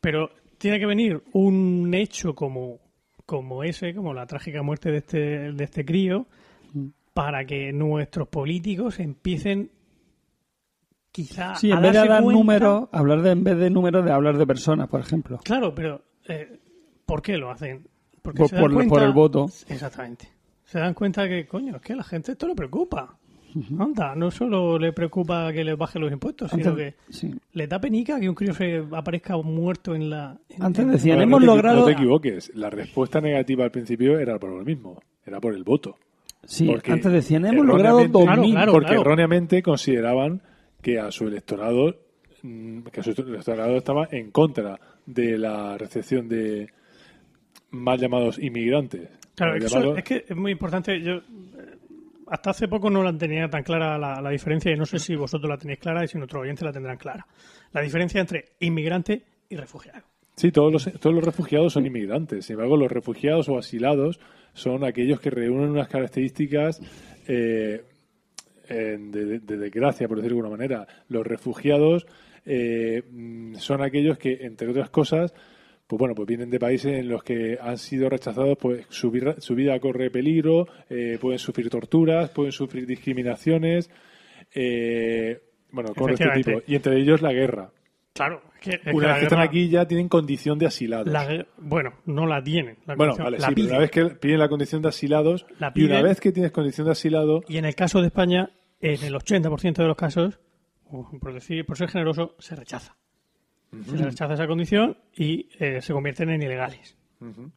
pero 0.00 0.30
tiene 0.58 0.78
que 0.78 0.84
venir 0.86 1.22
un 1.32 1.90
hecho 1.94 2.34
como, 2.34 2.78
como 3.24 3.64
ese, 3.64 3.94
como 3.94 4.12
la 4.12 4.26
trágica 4.26 4.62
muerte 4.62 4.90
de 4.90 4.98
este, 4.98 5.18
de 5.52 5.64
este 5.64 5.84
crío, 5.84 6.26
para 7.12 7.44
que 7.44 7.72
nuestros 7.72 8.28
políticos 8.28 9.00
empiecen 9.00 9.70
quizá 11.12 11.54
Sí, 11.56 11.70
a 11.72 11.76
en 11.76 11.82
vez 11.82 11.92
de 11.92 11.98
dar 11.98 12.22
cuenta- 12.22 12.38
números, 12.38 12.88
hablar 12.92 13.22
de, 13.22 13.30
en 13.30 13.44
vez 13.44 13.58
de 13.58 13.70
números, 13.70 14.04
de 14.04 14.12
hablar 14.12 14.36
de 14.38 14.46
personas, 14.46 14.88
por 14.88 15.00
ejemplo. 15.00 15.38
Claro, 15.44 15.74
pero 15.74 16.02
eh, 16.28 16.58
¿por 17.04 17.20
qué 17.22 17.36
lo 17.36 17.50
hacen? 17.50 17.86
Porque 18.22 18.38
Por- 18.40 18.48
se 18.48 18.56
dan 18.56 18.64
por- 18.64 18.74
cuenta- 18.74 18.94
por 18.94 19.02
el 19.02 19.12
voto. 19.12 19.46
Exactamente. 19.68 20.28
Se 20.64 20.78
dan 20.78 20.94
cuenta 20.94 21.28
que, 21.28 21.46
coño, 21.46 21.76
es 21.76 21.82
que 21.82 21.94
a 21.94 21.96
la 21.96 22.04
gente 22.04 22.32
esto 22.32 22.46
le 22.46 22.54
preocupa. 22.54 23.16
Anda, 23.80 24.14
no 24.14 24.30
solo 24.30 24.78
le 24.78 24.92
preocupa 24.92 25.52
que 25.52 25.64
les 25.64 25.76
bajen 25.76 26.02
los 26.02 26.12
impuestos, 26.12 26.52
sino 26.52 26.76
que 26.76 26.94
sí. 27.08 27.34
le 27.54 27.66
da 27.66 27.80
penica 27.80 28.20
que 28.20 28.28
un 28.28 28.34
crío 28.36 28.54
se 28.54 28.84
aparezca 28.92 29.36
muerto 29.38 29.96
en 29.96 30.08
la... 30.08 30.38
en- 30.48 30.62
Antes 30.62 30.86
decían, 30.86 31.20
hemos 31.20 31.40
no 31.40 31.56
logrado... 31.56 31.80
No 31.80 31.86
te 31.86 31.90
equivoques. 31.92 32.52
La 32.54 32.70
respuesta 32.70 33.20
negativa 33.20 33.64
al 33.64 33.72
principio 33.72 34.20
era 34.20 34.38
por 34.38 34.50
lo 34.50 34.64
mismo. 34.64 35.02
Era 35.26 35.40
por 35.40 35.52
el 35.56 35.64
voto. 35.64 35.96
Sí, 36.44 36.66
Porque 36.66 36.92
antes 36.92 37.12
decían, 37.12 37.44
hemos 37.46 37.64
logrado 37.66 38.00
erróneamente- 38.00 38.32
2000. 38.32 38.54
Claro, 38.54 38.72
porque 38.72 38.86
claro. 38.86 39.00
erróneamente 39.02 39.62
consideraban 39.62 40.42
que 40.82 40.98
a 40.98 41.10
su 41.10 41.26
electorado 41.28 41.94
mm, 42.42 42.80
que 42.84 43.02
su 43.02 43.10
electorado 43.10 43.76
estaba 43.76 44.08
en 44.10 44.30
contra 44.30 44.80
de 45.06 45.36
la 45.38 45.76
recepción 45.76 46.28
de 46.28 46.68
mal 47.70 47.98
llamados 47.98 48.38
inmigrantes. 48.38 49.08
Claro, 49.34 49.52
Mal 49.52 49.62
eso 49.62 49.76
llamados- 49.78 49.98
es 49.98 50.04
que 50.04 50.24
es 50.28 50.36
muy 50.36 50.52
importante. 50.52 51.00
Yo 51.02 51.14
eh, 51.16 51.22
hasta 52.28 52.50
hace 52.50 52.66
poco 52.68 52.88
no 52.90 53.02
la 53.02 53.16
tenía 53.16 53.48
tan 53.48 53.62
clara 53.62 53.98
la, 53.98 54.20
la 54.20 54.30
diferencia 54.30 54.72
y 54.72 54.76
no 54.76 54.86
sé 54.86 54.98
si 54.98 55.14
vosotros 55.16 55.48
la 55.50 55.58
tenéis 55.58 55.78
clara 55.80 56.02
y 56.04 56.08
si 56.08 56.16
nuestros 56.16 56.42
oyentes 56.42 56.64
la 56.64 56.72
tendrán 56.72 56.96
clara. 56.96 57.26
La 57.72 57.80
diferencia 57.82 58.20
entre 58.20 58.46
inmigrante 58.60 59.22
y 59.48 59.56
refugiado. 59.56 60.04
Sí, 60.40 60.50
todos 60.52 60.72
los, 60.72 60.90
todos 61.00 61.14
los 61.14 61.22
refugiados 61.24 61.74
son 61.74 61.84
inmigrantes. 61.84 62.46
Sin 62.46 62.54
embargo, 62.54 62.78
los 62.78 62.90
refugiados 62.90 63.48
o 63.50 63.58
asilados 63.58 64.18
son 64.54 64.84
aquellos 64.84 65.20
que 65.20 65.28
reúnen 65.28 65.68
unas 65.68 65.88
características 65.88 66.80
eh, 67.28 67.82
de, 68.68 68.96
de- 69.26 69.38
de 69.40 69.56
desgracia, 69.58 70.08
por 70.08 70.16
decirlo 70.16 70.36
de 70.36 70.40
alguna 70.46 70.56
manera. 70.56 70.86
Los 71.08 71.26
refugiados 71.26 72.06
eh, 72.46 73.02
son 73.58 73.82
aquellos 73.82 74.16
que, 74.16 74.38
entre 74.46 74.68
otras 74.68 74.88
cosas, 74.88 75.34
pues 75.86 75.98
bueno, 75.98 76.14
pues 76.14 76.26
vienen 76.26 76.48
de 76.48 76.58
países 76.58 76.92
en 77.00 77.08
los 77.08 77.22
que 77.22 77.58
han 77.60 77.76
sido 77.76 78.08
rechazados, 78.08 78.56
pues 78.58 78.86
su, 78.88 79.10
vi- 79.10 79.20
su 79.38 79.54
vida 79.54 79.78
corre 79.78 80.10
peligro, 80.10 80.66
eh, 80.88 81.18
pueden 81.20 81.38
sufrir 81.38 81.68
torturas, 81.68 82.30
pueden 82.30 82.52
sufrir 82.52 82.86
discriminaciones, 82.86 83.90
eh, 84.54 85.38
bueno, 85.70 85.92
con 85.94 86.10
este 86.14 86.24
tipo. 86.42 86.62
Y 86.66 86.76
entre 86.76 86.96
ellos 86.98 87.20
la 87.20 87.32
guerra. 87.34 87.70
Claro, 88.12 88.42
que, 88.60 88.70
es 88.72 88.80
que 88.80 88.90
Una 88.92 89.06
la 89.06 89.12
vez 89.14 89.20
que 89.20 89.24
están 89.26 89.40
aquí 89.40 89.68
ya 89.68 89.86
tienen 89.86 90.08
condición 90.08 90.58
de 90.58 90.66
asilados. 90.66 91.06
la 91.06 91.46
bueno, 91.58 91.94
no 92.06 92.26
la 92.26 92.42
tienen. 92.42 92.76
la 92.86 92.96
Bueno, 92.96 93.14
vale, 93.16 93.38
la 93.38 93.48
sí, 93.48 93.54
pero 93.54 93.54
piden. 93.54 93.70
una 93.70 93.78
vez 93.78 93.90
que 93.90 94.04
piden 94.06 94.38
la 94.40 94.48
condición 94.48 94.82
de 94.82 94.88
asilados, 94.88 95.46
La 95.58 95.72
y 95.74 95.84
una 95.84 95.94
piden. 95.94 96.02
vez 96.04 96.20
que 96.20 96.32
tienes 96.32 96.50
condición 96.52 96.86
de 96.86 96.92
asilado, 96.92 97.42
Y 97.48 97.56
en 97.58 97.64
el 97.64 97.74
caso 97.74 98.00
de 98.00 98.08
España, 98.08 98.50
en 98.80 99.02
el 99.04 99.14
80% 99.14 99.74
de 99.82 99.86
los 99.86 99.96
casos, 99.96 100.40
por 101.20 101.32
decir, 101.32 101.64
por 101.64 101.76
ser 101.78 101.88
generoso, 101.88 102.34
se 102.40 102.56
rechaza. 102.56 102.96
Se 103.86 103.96
rechaza 103.96 104.34
esa 104.34 104.48
condición 104.48 104.98
y 105.16 105.48
eh, 105.60 105.80
se 105.80 105.92
convierten 105.92 106.30
en 106.30 106.42
ilegales, 106.42 106.96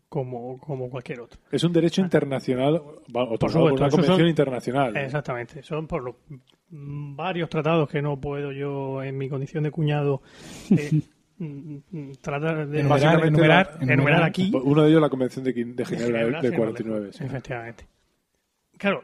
como, 0.09 0.57
como 0.59 0.89
cualquier 0.89 1.21
otro. 1.21 1.39
es 1.51 1.63
un 1.63 1.71
derecho 1.73 2.01
internacional, 2.01 2.73
va, 3.15 3.23
otorgado 3.23 3.37
por, 3.37 3.51
supuesto, 3.51 3.75
una 3.83 3.89
convención 3.89 4.17
son- 4.19 4.27
internacional. 4.27 4.97
Exactamente. 4.97 5.63
Son 5.63 5.87
por 5.87 6.03
los 6.03 6.15
mm, 6.69 7.15
varios 7.15 7.49
tratados 7.49 7.87
que 7.89 8.01
no 8.01 8.19
puedo 8.19 8.51
yo, 8.51 9.01
en 9.03 9.17
mi 9.17 9.29
condición 9.29 9.63
de 9.63 9.71
cuñado, 9.71 10.21
eh, 10.71 11.01
mm, 11.37 11.75
mm, 11.91 12.11
tratar 12.21 12.67
de 12.67 12.79
Enumerar, 12.81 13.25
enumerar, 13.25 13.25
la- 13.25 13.73
enumerar 13.75 13.93
enumerar. 13.93 14.23
aquí. 14.23 14.51
Uno 14.53 14.83
de 14.83 14.89
ellos 14.89 15.01
la 15.01 15.09
convención 15.09 15.45
de, 15.45 15.53
de 15.53 15.85
Ginebra 15.85 16.05
Ginebra, 16.19 16.41
del 16.41 16.51
sí, 16.51 16.57
49. 16.57 17.05
no, 17.07 17.13
sí. 17.13 17.23
Efectivamente. 17.23 17.87
Claro, 18.77 19.03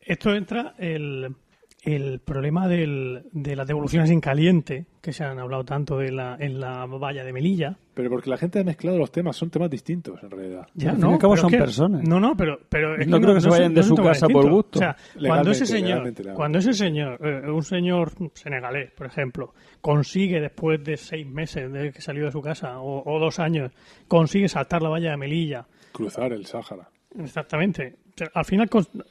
esto 0.00 0.34
entra 0.34 0.74
el, 0.78 1.34
el 1.82 2.18
problema 2.20 2.68
del, 2.68 3.22
de 3.32 3.56
las 3.56 3.66
devoluciones 3.66 4.10
en 4.10 4.20
caliente, 4.20 4.84
que 5.00 5.12
se 5.14 5.24
han 5.24 5.38
hablado 5.38 5.64
tanto 5.64 5.96
de 5.96 6.12
la, 6.12 6.36
en 6.38 6.60
la 6.60 6.84
valla 6.86 7.24
de 7.24 7.32
Melilla. 7.32 7.76
Pero 7.94 8.10
porque 8.10 8.28
la 8.28 8.36
gente 8.36 8.60
ha 8.60 8.64
mezclado 8.64 8.98
los 8.98 9.10
temas, 9.10 9.36
son 9.36 9.48
temas 9.50 9.70
distintos 9.70 10.22
en 10.22 10.30
realidad. 10.30 10.66
Ya, 10.74 10.90
Al 10.90 10.96
fin 10.96 11.08
y 11.08 11.12
al 11.14 11.18
cabo 11.18 11.36
son 11.38 11.46
es 11.46 11.52
que- 11.52 11.58
personas. 11.58 12.02
No, 12.06 12.20
no, 12.20 12.36
pero, 12.36 12.58
pero 12.68 13.00
es 13.00 13.06
No 13.08 13.18
creo 13.20 13.34
que 13.34 13.40
se 13.40 13.48
vayan 13.48 13.72
de 13.74 13.82
su 13.82 13.94
casa 13.94 14.28
por 14.28 14.50
gusto. 14.50 14.78
O 14.78 14.82
sea, 14.82 14.96
cuando 15.26 15.50
ese 15.52 15.64
señor, 15.66 16.12
cuando 16.34 16.58
ese 16.58 16.74
señor, 16.74 17.18
eh, 17.26 17.50
un 17.50 17.62
señor 17.62 18.12
senegalés, 18.34 18.90
por 18.92 19.06
ejemplo, 19.06 19.54
consigue 19.80 20.40
después 20.40 20.84
de 20.84 20.96
seis 20.98 21.26
meses 21.26 21.72
de 21.72 21.92
que 21.92 22.02
salió 22.02 22.26
de 22.26 22.30
su 22.32 22.42
casa 22.42 22.78
o, 22.80 23.02
o 23.10 23.18
dos 23.18 23.38
años, 23.38 23.72
consigue 24.06 24.48
saltar 24.48 24.82
la 24.82 24.90
valla 24.90 25.12
de 25.12 25.16
Melilla, 25.16 25.66
Cruzar 25.92 26.32
el 26.32 26.44
Sáhara. 26.46 26.88
Exactamente. 27.18 27.94
O 28.10 28.12
sea, 28.16 28.28
Al 28.34 28.44
final 28.44 28.68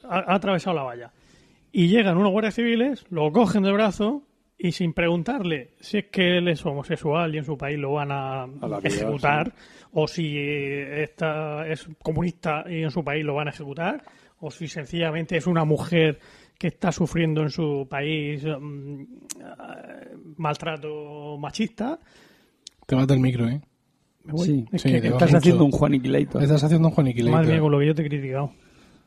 ha 0.08 0.34
atravesado 0.34 0.76
la 0.76 0.82
valla. 0.82 1.10
Y 1.72 1.88
llegan 1.88 2.16
unos 2.16 2.32
guardias 2.32 2.54
civiles, 2.54 3.04
lo 3.10 3.30
cogen 3.32 3.62
de 3.62 3.72
brazo 3.72 4.22
y 4.58 4.72
sin 4.72 4.92
preguntarle 4.92 5.70
si 5.80 5.98
es 5.98 6.04
que 6.06 6.38
él 6.38 6.48
es 6.48 6.64
homosexual 6.66 7.34
y 7.34 7.38
en 7.38 7.44
su 7.44 7.56
país 7.56 7.78
lo 7.78 7.92
van 7.92 8.08
a, 8.12 8.46
ejecutar, 8.82 9.52
o 9.92 10.06
si 10.08 10.36
esta 10.36 11.66
es 11.66 11.88
comunista 12.02 12.64
y 12.68 12.82
en 12.82 12.90
su 12.90 13.02
país 13.04 13.24
lo 13.24 13.34
van 13.34 13.46
a 13.48 13.50
ejecutar, 13.50 14.02
o 14.40 14.50
si 14.50 14.68
sencillamente 14.68 15.36
es 15.36 15.46
una 15.46 15.64
mujer 15.64 16.18
que 16.58 16.66
está 16.66 16.92
sufriendo 16.92 17.40
en 17.42 17.50
su 17.50 17.86
país 17.88 18.44
mm, 18.44 19.02
eh, 19.02 20.16
maltrato 20.36 21.38
machista. 21.38 21.98
Te 22.86 22.94
vas 22.94 23.06
del 23.06 23.20
micro, 23.20 23.48
¿eh? 23.48 23.60
Me 24.24 24.32
voy. 24.32 24.46
Sí, 24.46 24.64
Es 24.72 24.82
sí, 24.82 24.90
que- 24.90 24.96
Estás 25.08 25.22
mucho. 25.30 25.36
haciendo 25.38 25.64
un 25.64 25.70
Juaniquilator. 25.70 26.42
Estás 26.42 26.64
haciendo 26.64 26.88
un 26.88 26.94
Juaniquilator. 26.94 27.38
madre 27.40 27.52
mía, 27.52 27.60
con 27.62 27.72
lo 27.72 27.78
que 27.78 27.86
yo 27.86 27.94
te 27.94 28.02
he 28.02 28.08
criticado. 28.08 28.52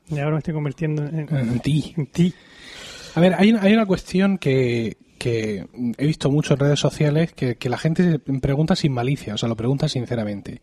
Y 0.09 0.17
ahora 0.17 0.31
me 0.31 0.37
estoy 0.39 0.53
convirtiendo 0.55 1.03
en, 1.05 1.27
En 1.33 1.59
ti. 1.59 1.93
en 1.95 2.07
ti. 2.07 2.33
A 3.15 3.19
ver, 3.19 3.35
hay 3.35 3.51
hay 3.51 3.73
una 3.73 3.85
cuestión 3.85 4.37
que, 4.37 4.97
que 5.23 5.67
he 5.97 6.05
visto 6.05 6.29
mucho 6.29 6.53
en 6.53 6.59
redes 6.59 6.81
sociales 6.81 7.31
que, 7.31 7.57
la 7.69 7.77
gente 7.77 8.19
pregunta 8.19 8.75
sin 8.75 8.91
malicia, 8.91 9.35
o 9.35 9.37
sea, 9.37 9.47
lo 9.47 9.55
pregunta 9.55 9.87
sinceramente. 9.87 10.61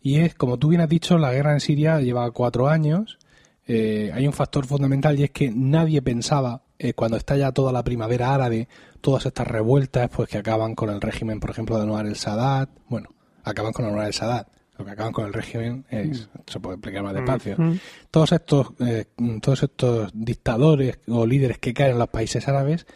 Y 0.00 0.20
es, 0.20 0.36
como 0.36 0.60
tú 0.60 0.68
bien 0.68 0.80
has 0.80 0.88
dicho, 0.88 1.18
la 1.18 1.32
guerra 1.32 1.54
en 1.54 1.60
Siria 1.60 2.00
lleva 2.00 2.30
cuatro 2.30 2.68
años. 2.68 3.18
Eh, 3.66 4.12
hay 4.14 4.28
un 4.28 4.32
factor 4.32 4.64
fundamental 4.64 5.18
y 5.18 5.24
es 5.24 5.30
que 5.32 5.50
nadie 5.50 6.02
pensaba, 6.02 6.62
eh, 6.78 6.94
cuando 6.94 7.16
estalla 7.16 7.50
toda 7.50 7.72
la 7.72 7.82
primavera 7.82 8.32
árabe, 8.32 8.68
todas 9.00 9.26
estas 9.26 9.48
revueltas, 9.48 10.08
pues 10.08 10.28
que 10.28 10.38
acaban 10.38 10.76
con 10.76 10.90
el 10.90 11.00
régimen, 11.00 11.40
por 11.40 11.50
ejemplo, 11.50 11.76
de 11.76 11.82
Anwar 11.82 12.06
el 12.06 12.14
Sadat. 12.14 12.70
Bueno, 12.88 13.08
acaban 13.42 13.72
con 13.72 13.86
Anwar 13.86 14.06
el 14.06 14.14
Sadat. 14.14 14.46
Lo 14.80 14.84
que 14.86 14.90
acaban 14.92 15.12
con 15.12 15.26
el 15.26 15.32
régimen 15.32 15.84
es, 15.90 16.28
se 16.46 16.58
puede 16.58 16.76
explicar 16.76 17.02
más 17.02 17.14
despacio 17.14 17.54
Mm. 17.58 17.78
todos 18.10 18.32
estos 18.32 18.72
eh, 18.80 19.04
todos 19.40 19.62
estos 19.62 20.10
dictadores 20.14 20.98
o 21.08 21.26
líderes 21.26 21.58
que 21.58 21.72
caen 21.74 21.92
en 21.92 21.98
los 21.98 22.08
países 22.08 22.48
árabes 22.48 22.86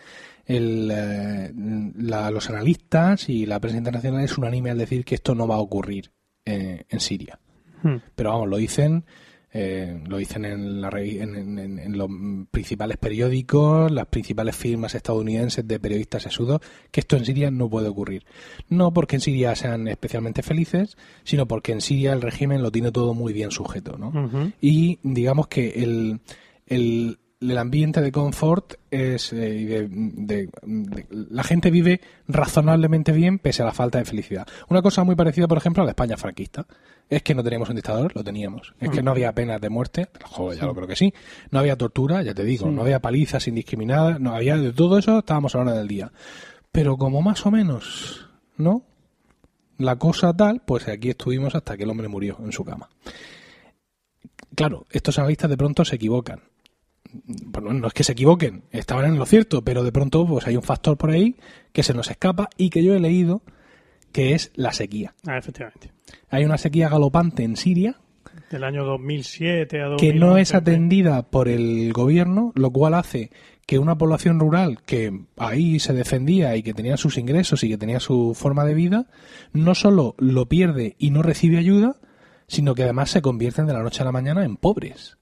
el, 0.47 0.91
eh, 0.93 1.53
la- 1.97 2.31
los 2.31 2.49
analistas 2.51 3.29
y 3.29 3.47
la 3.47 3.61
prensa 3.61 3.79
internacional 3.79 4.25
es 4.25 4.37
unánime 4.39 4.71
al 4.71 4.79
decir 4.79 5.05
que 5.05 5.15
esto 5.15 5.35
no 5.35 5.47
va 5.47 5.57
a 5.57 5.59
ocurrir 5.61 6.11
eh, 6.45 6.85
en 6.89 7.01
Siria 7.01 7.39
Mm. 7.83 7.97
pero 8.15 8.31
vamos 8.31 8.49
lo 8.49 8.57
dicen 8.57 9.05
eh, 9.57 10.01
lo 10.09 10.17
dicen 10.17 10.45
en, 10.45 10.81
la 10.81 10.91
en, 11.01 11.59
en- 11.59 11.97
los 11.97 12.09
principales 12.51 12.97
periódicos, 12.97 13.91
las 13.93 14.07
principales 14.07 14.57
firmas 14.57 14.95
estadounidenses 14.97 15.67
de 15.67 15.79
periodistas 15.79 16.25
sesudos, 16.25 16.61
que 16.91 17.01
esto 17.01 17.17
en 17.17 17.25
Siria 17.25 17.51
no 17.53 17.71
puede 17.71 17.89
ocurrir. 17.89 18.25
No 18.69 18.93
porque 18.93 19.15
en 19.17 19.21
Siria 19.21 19.55
sean 19.55 19.87
especialmente 19.87 20.43
felices, 20.43 20.97
sino 21.23 21.47
porque 21.47 21.71
en 21.73 21.81
Siria 21.81 22.13
el 22.13 22.21
régimen 22.21 22.63
lo 22.63 22.73
tiene 22.73 22.91
todo 22.91 23.15
muy 23.15 23.33
bien 23.33 23.53
sujeto. 23.53 23.97
¿no? 23.97 24.11
Y 24.61 24.99
digamos 25.05 25.47
que 25.47 25.69
el, 25.83 26.21
el, 26.67 27.19
el 27.51 27.59
ambiente 27.59 28.01
de 28.01 28.11
confort 28.13 28.75
es 28.91 29.33
eh, 29.33 29.55
y 29.57 29.65
de, 29.65 29.89
de- 29.89 30.49
de- 30.63 31.07
la 31.31 31.43
gente 31.45 31.71
vive 31.71 32.01
razonablemente 32.29 33.13
bien 33.13 33.39
pese 33.39 33.63
a 33.63 33.67
la 33.67 33.73
falta 33.73 33.99
de 33.99 34.05
felicidad. 34.05 34.47
Una 34.69 34.83
cosa 34.83 35.05
muy 35.05 35.15
parecida, 35.17 35.47
por 35.49 35.59
ejemplo, 35.59 35.83
a 35.83 35.87
la 35.87 35.91
España 35.93 36.17
franquista. 36.17 36.67
Es 37.11 37.23
que 37.23 37.35
no 37.35 37.45
teníamos 37.45 37.69
un 37.69 37.77
dictador, 37.77 38.17
lo 38.17 38.25
teníamos. 38.25 38.75
Es 38.81 38.89
que 38.91 39.03
no 39.03 39.11
había 39.11 39.33
penas 39.35 39.61
de 39.61 39.69
muerte, 39.69 40.09
joder, 40.25 40.59
ya 40.59 40.65
lo 40.67 40.75
creo 40.75 40.87
que 40.89 40.97
sí. 40.97 41.13
No 41.51 41.59
había 41.59 41.77
tortura, 41.77 42.23
ya 42.23 42.33
te 42.35 42.45
digo, 42.45 42.71
no 42.71 42.81
había 42.83 43.01
palizas 43.01 43.47
indiscriminadas, 43.47 44.19
no 44.21 44.35
había 44.35 44.57
de 44.57 44.73
todo 44.73 44.97
eso, 44.99 45.19
estábamos 45.19 45.55
a 45.55 45.59
la 45.59 45.65
hora 45.65 45.73
del 45.75 45.87
día. 45.89 46.11
Pero 46.73 46.97
como 46.97 47.21
más 47.21 47.45
o 47.45 47.51
menos, 47.51 48.29
¿no? 48.57 48.83
La 49.77 49.97
cosa 49.97 50.35
tal, 50.35 50.63
pues 50.65 50.89
aquí 50.89 51.11
estuvimos 51.11 51.55
hasta 51.55 51.77
que 51.77 51.83
el 51.83 51.91
hombre 51.91 52.09
murió 52.09 52.39
en 52.43 52.53
su 52.53 52.65
cama. 52.65 52.89
Claro, 54.55 54.87
estos 54.91 55.19
analistas 55.19 55.51
de 55.51 55.57
pronto 55.57 55.85
se 55.85 55.97
equivocan. 55.97 56.41
Bueno, 57.25 57.73
no 57.73 57.87
es 57.87 57.93
que 57.93 58.05
se 58.05 58.13
equivoquen, 58.13 58.65
estaban 58.71 59.07
en 59.07 59.19
lo 59.19 59.27
cierto, 59.27 59.63
pero 59.63 59.85
de 59.85 59.93
pronto 59.93 60.27
pues 60.27 60.47
hay 60.47 60.57
un 60.57 60.63
factor 60.63 60.97
por 60.97 61.11
ahí 61.11 61.37
que 61.73 61.83
se 61.83 61.95
nos 61.95 62.11
escapa 62.11 62.49
y 62.57 62.71
que 62.71 62.83
yo 62.83 62.95
he 62.95 63.01
leído 63.01 63.43
que 64.13 64.33
es 64.33 64.53
la 64.55 64.73
sequía. 64.73 65.15
Ah, 65.27 65.39
efectivamente. 65.39 65.91
Hay 66.31 66.45
una 66.45 66.59
sequía 66.59 66.89
galopante 66.89 67.43
en 67.43 67.57
Siria 67.57 67.97
Del 68.51 68.65
año 68.65 68.85
2007 68.85 69.81
a 69.81 69.85
2011. 69.87 70.07
que 70.07 70.19
no 70.19 70.37
es 70.37 70.55
atendida 70.55 71.23
por 71.23 71.49
el 71.49 71.93
gobierno, 71.93 72.53
lo 72.55 72.71
cual 72.71 72.95
hace 72.95 73.31
que 73.67 73.79
una 73.79 73.97
población 73.97 74.39
rural 74.39 74.83
que 74.83 75.25
ahí 75.37 75.79
se 75.81 75.95
defendía 75.95 76.57
y 76.57 76.63
que 76.63 76.75
tenía 76.75 76.97
sus 76.97 77.17
ingresos 77.19 77.65
y 77.65 77.69
que 77.69 77.79
tenía 77.79 78.01
su 78.01 78.35
forma 78.35 78.65
de 78.65 78.75
vida, 78.75 79.07
no 79.53 79.75
solo 79.75 80.15
lo 80.19 80.47
pierde 80.47 80.97
y 80.99 81.11
no 81.11 81.23
recibe 81.23 81.59
ayuda, 81.59 81.97
sino 82.47 82.75
que 82.75 82.83
además 82.83 83.11
se 83.11 83.23
convierten 83.23 83.67
de 83.67 83.73
la 83.73 83.83
noche 83.83 84.03
a 84.03 84.05
la 84.05 84.13
mañana 84.13 84.45
en 84.45 84.57
pobres. 84.57 85.19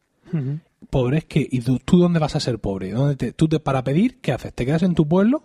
Ujú. 0.83 0.87
Pobres 0.91 1.25
que, 1.25 1.47
¿y 1.51 1.61
tú, 1.61 1.79
tú 1.79 1.99
dónde 1.99 2.19
vas 2.19 2.37
a 2.37 2.41
ser 2.41 2.59
pobre? 2.59 2.91
¿Dónde 2.91 3.17
te, 3.17 3.33
¿Tú 3.33 3.49
te, 3.49 3.61
para 3.61 3.85
pedir, 3.85 4.21
qué 4.21 4.33
haces? 4.33 4.53
¿Te 4.53 4.67
quedas 4.67 4.83
en 4.83 4.95
tu 4.95 5.07
pueblo? 5.07 5.45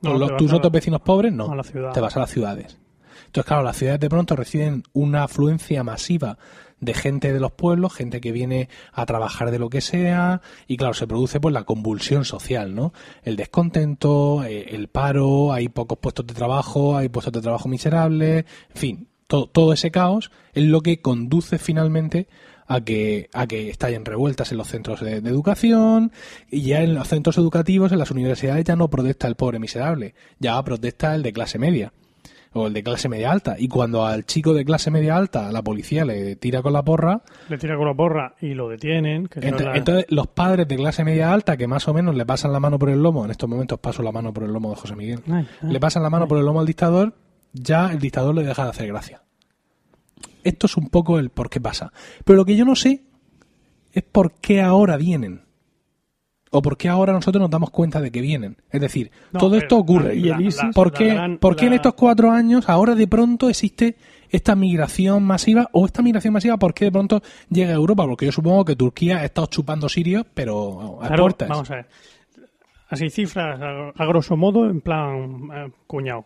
No, 0.00 0.10
¿Con 0.10 0.20
te 0.20 0.26
los, 0.26 0.36
tus 0.36 0.52
otros 0.52 0.72
vecinos 0.72 1.00
pobres? 1.00 1.32
No. 1.32 1.50
a 1.50 1.56
la 1.56 1.64
ciudad. 1.64 1.92
Te 1.92 2.00
vas 2.00 2.16
a 2.16 2.20
las 2.20 2.30
ciudades. 2.30 2.78
Entonces, 3.26 3.46
claro, 3.46 3.62
las 3.62 3.76
ciudades 3.76 4.00
de 4.00 4.08
pronto 4.08 4.36
reciben 4.36 4.82
una 4.92 5.24
afluencia 5.24 5.82
masiva 5.84 6.38
de 6.80 6.94
gente 6.94 7.32
de 7.32 7.40
los 7.40 7.52
pueblos, 7.52 7.92
gente 7.92 8.20
que 8.20 8.32
viene 8.32 8.68
a 8.92 9.04
trabajar 9.06 9.50
de 9.50 9.58
lo 9.58 9.68
que 9.68 9.80
sea, 9.80 10.40
y 10.66 10.76
claro, 10.76 10.94
se 10.94 11.06
produce 11.06 11.40
pues 11.40 11.52
la 11.52 11.64
convulsión 11.64 12.24
social, 12.24 12.74
¿no? 12.74 12.92
El 13.22 13.36
descontento, 13.36 14.44
eh, 14.44 14.74
el 14.74 14.88
paro, 14.88 15.52
hay 15.52 15.68
pocos 15.68 15.98
puestos 15.98 16.26
de 16.26 16.34
trabajo, 16.34 16.96
hay 16.96 17.08
puestos 17.08 17.32
de 17.32 17.40
trabajo 17.40 17.68
miserables, 17.68 18.44
en 18.70 18.76
fin, 18.76 19.08
todo, 19.26 19.46
todo 19.48 19.72
ese 19.72 19.90
caos 19.90 20.30
es 20.54 20.64
lo 20.64 20.80
que 20.80 21.00
conduce 21.00 21.58
finalmente 21.58 22.28
a 22.68 22.80
que, 22.82 23.28
a 23.32 23.46
que 23.46 23.70
estallen 23.70 24.04
revueltas 24.04 24.52
en 24.52 24.58
los 24.58 24.68
centros 24.68 25.00
de, 25.00 25.20
de 25.20 25.30
educación 25.30 26.12
y 26.50 26.62
ya 26.62 26.82
en 26.82 26.94
los 26.94 27.08
centros 27.08 27.38
educativos, 27.38 27.90
en 27.92 27.98
las 27.98 28.10
universidades 28.10 28.64
ya 28.64 28.76
no 28.76 28.88
protesta 28.88 29.26
el 29.26 29.34
pobre 29.36 29.58
miserable, 29.58 30.14
ya 30.38 30.62
protesta 30.62 31.14
el 31.14 31.22
de 31.22 31.32
clase 31.32 31.58
media 31.58 31.92
o 32.52 32.66
el 32.66 32.72
de 32.72 32.82
clase 32.82 33.08
media 33.08 33.30
alta. 33.30 33.56
Y 33.58 33.68
cuando 33.68 34.06
al 34.06 34.24
chico 34.24 34.54
de 34.54 34.64
clase 34.64 34.90
media 34.90 35.16
alta 35.16 35.52
la 35.52 35.62
policía 35.62 36.04
le 36.04 36.36
tira 36.36 36.62
con 36.62 36.72
la 36.72 36.82
porra, 36.82 37.22
Le 37.48 37.58
tira 37.58 37.76
con 37.76 37.86
la 37.86 37.94
porra 37.94 38.34
y 38.40 38.54
lo 38.54 38.68
detienen. 38.68 39.26
Que 39.28 39.40
ent- 39.40 39.76
entonces 39.76 40.06
los 40.08 40.26
padres 40.28 40.66
de 40.68 40.76
clase 40.76 41.04
media 41.04 41.32
alta 41.32 41.56
que 41.56 41.66
más 41.66 41.86
o 41.88 41.94
menos 41.94 42.14
le 42.14 42.24
pasan 42.26 42.52
la 42.52 42.60
mano 42.60 42.78
por 42.78 42.90
el 42.90 43.02
lomo, 43.02 43.24
en 43.24 43.30
estos 43.30 43.48
momentos 43.48 43.78
paso 43.78 44.02
la 44.02 44.12
mano 44.12 44.32
por 44.32 44.44
el 44.44 44.52
lomo 44.52 44.70
de 44.70 44.76
José 44.76 44.96
Miguel, 44.96 45.20
Ay, 45.30 45.46
ay. 45.62 45.70
le 45.72 45.80
pasan 45.80 46.02
la 46.02 46.10
mano 46.10 46.26
por 46.28 46.38
el 46.38 46.44
lomo 46.46 46.60
al 46.60 46.66
dictador, 46.66 47.12
ya 47.52 47.90
el 47.92 47.98
dictador 47.98 48.34
le 48.34 48.42
deja 48.44 48.64
de 48.64 48.70
hacer 48.70 48.86
gracia. 48.88 49.22
Esto 50.44 50.66
es 50.66 50.76
un 50.76 50.88
poco 50.88 51.18
el 51.18 51.30
por 51.30 51.50
qué 51.50 51.60
pasa. 51.60 51.92
Pero 52.24 52.36
lo 52.36 52.44
que 52.44 52.56
yo 52.56 52.64
no 52.64 52.74
sé 52.76 53.02
es 53.92 54.02
por 54.02 54.32
qué 54.34 54.60
ahora 54.62 54.96
vienen. 54.96 55.42
O 56.50 56.62
por 56.62 56.78
qué 56.78 56.88
ahora 56.88 57.12
nosotros 57.12 57.42
nos 57.42 57.50
damos 57.50 57.68
cuenta 57.70 58.00
de 58.00 58.10
que 58.10 58.22
vienen. 58.22 58.56
Es 58.70 58.80
decir, 58.80 59.10
No, 59.32 59.40
todo 59.40 59.56
esto 59.58 59.76
ocurre. 59.76 60.14
la- 60.14 60.14
¿Y 60.14 60.28
el 60.30 60.40
ISIS? 60.48 60.62
la- 60.62 60.70
¿Por 60.70 60.92
la 60.92 60.98
qué, 60.98 61.08
gran- 61.08 61.38
por 61.38 61.56
qué 61.56 61.66
en 61.66 61.74
estos 61.74 61.92
cuatro 61.94 62.30
años 62.30 62.68
ahora 62.70 62.94
de 62.94 63.06
pronto 63.06 63.50
existe 63.50 63.96
esta 64.30 64.54
migración 64.54 65.24
masiva? 65.24 65.68
¿O 65.72 65.84
esta 65.84 66.00
migración 66.00 66.32
masiva 66.32 66.56
por 66.56 66.72
qué 66.72 66.86
de 66.86 66.92
pronto 66.92 67.20
llega 67.50 67.72
a 67.72 67.74
Europa? 67.76 68.06
Porque 68.06 68.24
yo 68.24 68.32
supongo 68.32 68.64
que 68.64 68.76
Turquía 68.76 69.18
ha 69.18 69.24
estado 69.26 69.46
chupando 69.48 69.90
sirios, 69.90 70.24
pero 70.32 71.02
a 71.02 71.08
Claro, 71.08 71.24
puertas. 71.24 71.48
Vamos 71.50 71.70
a 71.70 71.74
ver. 71.76 71.86
Así 72.88 73.10
cifras, 73.10 73.60
a, 73.60 73.90
a 73.90 74.06
grosso 74.06 74.34
modo, 74.34 74.70
en 74.70 74.80
plan 74.80 75.50
eh, 75.54 75.70
cuñado. 75.86 76.24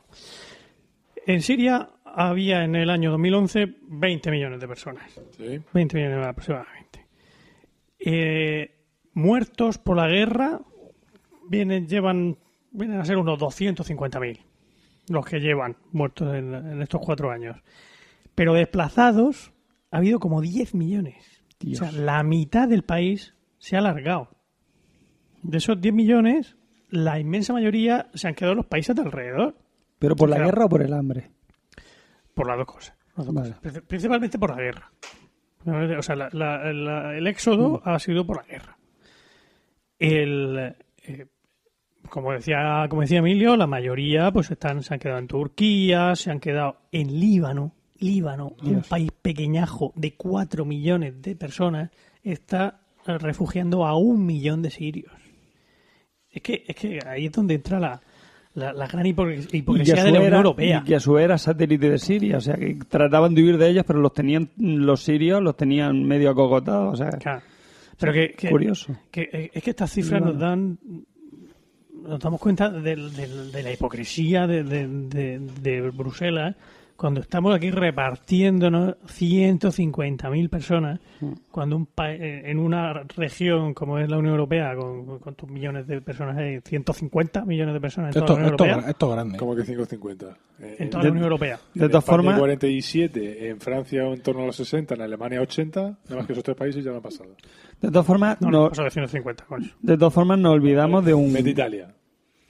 En 1.27 1.43
Siria 1.43 1.89
había 2.15 2.65
en 2.65 2.75
el 2.75 2.91
año 2.91 3.11
2011 3.11 3.77
20 3.83 4.31
millones 4.31 4.61
de 4.61 4.69
personas. 4.69 5.21
Sí. 5.37 5.61
20 5.73 5.97
millones 5.97 6.27
aproximadamente. 6.27 7.07
Eh, 7.99 8.75
muertos 9.15 9.79
por 9.79 9.97
la 9.97 10.09
guerra 10.09 10.61
vienen, 11.49 11.87
llevan, 11.87 12.37
vienen 12.71 13.01
a 13.01 13.05
ser 13.05 13.17
unos 13.17 13.39
250.000 13.39 14.39
los 15.09 15.27
que 15.27 15.41
llevan 15.41 15.77
muertos 15.91 16.35
en, 16.35 16.55
en 16.55 16.83
estos 16.83 17.01
cuatro 17.01 17.31
años. 17.31 17.57
Pero 18.35 18.55
desplazados 18.55 19.53
ha 19.91 19.99
habido 19.99 20.21
como 20.21 20.41
10 20.41 20.75
millones. 20.75 21.43
O 21.71 21.75
sea, 21.75 21.93
la 21.93 22.23
mitad 22.23 22.69
del 22.69 22.83
país 22.83 23.35
se 23.59 23.77
ha 23.77 23.81
alargado. 23.81 24.31
De 25.43 25.59
esos 25.59 25.81
10 25.81 25.95
millones, 25.95 26.57
la 26.91 27.21
inmensa 27.21 27.53
mayoría 27.53 28.09
se 28.15 28.29
han 28.29 28.35
quedado 28.35 28.53
en 28.53 28.59
los 28.59 28.67
países 28.67 28.97
de 28.97 29.03
alrededor. 29.03 29.57
¿Pero 29.99 30.17
por 30.17 30.29
la 30.29 30.39
guerra 30.39 30.65
o 30.65 30.69
por 30.69 30.83
el 30.83 30.93
hambre? 30.93 31.31
Por 32.35 32.47
las 32.49 32.57
dos 32.59 32.67
cosas. 32.67 32.97
las 33.17 33.27
dos 33.27 33.35
Vale. 33.35 33.49
cosas. 33.55 33.63
Princi- 33.63 33.87
Principalmente 33.87 34.39
por 34.39 34.51
la 34.51 34.63
guerra. 34.63 34.93
O 35.99 36.03
sea, 36.03 36.17
la- 36.17 36.29
la- 36.33 36.73
la- 36.73 37.17
el 37.17 37.27
éxodo 37.27 37.81
ha 37.85 37.99
sido 37.99 38.27
por 38.27 38.39
la 38.39 38.43
guerra. 38.45 38.77
el, 39.99 40.75
eh, 41.05 41.27
como 42.09 42.33
decía, 42.33 42.87
como 42.89 43.03
decía 43.03 43.19
Emilio, 43.21 43.57
la 43.57 43.67
mayoría 43.69 44.31
pues 44.33 44.51
están, 44.51 44.83
se 44.83 44.95
han 44.95 45.01
quedado 45.01 45.21
en 45.21 45.29
Turquía, 45.29 46.17
se 46.17 46.31
han 46.31 46.41
quedado 46.41 46.79
en 46.91 47.21
Líbano. 47.21 47.73
Líbano, 48.01 48.57
un 48.65 48.83
país 48.83 49.13
pequeñajo 49.13 49.93
de 49.95 50.17
4 50.17 50.65
millones 50.65 51.23
de 51.23 51.37
personas, 51.37 51.91
está 52.25 52.81
eh, 53.07 53.17
refugiando 53.19 53.87
a 53.87 53.97
un 53.97 54.27
millón 54.27 54.61
de 54.63 54.71
sirios. 54.71 55.13
Es 56.29 56.43
que, 56.43 56.65
es 56.67 56.75
que 56.75 56.99
ahí 57.07 57.27
es 57.27 57.33
donde 57.33 57.55
entra 57.55 57.79
la, 57.79 58.01
la, 58.55 58.73
la 58.73 58.87
gran 58.87 59.07
hipocresía 59.07 59.95
de 59.97 60.03
la 60.03 60.09
Unión 60.11 60.25
era, 60.25 60.37
Europea. 60.39 60.83
y 60.85 60.87
que 60.89 60.95
a 60.97 61.01
su 61.01 61.13
vez 61.15 61.25
era 61.25 61.39
satélite 61.39 61.89
de 61.89 61.99
Siria, 61.99 62.37
o 62.37 62.41
sea 62.41 62.55
que 62.57 62.77
trataban 62.89 63.35
de 63.35 63.43
huir 63.43 63.57
de 63.59 63.69
ellos, 63.71 63.85
pero 63.87 64.01
los 64.01 64.13
tenían 64.13 64.51
los 64.59 65.03
sirios 65.03 65.43
los 65.43 65.57
tenían 65.57 66.05
medio 66.05 66.31
acogotados, 66.31 66.95
o 66.95 66.97
sea, 66.97 67.11
Claro. 67.19 67.43
Pero 67.99 68.13
que, 68.13 68.33
que- 68.33 68.51
curioso. 68.51 68.97
que, 69.11 69.29
eh, 69.33 69.51
es 69.55 69.63
que 69.63 69.71
estas 69.71 69.91
cifras 69.93 70.21
nos 70.21 70.39
dan 70.39 70.79
nos 72.03 72.19
damos 72.19 72.41
cuenta 72.41 72.69
del- 72.69 73.13
de, 73.15 73.63
la 73.63 73.73
hipocresía 73.73 74.47
de, 74.49 74.65
de- 74.65 74.89
de- 74.89 75.39
de 75.39 75.91
Bruselas 75.91 76.57
cuando 77.03 77.21
estamos 77.21 77.53
aquí 77.53 77.69
repartiéndonos 77.73 78.95
150.000 79.09 80.49
personas 80.49 81.01
Mm. 81.21 81.33
cuando 81.51 81.77
un 81.77 81.87
pa- 81.87 82.13
eh, 82.13 82.51
en 82.51 82.59
una 82.61 82.93
región 83.17 83.75
como 83.75 83.99
es 83.99 84.09
la 84.09 84.19
Unión 84.19 84.35
Europea 84.35 84.75
con 84.77 85.19
cuántos 85.19 85.49
millones 85.51 85.87
de 85.89 86.01
personas 86.01 86.37
hay 86.39 86.61
150 86.61 87.45
millones 87.45 87.75
de 87.75 87.81
personas 87.81 88.15
en 88.15 88.23
toda 88.23 88.25
Esto, 88.25 88.33
la 88.35 88.39
Unión 88.39 88.53
esto, 88.55 88.65
Europea 88.67 88.91
esto 88.91 89.07
es 89.09 89.13
grande. 89.15 89.39
Como 89.39 89.57
que 89.57 89.63
550. 89.65 90.27
Eh, 90.61 90.77
en 90.79 90.83
en- 90.85 90.91
toda 90.91 91.03
de- 91.03 91.09
la 91.09 91.13
Unión 91.13 91.25
Europea 91.25 91.59
De 91.75 91.85
en 91.85 91.91
todas 91.91 92.05
formas, 92.05 92.39
47, 92.39 93.49
en 93.49 93.61
Francia 93.61 94.03
en 94.07 94.21
torno 94.23 94.43
a 94.43 94.47
los 94.47 94.57
60, 94.57 94.95
en 94.95 95.03
Alemania 95.03 95.41
80, 95.41 95.81
nada 95.81 96.17
más 96.17 96.27
que 96.27 96.33
esos 96.33 96.45
tres 96.45 96.57
países 96.57 96.85
ya 96.85 96.91
lo 96.91 96.99
han 96.99 97.03
pasado. 97.03 97.31
de 97.81 97.89
todas 97.91 98.07
formas, 98.07 98.41
no, 98.41 98.49
no- 98.51 98.71
no 98.71 98.85
de 98.85 98.91
150 98.91 99.45
con 99.47 99.63
eso 99.65 99.75
de 99.83 99.99
todas 99.99 100.15
formas 100.15 100.39
nos 100.39 100.53
olvidamos 100.53 101.05
de 101.05 101.15
un 101.15 101.33
Vete 101.33 101.49
a 101.49 101.53
Italia. 101.53 101.95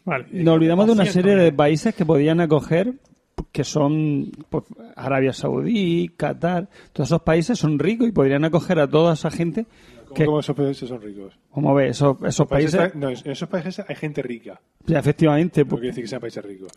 vale 0.05 0.27
nos 0.31 0.55
olvidamos 0.57 0.85
de 0.87 0.93
una 0.93 1.05
200 1.05 1.13
serie 1.31 1.43
de 1.43 1.53
países 1.53 1.95
que 1.95 2.05
podían 2.05 2.41
acoger 2.41 2.93
que 3.51 3.65
son 3.65 4.31
pues, 4.51 4.65
Arabia 4.97 5.33
Saudí, 5.33 6.09
Qatar, 6.17 6.69
todos 6.93 7.09
esos 7.09 7.23
países 7.23 7.59
son 7.59 7.79
ricos 7.79 8.09
y 8.09 8.13
podrían 8.13 8.45
acoger 8.45 8.79
a 8.81 8.89
toda 8.89 9.15
esa 9.15 9.31
gente 9.31 9.67
¿Cómo, 10.05 10.15
que, 10.15 10.25
cómo 10.27 10.41
esos 10.41 10.57
países 10.57 10.89
son 10.89 11.01
ricos? 11.01 11.39
como 11.51 11.75
ves, 11.75 11.91
esos, 11.93 12.17
esos 12.25 12.47
Países- 12.47 12.77
países, 12.77 12.95
no, 12.97 13.09
en 13.11 13.31
esos 13.33 13.49
países 13.49 13.85
hay 13.87 13.97
gente 13.97 14.23
rica. 14.23 14.61
ya, 14.87 14.99
efectivamente, 14.99 15.63
No 15.63 15.69
pues, 15.71 15.81
quiere 15.81 15.91
decir 15.93 16.05
que 16.05 16.09
sean 16.09 16.21
países 16.21 16.45
ricos. 16.45 16.73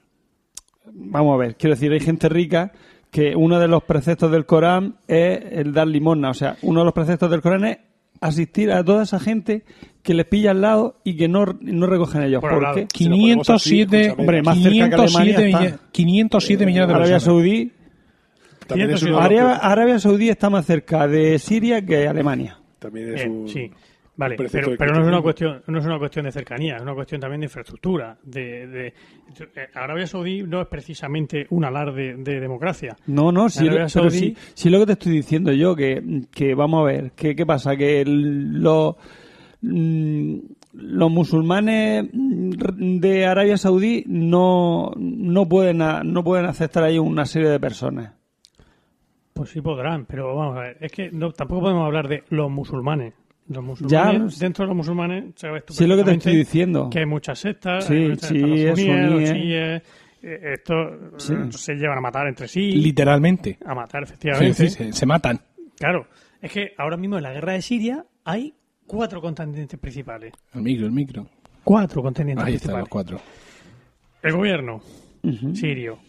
vamos 0.91 1.33
a 1.35 1.37
ver, 1.37 1.55
quiero 1.55 1.75
decir, 1.75 1.91
hay 1.91 1.99
gente 1.99 2.29
rica 2.29 2.71
que 3.11 3.35
uno 3.35 3.59
de 3.59 3.67
los 3.67 3.83
preceptos 3.83 4.31
del 4.31 4.45
Corán 4.45 4.97
es 5.07 5.39
el 5.51 5.71
dar 5.73 5.87
limosna. 5.87 6.31
O 6.31 6.33
sea, 6.33 6.57
uno 6.63 6.81
de 6.81 6.85
los 6.85 6.93
preceptos 6.93 7.31
del 7.31 7.41
Corán 7.41 7.63
es 7.65 7.77
asistir 8.21 8.71
a 8.71 8.83
toda 8.83 9.03
esa 9.03 9.19
gente 9.19 9.63
que 10.03 10.13
les 10.13 10.25
pilla 10.25 10.51
al 10.51 10.61
lado 10.61 10.99
y 11.03 11.15
que 11.17 11.27
no, 11.27 11.45
no 11.61 11.87
recogen 11.87 12.21
ellos. 12.23 12.41
Por 12.41 12.51
¿Por, 12.51 12.73
qué? 12.75 12.87
Si 12.93 13.05
lo 13.05 13.15
ponemos 13.17 13.49
así, 13.49 13.69
507, 13.87 14.01
escúchame. 14.01 14.21
Hombre, 14.21 14.43
más 14.43 14.57
cerca 14.57 14.89
que 14.89 14.95
507, 14.95 15.35
Alemania. 15.43 15.79
507 15.91 16.65
millones 16.65 16.87
de 16.87 16.93
Arabia 16.93 17.13
personas. 17.15 17.23
Saudí, 17.23 17.71
También 18.67 18.89
es, 18.91 18.99
500 18.99 19.01
uno 19.03 19.29
de 19.29 19.41
los 19.41 19.59
Arabia, 19.61 19.99
Saudí 19.99 20.29
está 20.29 20.49
más 20.49 20.65
cerca 20.65 21.07
de 21.07 21.39
Siria 21.39 21.85
que 21.85 22.07
Alemania. 22.07 22.59
también 22.79 23.09
es 23.09 23.15
Bien, 23.15 23.31
un- 23.31 23.49
sí, 23.49 23.71
vale, 24.17 24.35
pero, 24.51 24.71
pero 24.77 24.93
no 24.93 25.01
es 25.01 25.07
una 25.07 25.21
cuestión, 25.21 25.61
no 25.67 25.79
es 25.79 25.85
una 25.85 25.97
cuestión 25.99 26.25
de 26.25 26.31
cercanía, 26.31 26.75
es 26.77 26.81
una 26.81 26.93
cuestión 26.93 27.19
también 27.21 27.41
de 27.41 27.45
infraestructura. 27.45 28.17
De, 28.23 28.67
de- 28.67 28.87
eh, 28.87 29.67
Arabia 29.73 30.07
Saudí 30.07 30.43
no 30.43 30.61
es 30.61 30.67
precisamente 30.67 31.47
un 31.49 31.65
alarde 31.65 32.15
de 32.17 32.39
democracia. 32.39 32.95
No, 33.07 33.31
no, 33.31 33.49
sí, 33.49 33.59
Arabia 33.67 33.83
lo- 33.83 33.89
pero 33.93 34.09
Saudí- 34.09 34.19
sí, 34.19 34.37
sí 34.53 34.69
lo 34.69 34.79
que 34.79 34.85
te 34.87 34.91
estoy 34.93 35.11
diciendo 35.13 35.51
yo, 35.51 35.75
que, 35.75 36.23
que 36.31 36.55
vamos 36.55 36.81
a 36.81 36.85
ver, 36.85 37.11
que, 37.11 37.35
¿qué 37.35 37.45
pasa? 37.45 37.75
Que 37.75 38.01
el- 38.01 38.61
los, 38.61 38.95
mm, 39.61 40.35
los 40.73 41.09
musulmanes 41.11 42.09
de 42.13 43.25
Arabia 43.25 43.57
Saudí 43.57 44.03
no, 44.07 44.91
no, 44.97 45.47
pueden, 45.47 45.77
no 45.77 46.23
pueden 46.23 46.45
aceptar 46.45 46.83
ahí 46.83 46.97
una 46.99 47.25
serie 47.25 47.49
de 47.49 47.59
personas. 47.59 48.13
Pues 49.33 49.49
sí 49.49 49.59
podrán, 49.61 50.05
pero 50.05 50.33
vamos 50.35 50.57
a 50.57 50.61
ver, 50.61 50.77
es 50.79 50.91
que 50.91 51.11
no, 51.11 51.31
tampoco 51.31 51.61
podemos 51.63 51.85
hablar 51.85 52.07
de 52.07 52.23
los 52.29 52.49
musulmanes. 52.49 53.13
Los 53.47 53.63
musulmanes, 53.63 54.37
Ya, 54.39 54.45
dentro 54.45 54.63
de 54.63 54.67
los 54.69 54.77
musulmanes, 54.77 55.25
sabes 55.35 55.65
tú 55.65 55.73
Sí, 55.73 55.83
es 55.83 55.89
lo 55.89 55.95
que 55.97 56.03
te 56.03 56.11
estoy 56.13 56.35
diciendo. 56.37 56.89
Que 56.89 56.99
hay 56.99 57.05
muchas 57.05 57.37
sectas, 57.39 57.85
Sí, 57.85 57.93
hay 57.93 58.09
muchas- 58.09 58.29
sí, 58.29 58.37
están 58.37 59.01
los 59.03 59.09
suníes. 59.09 59.31
chiíes, 59.33 59.81
eh, 60.23 60.53
estos 60.55 61.23
Sí. 61.23 61.33
eh, 61.33 61.51
se 61.51 61.73
llevan 61.75 61.97
a 61.99 62.01
matar 62.01 62.27
entre 62.27 62.47
sí, 62.47 62.71
Literalmente. 62.71 63.57
a 63.63 63.75
matar 63.75 64.01
Sí, 64.07 64.13
efectivamente. 64.13 64.53
sí, 64.55 64.69
se, 64.69 64.93
se 64.93 65.05
matan. 65.05 65.39
Claro, 65.77 66.07
es 66.41 66.51
que 66.51 66.71
ahora 66.77 66.97
mismo 66.97 67.17
en 67.17 67.23
la 67.23 67.33
guerra 67.33 67.53
de 67.53 67.61
Siria 67.61 68.03
hay 68.23 68.55
cuatro 68.87 69.21
contendientes 69.21 69.79
principales. 69.79 70.33
El 70.53 70.61
micro, 70.63 70.85
el 70.87 70.91
micro. 70.91 71.27
Cuatro 71.63 72.01
contendientes 72.01 72.45
Ahí 72.47 72.55
están 72.55 72.73
principales. 72.75 72.81
los 72.81 72.89
cuatro. 72.89 73.19
El 74.23 74.33
gobierno 74.33 74.81
sirio, 75.53 75.99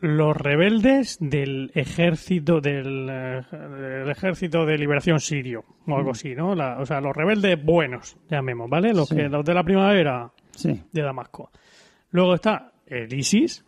los 0.00 0.36
rebeldes 0.36 1.16
del 1.20 1.70
ejército 1.74 2.60
del, 2.60 3.08
eh, 3.10 3.42
del 3.52 4.10
ejército 4.10 4.66
de 4.66 4.76
liberación 4.78 5.20
sirio 5.20 5.64
o 5.86 5.96
algo 5.96 6.10
así, 6.10 6.34
¿no? 6.34 6.54
La- 6.54 6.78
o 6.78 6.86
sea, 6.86 7.00
los 7.00 7.14
rebeldes 7.16 7.62
buenos, 7.64 8.16
llamemos, 8.30 8.68
¿vale? 8.68 8.92
Los 8.92 9.08
Sí. 9.08 9.16
que 9.16 9.28
los 9.28 9.44
de 9.44 9.54
la 9.54 9.64
primavera 9.64 10.30
Sí. 10.52 10.82
de 10.92 11.02
Damasco. 11.02 11.50
Luego 12.10 12.34
está 12.34 12.72
el 12.86 13.12
ISIS 13.12 13.64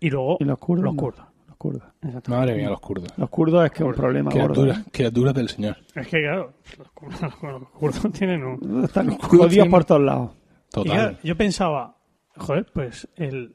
y 0.00 0.10
luego 0.10 0.36
Y 0.40 0.44
los 0.44 0.58
kurdos. 0.58 0.84
Los 0.84 0.94
no. 0.94 1.00
kurdos. 1.00 1.26
Los 1.48 1.56
kurdos. 1.56 1.82
Madre 2.28 2.56
mía, 2.56 2.70
los 2.70 2.80
kurdos. 2.80 3.08
Los 3.16 3.30
kurdos 3.30 3.64
es 3.66 3.70
que 3.70 3.82
es 3.82 3.88
un 3.88 3.94
problema 3.94 4.30
gordo. 4.30 4.46
Criaturas, 4.62 4.84
criaturas 4.90 5.34
del 5.34 5.48
Señor. 5.48 5.76
Es 5.94 6.08
que 6.08 6.20
claro, 6.22 6.54
los 6.78 6.90
kurdos, 6.92 7.20
los 7.42 7.68
kurdos 7.70 8.12
tienen 8.12 8.42
un 8.44 8.84
Están 8.84 9.06
kurdos 9.08 9.26
jodidos 9.28 9.50
tienen- 9.50 9.70
por 9.70 9.84
todos 9.84 10.02
lados. 10.02 10.30
Y 10.74 10.82
claro, 10.84 11.10
Total. 11.10 11.18
yo 11.22 11.36
pensaba, 11.36 11.96
joder, 12.36 12.66
pues 12.72 13.06
el, 13.16 13.54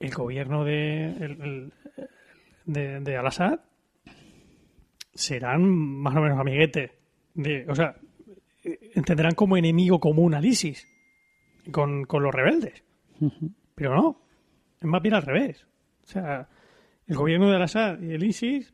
el 0.00 0.10
gobierno 0.12 0.64
de, 0.64 1.04
el- 1.06 1.42
el- 1.42 1.72
de, 2.66 3.00
de 3.00 3.16
Al-Assad 3.16 3.60
serán 5.14 5.62
más 5.68 6.14
o 6.16 6.20
menos 6.20 6.38
amiguetes. 6.38 6.92
De, 7.34 7.64
o 7.68 7.74
sea, 7.74 7.96
entenderán 8.94 9.34
como 9.34 9.56
enemigo 9.56 10.00
común 10.00 10.34
al 10.34 10.44
ISIS 10.44 10.86
con, 11.70 12.04
con 12.04 12.22
los 12.22 12.34
rebeldes. 12.34 12.84
Pero 13.74 13.94
no, 13.94 14.22
es 14.80 14.86
más 14.86 15.02
bien 15.02 15.14
al 15.14 15.22
revés. 15.22 15.66
O 16.04 16.06
sea, 16.06 16.48
el 17.06 17.16
gobierno 17.16 17.48
de 17.48 17.56
Al-Assad 17.56 18.00
y 18.00 18.12
el 18.12 18.22
ISIS 18.24 18.72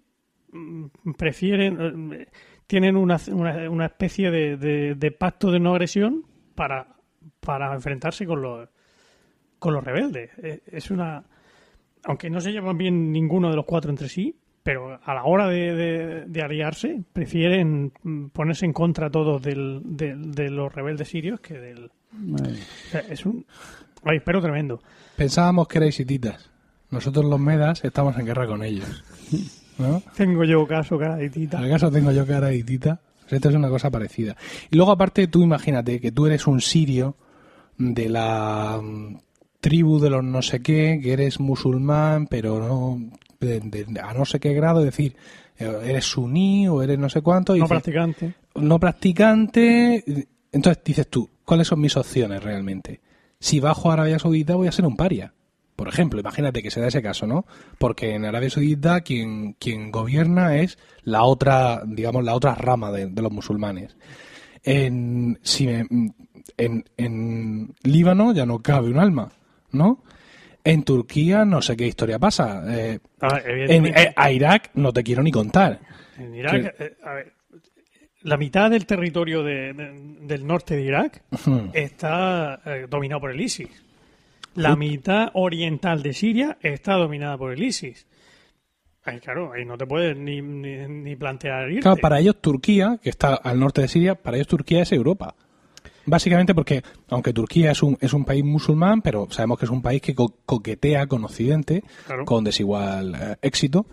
mm, 0.52 0.86
prefieren, 1.16 2.12
eh, 2.12 2.26
tienen 2.66 2.96
una, 2.96 3.18
una, 3.32 3.70
una 3.70 3.86
especie 3.86 4.30
de, 4.30 4.56
de- 4.56 4.94
de 4.94 5.10
pacto 5.12 5.50
de 5.50 5.60
no 5.60 5.70
agresión 5.72 6.24
para, 6.54 6.96
para 7.40 7.74
enfrentarse 7.74 8.26
con 8.26 8.42
los, 8.42 8.68
con 9.64 9.74
los 9.74 9.82
rebeldes. 9.84 10.30
Eh, 10.42 10.60
Es 10.70 10.90
una. 10.90 11.24
Aunque 12.04 12.28
no 12.30 12.40
se 12.40 12.52
llevan 12.52 12.76
bien 12.78 13.10
ninguno 13.10 13.48
de 13.50 13.56
los 13.56 13.64
cuatro 13.64 13.90
entre 13.90 14.08
sí, 14.10 14.36
pero 14.62 15.00
a 15.02 15.14
la 15.14 15.24
hora 15.24 15.48
de, 15.48 15.74
de- 15.74 16.24
de 16.26 16.42
aliarse, 16.42 17.02
prefieren 17.12 17.92
ponerse 18.32 18.66
en 18.66 18.72
contra 18.74 19.10
todos 19.10 19.40
del, 19.42 19.80
del- 19.84 20.32
de 20.32 20.50
los 20.50 20.72
rebeldes 20.74 21.08
sirios 21.08 21.40
que 21.40 21.54
del. 21.58 21.90
Es 23.10 23.24
un. 23.26 23.44
Ay, 24.04 24.20
pero 24.24 24.40
tremendo. 24.42 24.80
Pensábamos 25.16 25.66
que 25.66 25.78
erais 25.78 25.98
hititas. 25.98 26.50
Nosotros 26.90 27.24
los 27.24 27.40
medas 27.40 27.82
estamos 27.84 28.16
en 28.18 28.26
guerra 28.26 28.46
con 28.46 28.62
ellos. 28.62 29.02
¿No? 29.78 30.02
Tengo 30.16 30.44
yo 30.44 30.64
caso, 30.68 30.96
cara 30.98 31.16
de 31.16 31.30
tita. 31.30 31.58
¿Acaso 31.60 31.90
tengo 31.90 32.12
yo 32.12 32.24
cara 32.26 32.48
de 32.48 32.56
hitita? 32.58 33.00
Esto 33.28 33.48
es 33.48 33.54
una 33.56 33.68
cosa 33.68 33.90
parecida. 33.90 34.36
Y 34.70 34.76
luego, 34.76 34.92
aparte, 34.92 35.26
tú 35.26 35.42
imagínate 35.42 35.98
que 36.00 36.12
tú 36.12 36.26
eres 36.26 36.46
un 36.46 36.60
sirio 36.60 37.16
de 37.78 38.08
la 38.10 38.80
tribu 39.64 39.98
de 39.98 40.10
los 40.10 40.22
no 40.22 40.42
sé 40.42 40.60
qué, 40.60 41.00
que 41.02 41.12
eres 41.14 41.40
musulmán, 41.40 42.26
pero 42.26 42.60
no 42.60 43.00
de- 43.40 43.60
de- 43.60 44.00
a 44.00 44.12
no 44.12 44.26
sé 44.26 44.38
qué 44.38 44.52
grado, 44.52 44.80
es 44.80 44.86
decir, 44.86 45.16
eh, 45.58 45.70
eres 45.86 46.04
suní 46.04 46.68
o 46.68 46.82
eres 46.82 46.98
no 46.98 47.08
sé 47.08 47.22
cuánto. 47.22 47.56
y 47.56 47.60
No 47.60 47.64
dices, 47.64 47.70
practicante. 47.82 48.34
no 48.56 48.78
practicante. 48.78 50.26
Entonces 50.52 50.82
dices 50.84 51.08
tú, 51.08 51.30
¿cuáles 51.44 51.66
son 51.68 51.80
mis 51.80 51.96
opciones 51.96 52.42
realmente? 52.42 53.00
Si 53.40 53.58
bajo 53.60 53.90
a 53.90 53.94
Arabia 53.94 54.18
Saudita 54.18 54.54
voy 54.54 54.68
a 54.68 54.72
ser 54.72 54.84
un 54.86 54.96
paria. 54.96 55.32
Por 55.76 55.88
ejemplo, 55.88 56.20
imagínate 56.20 56.62
que 56.62 56.70
se 56.70 56.80
da 56.80 56.86
ese 56.88 57.02
caso, 57.02 57.26
¿no? 57.26 57.46
Porque 57.78 58.14
en 58.14 58.24
Arabia 58.24 58.50
Saudita 58.50 59.00
quien, 59.00 59.54
quien 59.54 59.90
gobierna 59.90 60.56
es 60.58 60.78
la 61.02 61.24
otra, 61.24 61.82
digamos, 61.86 62.22
la 62.24 62.34
otra 62.34 62.54
rama 62.54 62.92
de, 62.92 63.06
de 63.06 63.22
los 63.22 63.32
musulmanes. 63.32 63.96
En, 64.62 65.38
si 65.42 65.66
me- 65.66 65.86
en, 66.56 66.84
en 66.96 67.74
Líbano 67.82 68.32
ya 68.32 68.46
no 68.46 68.60
cabe 68.60 68.90
un 68.90 68.98
alma, 68.98 69.32
¿no? 69.74 70.02
En 70.62 70.82
Turquía 70.82 71.44
no 71.44 71.60
sé 71.60 71.76
qué 71.76 71.86
historia 71.86 72.18
pasa. 72.18 72.64
Eh, 72.68 72.98
A 73.20 73.34
ver, 73.34 73.70
en, 73.70 73.86
eh, 73.86 74.12
a 74.16 74.30
Irak 74.30 74.70
no 74.74 74.92
te 74.92 75.02
quiero 75.02 75.22
ni 75.22 75.30
contar. 75.30 75.80
en 76.18 76.34
Irak, 76.34 76.74
eh, 76.78 76.96
a 77.04 77.12
ver, 77.14 77.32
la 78.22 78.36
mitad 78.38 78.70
del 78.70 78.86
territorio 78.86 79.42
de- 79.42 79.74
de- 79.74 80.16
del 80.22 80.46
norte 80.46 80.76
de 80.76 80.82
Irak 80.82 81.22
está 81.74 82.60
eh, 82.64 82.86
dominado 82.88 83.20
por 83.20 83.30
el 83.32 83.40
ISIS. 83.40 83.68
La 84.54 84.76
mitad 84.76 85.30
oriental 85.34 86.02
de 86.02 86.12
Siria 86.14 86.56
está 86.62 86.94
dominada 86.94 87.36
por 87.36 87.52
el 87.52 87.62
ISIS. 87.62 88.06
Ay, 89.02 89.20
claro, 89.20 89.52
ahí 89.52 89.64
no 89.66 89.76
te 89.76 89.84
puedes 89.84 90.16
ni, 90.16 90.40
ni, 90.40 90.86
ni 90.88 91.16
plantear 91.16 91.68
irte. 91.68 91.82
Claro, 91.82 91.96
para 92.00 92.20
ellos 92.20 92.40
Turquía, 92.40 92.98
que 93.02 93.10
está 93.10 93.34
al 93.34 93.58
norte 93.60 93.82
de 93.82 93.88
Siria, 93.88 94.14
para 94.14 94.36
ellos 94.38 94.46
Turquía 94.46 94.80
es 94.80 94.92
Europa. 94.92 95.34
Básicamente 96.06 96.54
porque, 96.54 96.82
aunque 97.08 97.32
Turquía 97.32 97.70
es 97.72 97.82
un, 97.82 97.96
es 98.00 98.12
un 98.12 98.24
país 98.24 98.44
musulmán, 98.44 99.02
pero 99.02 99.26
sabemos 99.30 99.58
que 99.58 99.64
es 99.64 99.70
un 99.70 99.82
país 99.82 100.02
que 100.02 100.14
co- 100.14 100.34
coquetea 100.44 101.06
con 101.06 101.24
Occidente, 101.24 101.82
Claro. 102.06 102.24
con 102.24 102.44
desigual 102.44 103.14
eh, 103.14 103.36
éxito, 103.42 103.86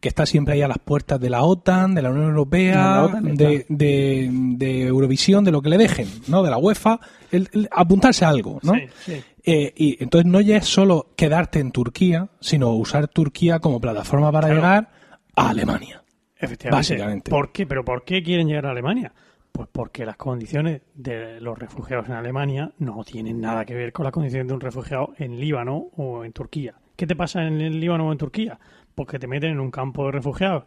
que 0.00 0.08
está 0.08 0.26
siempre 0.26 0.54
ahí 0.54 0.62
a 0.62 0.68
las 0.68 0.78
puertas 0.78 1.20
de 1.20 1.30
la 1.30 1.42
OTAN, 1.42 1.94
de 1.94 2.02
la 2.02 2.10
Unión 2.10 2.26
Europea, 2.28 3.08
la 3.12 3.20
de, 3.22 3.66
de, 3.68 4.28
de 4.32 4.82
Eurovisión, 4.86 5.44
de 5.44 5.50
lo 5.52 5.62
que 5.62 5.70
le 5.70 5.78
dejen, 5.78 6.08
¿no? 6.28 6.42
De 6.42 6.50
la 6.50 6.58
UEFA, 6.58 7.00
el- 7.30 7.48
el 7.52 7.68
apuntarse 7.72 8.24
a 8.24 8.28
algo, 8.28 8.58
¿no? 8.62 8.74
Sí, 8.74 8.80
sí. 9.04 9.12
Eh, 9.44 9.72
y 9.76 10.02
entonces 10.02 10.30
no 10.30 10.40
ya 10.42 10.58
es 10.58 10.66
solo 10.66 11.12
quedarte 11.16 11.58
en 11.58 11.72
Turquía, 11.72 12.28
sino 12.40 12.70
usar 12.72 13.08
Turquía 13.08 13.60
como 13.60 13.80
plataforma 13.80 14.30
para 14.30 14.48
Claro. 14.48 14.60
llegar 14.60 14.90
a 15.34 15.48
Alemania. 15.48 16.02
Efectivamente. 16.40 16.76
Básicamente. 16.94 17.30
¿Por 17.30 17.50
qué? 17.50 17.66
¿Pero 17.66 17.84
por 17.84 18.04
qué 18.04 18.22
quieren 18.22 18.46
llegar 18.46 18.66
a 18.66 18.70
Alemania? 18.70 19.12
Pues 19.52 19.68
porque 19.72 20.06
las 20.06 20.16
condiciones 20.16 20.82
de 20.94 21.40
los 21.40 21.58
refugiados 21.58 22.06
en 22.08 22.14
Alemania 22.14 22.72
no 22.78 23.02
tienen 23.04 23.40
nada 23.40 23.64
que 23.64 23.74
ver 23.74 23.92
con 23.92 24.04
las 24.04 24.12
condiciones 24.12 24.46
de 24.48 24.54
un 24.54 24.60
refugiado 24.60 25.14
en 25.18 25.38
Líbano 25.40 25.88
o 25.96 26.24
en 26.24 26.32
Turquía. 26.32 26.74
¿Qué 26.96 27.06
te 27.06 27.16
pasa 27.16 27.46
en 27.46 27.60
el 27.60 27.80
Líbano 27.80 28.08
o 28.08 28.12
en 28.12 28.18
Turquía? 28.18 28.58
Pues 28.94 29.08
que 29.08 29.18
te 29.18 29.26
meten 29.26 29.52
en 29.52 29.60
un 29.60 29.70
campo 29.70 30.06
de 30.06 30.12
refugiados 30.12 30.64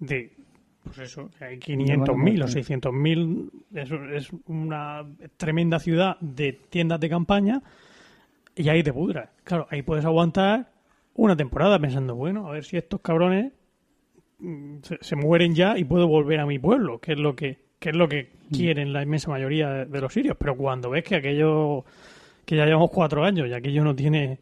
de, 0.00 0.32
pues 0.82 0.98
eso, 0.98 1.30
hay 1.40 1.58
500.000 1.58 2.42
o 2.42 2.46
600.000, 2.46 3.50
eso 3.74 4.04
es 4.06 4.30
una 4.46 5.06
tremenda 5.36 5.78
ciudad 5.78 6.16
de 6.20 6.52
tiendas 6.52 6.98
de 6.98 7.08
campaña 7.08 7.62
y 8.56 8.68
ahí 8.68 8.82
te 8.82 8.92
pudras. 8.92 9.30
Claro, 9.44 9.68
ahí 9.70 9.82
puedes 9.82 10.04
aguantar 10.04 10.72
una 11.14 11.36
temporada 11.36 11.78
pensando, 11.78 12.16
bueno, 12.16 12.48
a 12.48 12.52
ver 12.52 12.64
si 12.64 12.76
estos 12.76 13.00
cabrones 13.00 13.52
mm, 14.38 14.78
se, 14.82 14.98
se 15.00 15.16
mueren 15.16 15.54
ya 15.54 15.78
y 15.78 15.84
puedo 15.84 16.08
volver 16.08 16.40
a 16.40 16.46
mi 16.46 16.58
pueblo, 16.58 16.98
que 16.98 17.12
es 17.12 17.18
lo 17.18 17.36
que, 17.36 17.58
que 17.80 17.88
es 17.90 17.96
lo 17.96 18.06
que 18.08 18.38
Mm. 18.50 18.54
quieren 18.54 18.92
la 18.92 19.02
inmensa 19.02 19.30
mayoría 19.30 19.68
de, 19.70 19.84
de 19.86 20.00
los 20.00 20.12
sirios. 20.12 20.36
Pero 20.38 20.56
cuando 20.56 20.90
ves 20.90 21.02
que 21.04 21.16
aquello, 21.16 21.84
que 22.44 22.56
ya 22.56 22.64
llevamos 22.66 22.90
cuatro 22.90 23.24
años 23.24 23.48
y 23.48 23.52
aquello 23.52 23.82
no 23.84 23.94
tiene 23.94 24.38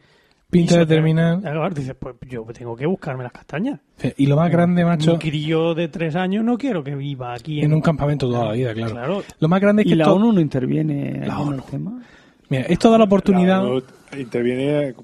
Pinta 0.51 0.79
de 0.79 0.87
terminar. 0.87 1.37
acabar, 1.39 1.75
dices, 1.75 1.95
pues 1.99 2.15
yo 2.27 2.43
tengo 2.55 2.75
que 2.75 2.87
buscarme 2.87 3.23
las 3.23 3.33
castañas. 3.33 3.81
Y 4.17 4.27
lo 4.27 4.37
más 4.37 4.51
grande, 4.51 4.83
macho, 4.83 5.13
Mi 5.13 5.19
crío 5.19 5.75
de 5.75 5.89
tres 5.89 6.17
años 6.17 6.43
no 6.43 6.57
quiero 6.57 6.83
que 6.83 6.95
viva 6.95 7.35
aquí 7.35 7.61
en 7.61 7.75
un 7.75 7.83
campamento 7.83 8.31
toda 8.31 8.47
la 8.47 8.53
vida, 8.53 8.73
claro. 8.73 8.93
Claro. 8.93 9.23
Lo 9.41 9.49
más 9.49 9.61
grande 9.61 9.83
es 9.83 9.87
¿Y 9.87 9.91
que 9.91 9.97
la 9.97 10.05
esto, 10.05 10.15
ONU 10.15 10.33
no 10.33 10.41
interviene 10.41 11.27
La 11.27 11.39
en 11.43 11.53
el 11.53 11.63
tema? 11.65 12.01
mira, 12.49 12.63
esto 12.63 12.91
da 12.91 12.97
la 12.97 13.05
oportunidad. 13.05 13.63
La 13.63 13.69
ONU 13.69 13.83
interviene 14.19 14.89
eh, 14.89 14.95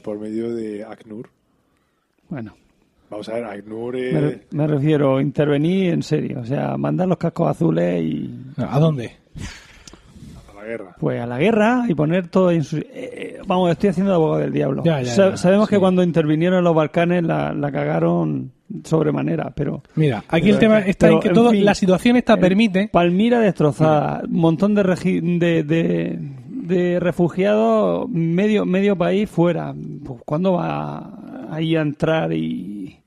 por 0.00 0.18
medio 0.20 0.54
de 0.54 0.84
ACNUR. 0.84 1.28
Bueno, 2.28 2.54
Vamos 3.10 3.28
a 3.28 3.34
ver, 3.34 3.44
ACNUR 3.44 3.94
me, 3.94 4.08
es... 4.08 4.14
re- 4.20 4.40
me 4.50 4.66
refiero 4.66 5.16
a 5.18 5.22
intervenir 5.22 5.92
en 5.92 6.02
serio. 6.02 6.40
O 6.40 6.44
sea, 6.44 6.76
mandar 6.76 7.06
los 7.08 7.18
cascos 7.18 7.48
azules 7.50 8.02
y 8.02 8.30
¿A 8.56 8.78
dónde? 8.80 9.12
a 10.50 10.54
la 10.56 10.64
guerra. 10.64 10.96
pues 10.98 11.20
a 11.20 11.26
la 11.26 11.38
guerra 11.38 11.84
y 11.88 11.94
poner 11.94 12.28
todo 12.28 12.50
en 12.50 12.64
su... 12.64 12.78
eh, 12.78 12.86
eh, 12.92 13.38
vamos, 13.46 13.70
estoy 13.70 13.90
haciendo 13.90 14.10
de 14.10 14.16
abogado 14.16 14.40
del 14.40 14.52
diablo. 14.52 14.82
Ya, 14.84 15.00
ya, 15.02 15.10
Sa- 15.12 15.30
ya, 15.30 15.36
sabemos 15.36 15.68
sí. 15.68 15.74
que 15.74 15.80
cuando 15.80 16.02
intervinieron 16.02 16.58
en 16.58 16.64
los 16.64 16.74
Balcanes 16.74 17.22
la, 17.22 17.52
la 17.52 17.70
cagaron 17.70 18.50
sobremanera, 18.82 19.52
pero... 19.54 19.82
Mira, 19.94 20.24
aquí 20.28 20.44
Pero 20.46 20.54
el 20.54 20.58
tema 20.60 20.82
que- 20.82 20.90
está 20.90 21.10
en 21.10 21.20
que 21.20 21.28
en 21.28 21.34
todo, 21.34 21.50
fin, 21.50 21.64
la 21.64 21.74
situación 21.74 22.16
esta 22.16 22.36
permite. 22.38 22.88
Palmira 22.88 23.38
destrozada, 23.40 24.22
un 24.26 24.36
montón 24.40 24.74
de, 24.74 24.82
regi- 24.82 25.38
de, 25.38 25.62
de, 25.62 26.18
de 26.48 26.98
refugiados, 26.98 28.08
medio 28.08 28.64
medio 28.64 28.96
país 28.96 29.28
fuera. 29.28 29.74
Pues, 30.04 30.22
¿Cuándo 30.24 30.54
va 30.54 31.10
ahí 31.54 31.76
a 31.76 31.80
entrar 31.82 32.32
y 32.32 32.98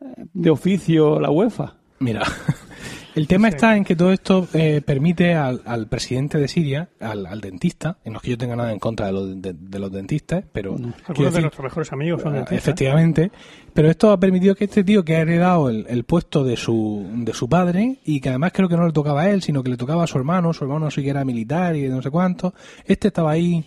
eh, 0.00 0.04
de 0.32 0.50
oficio 0.50 1.18
la 1.20 1.30
UEFA? 1.30 1.74
Mira, 2.00 2.22
el 3.14 3.28
tema 3.28 3.48
está 3.48 3.76
en 3.76 3.84
que 3.84 3.94
todo 3.94 4.10
esto 4.12 4.48
eh, 4.54 4.82
permite 4.84 5.34
al, 5.34 5.62
al 5.64 5.86
presidente 5.86 6.38
de 6.38 6.48
Siria, 6.48 6.88
al, 6.98 7.26
al 7.26 7.40
dentista, 7.40 7.98
y 8.04 8.10
no 8.10 8.16
es 8.16 8.22
que 8.22 8.30
yo 8.30 8.38
tenga 8.38 8.56
nada 8.56 8.72
en 8.72 8.80
contra 8.80 9.06
de 9.06 9.12
los, 9.12 9.40
de, 9.40 9.52
de 9.52 9.78
los 9.78 9.92
dentistas, 9.92 10.44
pero 10.52 10.76
Algunos 11.06 11.34
de 11.34 11.40
nuestros 11.42 11.62
mejores 11.62 11.92
amigos 11.92 12.22
son 12.22 12.32
Ah, 12.32 12.36
dentistas. 12.38 12.58
Efectivamente, 12.58 13.30
pero 13.72 13.88
esto 13.88 14.10
ha 14.10 14.18
permitido 14.18 14.56
que 14.56 14.64
este 14.64 14.82
tío 14.82 15.04
que 15.04 15.14
ha 15.14 15.20
heredado 15.20 15.68
el, 15.70 15.86
el 15.88 16.02
puesto 16.04 16.42
de 16.42 16.56
su, 16.56 17.06
de 17.14 17.32
su 17.34 17.48
padre 17.48 17.98
y 18.04 18.20
que 18.20 18.30
además 18.30 18.50
creo 18.52 18.68
que 18.68 18.76
no 18.76 18.84
le 18.86 18.92
tocaba 18.92 19.22
a 19.22 19.30
él, 19.30 19.42
sino 19.42 19.62
que 19.62 19.70
le 19.70 19.76
tocaba 19.76 20.02
a 20.02 20.06
su 20.08 20.18
hermano, 20.18 20.52
su 20.52 20.64
hermano 20.64 20.90
sí 20.90 21.02
que 21.04 21.10
era 21.10 21.24
militar 21.24 21.76
y 21.76 21.88
no 21.88 22.02
sé 22.02 22.10
cuánto, 22.10 22.52
este 22.84 23.08
estaba 23.08 23.30
ahí, 23.30 23.64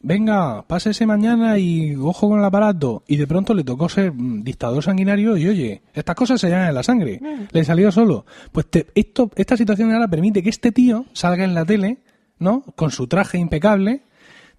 venga, 0.00 0.62
pásese 0.66 1.06
mañana 1.06 1.58
y 1.58 1.94
ojo 1.96 2.28
con 2.28 2.38
el 2.38 2.44
aparato, 2.44 3.02
y 3.06 3.16
de 3.16 3.26
pronto 3.26 3.54
le 3.54 3.64
tocó 3.64 3.88
ser 3.88 4.12
mm, 4.12 4.42
dictador 4.44 4.82
sanguinario 4.82 5.36
y 5.36 5.48
oye, 5.48 5.82
estas 5.94 6.14
cosas 6.16 6.40
se 6.40 6.48
llaman 6.48 6.68
en 6.68 6.74
la 6.74 6.82
sangre, 6.82 7.20
le 7.50 7.64
salió 7.64 7.90
solo. 7.92 8.26
Pues 8.52 8.66
te- 8.70 8.86
esto, 8.94 9.30
esta 9.36 9.56
situación 9.56 9.92
ahora 9.92 10.08
permite 10.08 10.42
que 10.42 10.50
este 10.50 10.72
tío 10.72 11.06
salga 11.12 11.44
en 11.44 11.54
la 11.54 11.64
tele, 11.64 11.98
¿no? 12.38 12.62
Con 12.76 12.90
su 12.90 13.06
traje 13.06 13.38
impecable, 13.38 14.02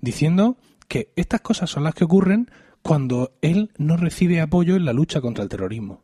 diciendo 0.02 0.58
que 0.88 1.12
estas 1.16 1.42
cosas 1.42 1.70
son 1.70 1.84
las 1.84 1.94
que 1.96 2.04
ocurren 2.06 2.50
cuando 2.82 3.32
él 3.42 3.72
no 3.78 3.98
recibe 3.98 4.40
apoyo 4.42 4.76
en 4.76 4.86
la 4.86 4.94
lucha 4.94 5.20
contra 5.22 5.44
el 5.44 5.50
terrorismo. 5.50 6.02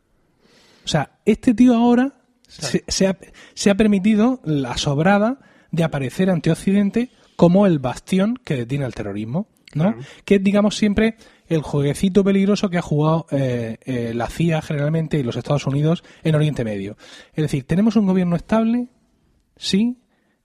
O 0.84 0.88
sea, 0.88 1.12
este 1.24 1.54
tío 1.54 1.74
ahora 1.74 2.14
se, 2.46 2.84
se 2.88 3.06
ha, 3.06 3.16
se 3.54 3.70
ha 3.70 3.74
permitido 3.74 4.40
la 4.44 4.76
sobrada 4.76 5.38
de 5.70 5.82
aparecer 5.82 6.28
ante 6.30 6.50
Occidente 6.50 7.10
como 7.36 7.66
el 7.66 7.78
bastión 7.78 8.38
que 8.44 8.56
detiene 8.56 8.84
al 8.84 8.94
terrorismo, 8.94 9.48
¿no? 9.74 9.92
Claro. 9.92 9.98
Que 10.24 10.36
es, 10.36 10.44
digamos, 10.44 10.76
siempre 10.76 11.16
el 11.48 11.62
jueguecito 11.62 12.24
peligroso 12.24 12.70
que 12.70 12.78
ha 12.78 12.82
jugado 12.82 13.26
eh, 13.30 13.78
eh, 13.84 14.12
la 14.14 14.28
CIA 14.28 14.62
generalmente 14.62 15.18
y 15.18 15.22
los 15.22 15.36
Estados 15.36 15.66
Unidos 15.66 16.04
en 16.22 16.34
Oriente 16.34 16.64
Medio. 16.64 16.96
Es 17.34 17.42
decir, 17.42 17.66
tenemos 17.66 17.96
un 17.96 18.06
gobierno 18.06 18.36
estable, 18.36 18.88
sí, 19.56 19.98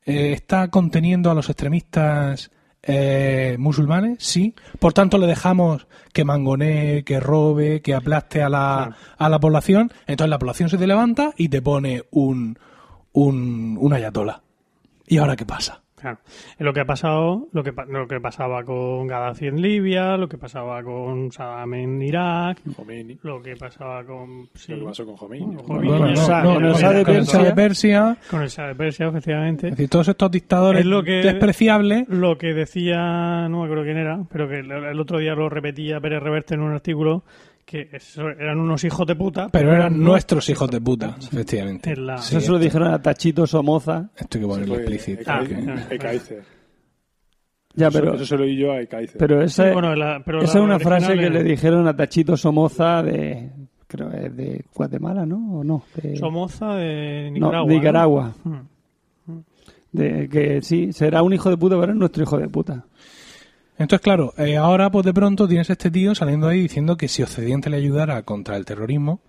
eh, 0.05 0.33
está 0.33 0.69
conteniendo 0.69 1.29
a 1.29 1.35
los 1.35 1.49
extremistas 1.49 2.51
eh, 2.81 3.57
musulmanes, 3.59 4.17
sí. 4.19 4.55
Por 4.79 4.93
tanto, 4.93 5.17
le 5.17 5.27
dejamos 5.27 5.87
que 6.13 6.23
mangonee, 6.23 7.03
que 7.03 7.19
robe, 7.19 7.81
que 7.81 7.93
aplaste 7.93 8.41
a 8.41 8.49
la, 8.49 8.95
a 9.17 9.29
la 9.29 9.39
población. 9.39 9.91
Entonces 10.07 10.29
la 10.29 10.39
población 10.39 10.69
se 10.69 10.77
te 10.77 10.87
levanta 10.87 11.33
y 11.37 11.49
te 11.49 11.61
pone 11.61 12.03
un, 12.11 12.57
un, 13.11 13.77
un 13.79 13.93
ayatola. 13.93 14.41
¿Y 15.07 15.17
ahora 15.17 15.35
qué 15.35 15.45
pasa? 15.45 15.83
Claro. 15.99 16.17
Es 16.25 16.59
lo 16.59 16.73
que 16.73 16.79
ha 16.79 16.85
pasado, 16.85 17.47
lo 17.51 17.63
que, 17.63 17.73
lo 17.89 18.07
que 18.07 18.19
pasaba 18.21 18.63
con 18.63 19.07
Gaddafi 19.07 19.47
en 19.47 19.61
Libia, 19.61 20.15
lo 20.17 20.29
que 20.29 20.37
pasaba 20.37 20.81
con 20.83 21.31
Saddam 21.31 21.73
en 21.73 22.01
Irak, 22.01 22.59
lo 23.23 23.41
que 23.41 23.55
pasaba 23.55 24.03
con... 24.05 24.49
sí, 24.53 24.71
Lo 24.73 24.79
que 24.79 24.85
pasó 24.85 25.05
con 25.05 25.17
Khomeini. 25.17 25.55
Con 25.57 25.65
Bueno, 25.67 25.91
Khomeini, 25.91 26.15
no, 26.15 26.25
Sa- 26.25 26.43
no, 26.43 26.53
con 26.55 26.65
el 26.65 26.73
Shah 26.73 26.93
de. 26.93 27.53
Persia. 27.53 28.17
con 28.29 28.41
el 28.41 28.47
Shah 28.49 28.67
de 28.67 28.75
Persia, 28.75 29.07
efectivamente. 29.07 29.67
Es 29.67 29.71
decir, 29.75 29.89
todos 29.89 30.07
estos 30.07 30.31
dictadores 30.31 30.81
Es 30.81 30.85
lo 30.87 31.03
que- 31.03 31.21
despreciables. 31.21 32.07
Lo 32.07 32.37
que 32.37 32.53
decía, 32.53 33.47
no 33.49 33.59
me 33.59 33.63
acuerdo 33.65 33.83
quién 33.83 33.97
era, 33.97 34.19
pero 34.31 34.47
que 34.47 34.59
el, 34.59 34.71
el 34.71 34.99
otro 34.99 35.19
día 35.19 35.33
lo 35.35 35.49
repetía 35.49 35.99
Pérez 35.99 36.21
Reverte 36.23 36.53
en 36.55 36.61
un 36.61 36.71
artículo, 36.73 37.23
que 37.69 37.87
eso 37.93 38.27
eran 38.29 38.59
unos 38.59 38.83
hijos 38.83 39.05
de 39.05 39.15
puta. 39.15 39.49
Pero 39.49 39.71
eran 39.73 40.01
nuestros 40.01 40.49
hijos 40.49 40.69
de 40.71 40.81
puta, 40.81 41.15
efectivamente. 41.21 41.91
En 41.91 42.07
la- 42.07 42.17
Sí, 42.17 42.35
Eso 42.37 42.45
se 42.47 42.51
lo 42.51 42.57
dijeron 42.59 42.87
a 42.91 42.99
Tachito 43.01 43.45
Somoza. 43.45 44.09
Esto 44.17 44.37
hay 44.37 44.41
que 44.43 44.47
ponerlo 44.47 44.75
explícito. 44.75 45.23
Ah, 45.27 45.43
claro. 45.47 45.81
Ekaizer. 45.91 46.43
Ya, 47.75 47.87
Eso- 47.89 47.99
pero, 47.99 48.15
Eso 48.15 48.25
se 48.25 48.37
lo 48.37 48.43
oí 48.43 48.57
yo 48.57 48.71
a 48.71 48.81
Ekaizer. 48.81 49.17
pero 49.19 49.39
Sí, 49.41 49.45
esa, 49.61 49.71
bueno, 49.73 49.95
la- 49.95 50.21
pero 50.25 50.41
esa 50.41 50.53
la 50.57 50.59
es 50.59 50.65
una 50.65 50.79
frase 50.79 51.13
que 51.15 51.25
es- 51.27 51.31
le 51.31 51.43
dijeron 51.43 51.87
a 51.87 51.95
Tachito 51.95 52.35
Somoza 52.35 53.03
de, 53.03 53.51
creo 53.87 54.11
es 54.11 54.35
de 54.35 54.65
Guatemala, 54.73 55.25
¿no? 55.27 55.59
¿O 55.59 55.63
no? 55.63 55.83
De, 55.95 56.17
Somoza 56.17 56.73
de 56.75 57.29
no, 57.29 57.33
Nicaragua. 57.35 57.69
de 57.69 57.75
Nicaragua. 57.75 58.33
¿no? 58.45 58.51
Mm. 59.27 59.39
De 59.91 60.27
que 60.29 60.61
sí, 60.61 60.91
será 60.93 61.21
un 61.23 61.33
hijo 61.33 61.49
de 61.49 61.57
puta, 61.57 61.79
pero 61.79 61.91
es 61.93 61.97
nuestro 61.97 62.23
hijo 62.23 62.37
de 62.39 62.47
puta. 62.49 62.85
Entonces, 63.79 64.01
claro, 64.03 64.33
eh, 64.37 64.57
ahora 64.57 64.91
pues 64.91 65.05
de 65.05 65.13
pronto 65.13 65.47
tienes 65.47 65.69
a 65.69 65.73
este 65.73 65.89
tío 65.89 66.13
saliendo 66.13 66.47
ahí 66.47 66.61
diciendo 66.61 66.95
que 66.97 67.07
si 67.07 67.23
Occidente 67.23 67.69
le 67.69 67.77
ayudara 67.77 68.21
contra 68.23 68.57
el 68.57 68.65
terrorismo, 68.65 69.21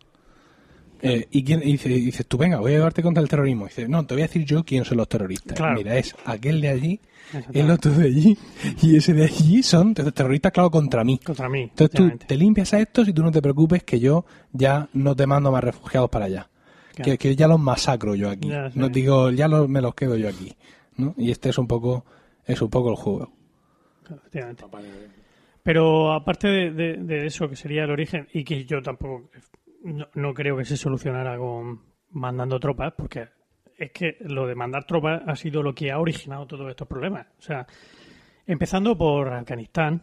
eh, 1.02 1.26
y, 1.30 1.44
quién, 1.44 1.60
y 1.62 1.72
dice- 1.72 1.88
dices 1.88 2.26
tú, 2.26 2.36
venga, 2.36 2.58
voy 2.58 2.72
a 2.72 2.74
ayudarte 2.74 3.02
contra 3.02 3.22
el 3.22 3.28
terrorismo. 3.28 3.64
Y 3.64 3.68
dice, 3.68 3.88
no, 3.88 4.04
te 4.04 4.14
voy 4.14 4.22
a 4.22 4.26
decir 4.26 4.44
yo 4.44 4.64
quién 4.64 4.84
son 4.84 4.98
los 4.98 5.08
terroristas. 5.08 5.56
Claro. 5.56 5.76
Mira, 5.76 5.96
es 5.96 6.14
aquel 6.26 6.60
de 6.60 6.68
allí, 6.68 7.00
el 7.54 7.70
otro 7.70 7.92
de 7.92 8.06
allí, 8.06 8.36
y 8.82 8.96
ese 8.96 9.14
de 9.14 9.24
allí 9.24 9.62
son 9.62 9.94
terroristas, 9.94 10.52
claro, 10.52 10.70
contra 10.70 11.02
mí. 11.04 11.18
Contra 11.18 11.48
mí. 11.48 11.62
Entonces 11.62 11.90
tú 11.96 12.10
te 12.26 12.36
limpias 12.36 12.74
a 12.74 12.80
estos 12.80 13.08
y 13.08 13.12
tú 13.14 13.22
no 13.22 13.30
te 13.30 13.40
preocupes 13.40 13.82
que 13.84 13.98
yo 13.98 14.26
ya 14.52 14.88
no 14.92 15.16
te 15.16 15.26
mando 15.26 15.50
más 15.50 15.64
refugiados 15.64 16.10
para 16.10 16.26
allá. 16.26 16.50
Claro. 16.94 17.12
Que, 17.12 17.18
que 17.18 17.36
ya 17.36 17.46
los 17.48 17.60
masacro 17.60 18.14
yo 18.14 18.28
aquí. 18.28 18.48
Ya. 18.48 18.70
No 18.74 18.88
digo, 18.90 19.30
ya 19.30 19.48
los, 19.48 19.68
me 19.70 19.80
los 19.80 19.94
quedo 19.94 20.16
yo 20.16 20.28
aquí. 20.28 20.54
¿no? 20.96 21.14
Y 21.16 21.30
este 21.30 21.48
es 21.50 21.56
un 21.56 21.66
poco 21.68 22.04
es 22.44 22.60
un 22.60 22.68
poco 22.68 22.90
el 22.90 22.96
juego. 22.96 23.32
Efectivamente. 24.16 24.62
Papá 24.62 24.80
Noel. 24.80 25.10
Pero 25.62 26.12
aparte 26.12 26.48
de, 26.48 26.70
de- 26.72 26.96
de 26.96 27.26
eso, 27.26 27.48
que 27.48 27.56
sería 27.56 27.84
el 27.84 27.90
origen, 27.90 28.26
y 28.32 28.44
que 28.44 28.64
yo 28.64 28.80
tampoco 28.80 29.30
no, 29.84 30.06
no 30.14 30.32
creo 30.34 30.56
que 30.56 30.64
se 30.64 30.76
solucionara 30.76 31.36
con 31.38 31.80
mandando 32.12 32.58
tropas, 32.58 32.92
porque 32.96 33.28
es 33.76 33.92
que 33.92 34.16
lo 34.20 34.46
de 34.46 34.54
mandar 34.54 34.84
tropas 34.84 35.22
ha 35.26 35.36
sido 35.36 35.62
lo 35.62 35.74
que 35.74 35.90
ha 35.92 35.98
originado 35.98 36.46
todos 36.46 36.68
estos 36.70 36.88
problemas. 36.88 37.26
O 37.38 37.42
sea, 37.42 37.66
empezando 38.46 38.96
por 38.96 39.32
Afganistán, 39.32 40.02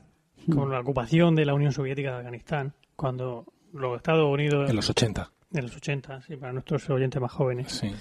con 0.53 0.71
la 0.71 0.79
ocupación 0.79 1.35
de 1.35 1.45
la 1.45 1.53
Unión 1.53 1.71
Soviética 1.71 2.11
de 2.11 2.17
Afganistán, 2.17 2.73
cuando 2.95 3.45
los 3.73 3.97
Estados 3.97 4.31
Unidos 4.31 4.69
En 4.69 4.75
los 4.75 4.89
80. 4.89 5.29
en 5.53 5.63
los 5.63 5.75
80, 5.75 6.21
sí, 6.21 6.37
para 6.37 6.53
nuestros 6.53 6.89
oyentes 6.89 7.21
más 7.21 7.31
jóvenes, 7.31 7.71
Sí. 7.73 7.91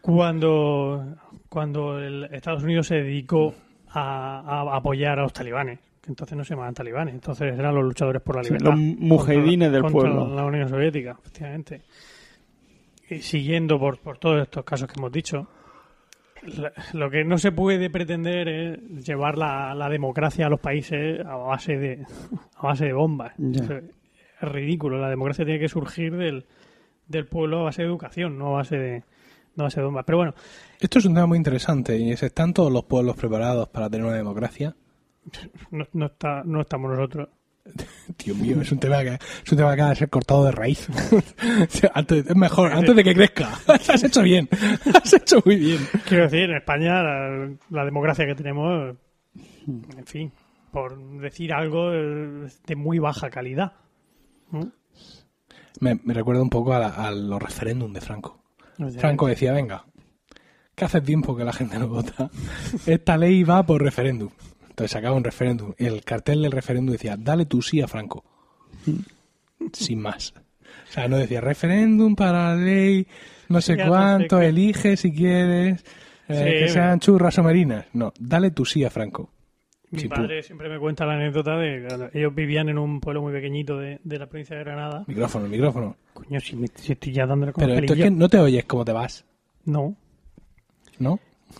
cuando, 0.00 1.16
cuando 1.48 1.98
el 1.98 2.24
Estados 2.32 2.62
Unidos 2.62 2.86
se 2.88 2.96
dedicó 2.96 3.54
a, 3.92 4.62
a 4.72 4.76
apoyar 4.76 5.18
a 5.18 5.22
los 5.22 5.32
talibanes. 5.32 5.78
que 6.02 6.10
Entonces 6.10 6.36
no 6.36 6.44
se 6.44 6.54
llamaban 6.54 6.74
talibanes, 6.74 7.14
entonces 7.14 7.58
eran 7.58 7.74
los 7.74 7.84
luchadores 7.84 8.22
por 8.22 8.36
la 8.36 8.42
Sí, 8.44 8.50
libertad. 8.50 8.70
los 8.70 8.78
mujahidines 8.78 9.72
del 9.72 9.82
contra 9.82 10.00
pueblo. 10.00 10.34
la 10.34 10.44
Unión 10.44 10.68
Soviética, 10.68 11.16
efectivamente. 11.20 11.82
Y 13.10 13.18
siguiendo 13.18 13.78
por, 13.78 13.98
por 13.98 14.18
todos 14.18 14.42
estos 14.42 14.64
casos 14.64 14.88
que 14.88 14.94
hemos 14.98 15.10
dicho, 15.12 15.48
lo 16.94 17.10
que 17.10 17.24
no 17.24 17.36
se 17.36 17.52
puede 17.52 17.90
pretender 17.90 18.48
es 18.48 19.06
llevar 19.06 19.36
la, 19.36 19.74
la 19.74 19.88
democracia 19.90 20.46
a 20.46 20.48
los 20.48 20.60
países 20.60 21.20
a 21.26 21.36
base 21.36 21.76
de, 21.76 22.06
a 22.56 22.62
base 22.66 22.86
de 22.86 22.92
bombas. 22.94 23.34
Es 23.38 24.48
ridículo. 24.48 24.98
La 24.98 25.10
democracia 25.10 25.44
tiene 25.44 25.60
que 25.60 25.68
surgir 25.68 26.16
del, 26.16 26.46
del 27.08 27.26
pueblo 27.26 27.60
a 27.60 27.64
base 27.64 27.82
de 27.82 27.88
educación, 27.88 28.38
no 28.38 28.46
a 28.54 28.58
base 28.58 28.78
de, 28.78 29.02
no 29.56 29.64
a 29.64 29.66
base 29.66 29.80
de 29.80 29.86
bombas. 29.86 30.04
Pero 30.06 30.18
bueno, 30.18 30.34
Esto 30.80 30.98
es 30.98 31.04
un 31.04 31.14
tema 31.14 31.26
muy 31.26 31.38
interesante 31.38 31.96
y 31.98 32.12
es, 32.12 32.22
¿están 32.22 32.52
todos 32.54 32.72
los 32.72 32.84
pueblos 32.84 33.16
preparados 33.16 33.68
para 33.68 33.88
tener 33.90 34.06
una 34.06 34.16
democracia? 34.16 34.74
no, 35.70 35.84
no 35.92 36.06
está, 36.06 36.42
no 36.44 36.60
estamos 36.60 36.90
nosotros. 36.90 37.28
Dios 38.24 38.36
mío, 38.38 38.60
es 38.62 38.72
un 38.72 38.78
tema 38.80 39.00
que, 39.02 39.14
es 39.44 39.52
un 39.52 39.58
tema 39.58 39.76
que 39.76 39.82
ha 39.82 39.88
de 39.90 39.96
ser 39.96 40.08
cortado 40.08 40.44
de 40.46 40.52
raíz. 40.52 40.88
Antes, 41.94 42.26
es 42.26 42.36
mejor, 42.36 42.72
antes 42.72 42.96
de 42.96 43.04
que 43.04 43.14
crezca. 43.14 43.50
Has 43.66 44.02
hecho 44.02 44.22
bien. 44.22 44.48
Has 44.94 45.12
hecho 45.12 45.42
muy 45.44 45.56
bien. 45.56 45.78
Quiero 46.08 46.24
decir, 46.24 46.50
en 46.50 46.56
España 46.56 47.02
la, 47.02 47.50
la 47.70 47.84
democracia 47.84 48.26
que 48.26 48.34
tenemos, 48.34 48.96
en 49.66 50.06
fin, 50.06 50.32
por 50.72 50.98
decir 51.20 51.52
algo 51.52 51.90
de 51.90 52.76
muy 52.76 52.98
baja 52.98 53.28
calidad. 53.30 53.72
Me, 55.80 56.00
me 56.02 56.14
recuerda 56.14 56.42
un 56.42 56.50
poco 56.50 56.72
a, 56.72 56.78
la- 56.80 56.88
a 56.88 57.10
los 57.12 57.40
referéndums 57.40 57.94
de 57.94 58.00
Franco. 58.00 58.42
Franco 58.98 59.26
decía, 59.26 59.52
venga, 59.52 59.84
que 60.74 60.84
hace 60.84 61.00
tiempo 61.00 61.36
que 61.36 61.44
la 61.44 61.52
gente 61.52 61.78
no 61.78 61.88
vota. 61.88 62.30
Esta 62.86 63.16
ley 63.16 63.42
va 63.42 63.64
por 63.64 63.82
referéndum. 63.82 64.30
Entonces 64.68 64.92
sacaba 64.92 65.14
un 65.14 65.24
referéndum. 65.24 65.74
Y 65.78 65.86
el 65.86 66.02
cartel 66.04 66.42
del 66.42 66.52
referéndum 66.52 66.92
decía, 66.92 67.16
dale 67.18 67.44
tu 67.46 67.60
sí 67.60 67.80
a 67.80 67.88
Franco. 67.88 68.24
Sin 69.72 70.00
más. 70.00 70.32
O 70.88 70.92
sea, 70.92 71.08
no 71.08 71.18
decía 71.18 71.40
referéndum 71.40 72.14
para 72.14 72.54
la 72.54 72.56
ley, 72.56 73.06
no 73.48 73.60
sé 73.60 73.76
Ya 73.76 73.84
no 73.84 73.84
sé 73.84 73.88
cuánto, 73.90 74.40
elige 74.40 74.96
si 74.96 75.12
quieres, 75.12 75.84
eh, 76.28 76.34
Sí, 76.34 76.64
que 76.64 76.68
sean 76.68 77.00
churras 77.00 77.38
o 77.38 77.42
merinas. 77.42 77.86
No, 77.92 78.12
dale 78.18 78.50
tu 78.50 78.64
sí 78.64 78.84
a 78.84 78.90
Franco. 78.90 79.30
Mi 79.92 80.00
Sí, 80.02 80.08
padre 80.08 80.42
siempre 80.44 80.68
me 80.68 80.78
cuenta 80.78 81.04
la 81.04 81.14
anécdota 81.14 81.56
de 81.56 81.86
que 82.12 82.18
ellos 82.18 82.32
vivían 82.34 82.68
en 82.68 82.78
un 82.78 83.00
pueblo 83.00 83.22
muy 83.22 83.32
pequeñito 83.32 83.76
de, 83.76 83.98
de 84.04 84.18
la 84.18 84.26
provincia 84.28 84.56
de 84.56 84.62
Granada. 84.62 85.04
Micrófono, 85.08 85.48
micrófono. 85.48 85.96
Coño, 86.14 86.38
si, 86.38 86.54
me, 86.54 86.68
si 86.68 86.92
estoy 86.92 87.12
ya 87.12 87.26
dándole 87.26 87.52
como 87.52 87.66
Pero 87.66 87.80
esto 87.80 87.94
es 87.94 88.00
que 88.04 88.10
no 88.10 88.28
te 88.28 88.38
oyes 88.38 88.64
cómo 88.66 88.84
te 88.84 88.92
vas, 88.92 89.24
No, 89.64 89.96
¿no? 91.00 91.18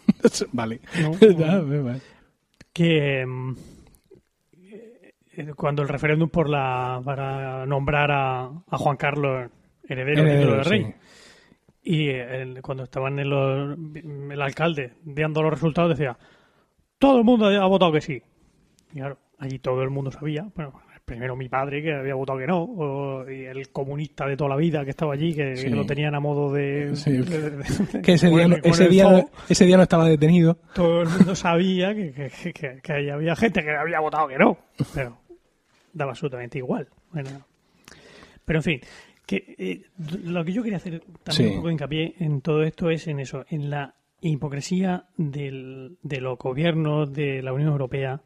vale. 0.53 0.81
no. 1.03 1.13
Que 2.73 3.27
mm, 3.27 3.55
eh, 5.37 5.53
cuando 5.57 5.83
el 5.83 5.89
referéndum 5.89 6.29
por 6.29 6.49
la 6.49 7.01
para 7.05 7.67
nombrar 7.67 8.11
a, 8.13 8.45
a 8.45 8.79
Juan 8.79 8.97
Carlos 8.97 9.51
heredero, 9.89 10.23
del 10.23 10.33
Heredero, 10.37 10.63
rey 10.63 10.85
sí. 10.85 10.95
y 11.83 12.09
el- 12.11 12.63
cuando 12.63 12.85
estaban 12.85 13.19
en 13.19 13.29
los, 13.31 13.77
el 14.33 14.41
alcalde 14.43 14.93
viendo 15.03 15.43
los 15.43 15.53
resultados 15.53 15.91
decía 15.99 16.17
todo 17.01 17.19
el 17.19 17.25
mundo 17.25 17.47
ha 17.47 17.67
votado 17.67 17.91
que 17.93 18.01
sí 18.01 18.23
y 18.93 18.99
claro 18.99 19.19
allí 19.39 19.59
todo 19.59 19.83
el 19.83 19.91
mundo 19.91 20.13
sabía 20.13 20.47
bueno 20.55 20.73
primero 21.05 21.35
mi 21.35 21.49
padre 21.49 21.83
que 21.83 21.93
había 21.93 22.15
votado 22.15 22.39
que 22.39 22.47
no 22.47 22.63
o- 22.63 23.29
y 23.29 23.45
el 23.47 23.71
comunista 23.71 24.27
de 24.29 24.37
toda 24.37 24.51
la 24.51 24.57
vida 24.57 24.85
que 24.85 24.91
estaba 24.91 25.15
allí 25.15 25.35
que, 25.35 25.43
que 25.55 25.57
Sí. 25.57 25.69
lo 25.71 25.85
tenían 25.85 26.15
a 26.15 26.21
modo 26.21 26.53
de, 26.53 26.95
Sí. 26.95 27.11
de- 27.17 27.51
de- 27.51 28.03
Que 28.05 28.13
ese 28.13 28.29
día, 28.29 28.47
no, 28.47 28.57
ese, 28.63 28.89
día 28.89 29.11
no, 29.11 29.25
ese 29.49 29.65
día 29.67 29.77
no 29.77 29.83
estaba 29.83 30.07
detenido. 30.09 30.59
todo 30.73 31.03
el 31.03 31.09
mundo 31.09 31.35
sabía 31.35 31.93
que, 31.97 32.13
que, 32.13 32.31
que- 32.31 32.53
que- 32.53 32.81
que 32.81 32.93
ahí 32.93 33.09
había 33.11 33.35
gente 33.35 33.61
que 33.65 33.71
había 33.75 33.99
votado 33.99 34.29
que 34.29 34.39
no, 34.39 34.57
pero 34.95 35.19
daba 35.93 36.13
absolutamente 36.13 36.59
igual. 36.59 36.87
Bueno, 37.13 37.31
pero 38.45 38.61
en 38.61 38.63
fin, 38.63 38.81
que 39.27 39.55
eh, 39.59 39.83
lo 40.25 40.45
que 40.45 40.53
yo 40.53 40.63
quería 40.63 40.77
hacer 40.77 41.01
también 41.25 41.35
Sí. 41.35 41.45
un 41.47 41.57
poco 41.57 41.67
de 41.69 41.73
hincapié 41.73 42.15
en 42.21 42.41
todo 42.41 42.63
esto 42.63 42.89
es 42.89 43.09
en 43.09 43.19
eso, 43.19 43.45
en 43.49 43.69
la 43.69 43.95
hipocresía 44.21 45.07
del, 45.17 45.97
de 46.03 46.21
los 46.21 46.39
gobiernos 46.39 47.13
de 47.13 47.43
la 47.43 47.53
Unión 47.53 47.71
Europea 47.71 48.21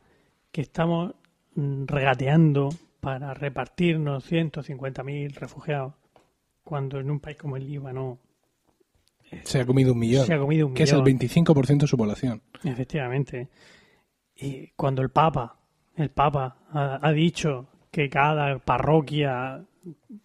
que 0.50 0.60
estamos 0.62 1.14
mm, 1.54 1.84
regateando 1.86 2.68
para 3.00 3.34
repartirnos 3.34 4.30
150.000 4.30 5.34
refugiados 5.34 5.94
cuando 6.62 6.98
en 7.00 7.10
un 7.10 7.20
país 7.20 7.36
como 7.36 7.56
el 7.56 7.66
Líbano 7.66 8.18
Se 9.44 9.60
ha 9.60 9.66
comido 9.66 9.92
un 9.92 9.98
millón. 9.98 10.24
se 10.26 10.34
ha 10.34 10.38
comido 10.38 10.66
un 10.66 10.74
que 10.74 10.84
es 10.84 10.92
el 10.92 11.02
millón. 11.02 11.18
25% 11.18 11.78
de 11.82 11.86
su 11.86 11.96
población. 11.96 12.42
Efectivamente. 12.62 13.48
Y 14.36 14.68
cuando 14.76 15.02
el 15.02 15.10
Papa, 15.10 15.58
el 15.96 16.10
Papa 16.10 16.56
ha, 16.72 16.98
ha 17.06 17.12
dicho 17.12 17.68
que 17.90 18.08
cada 18.08 18.58
parroquia 18.58 19.62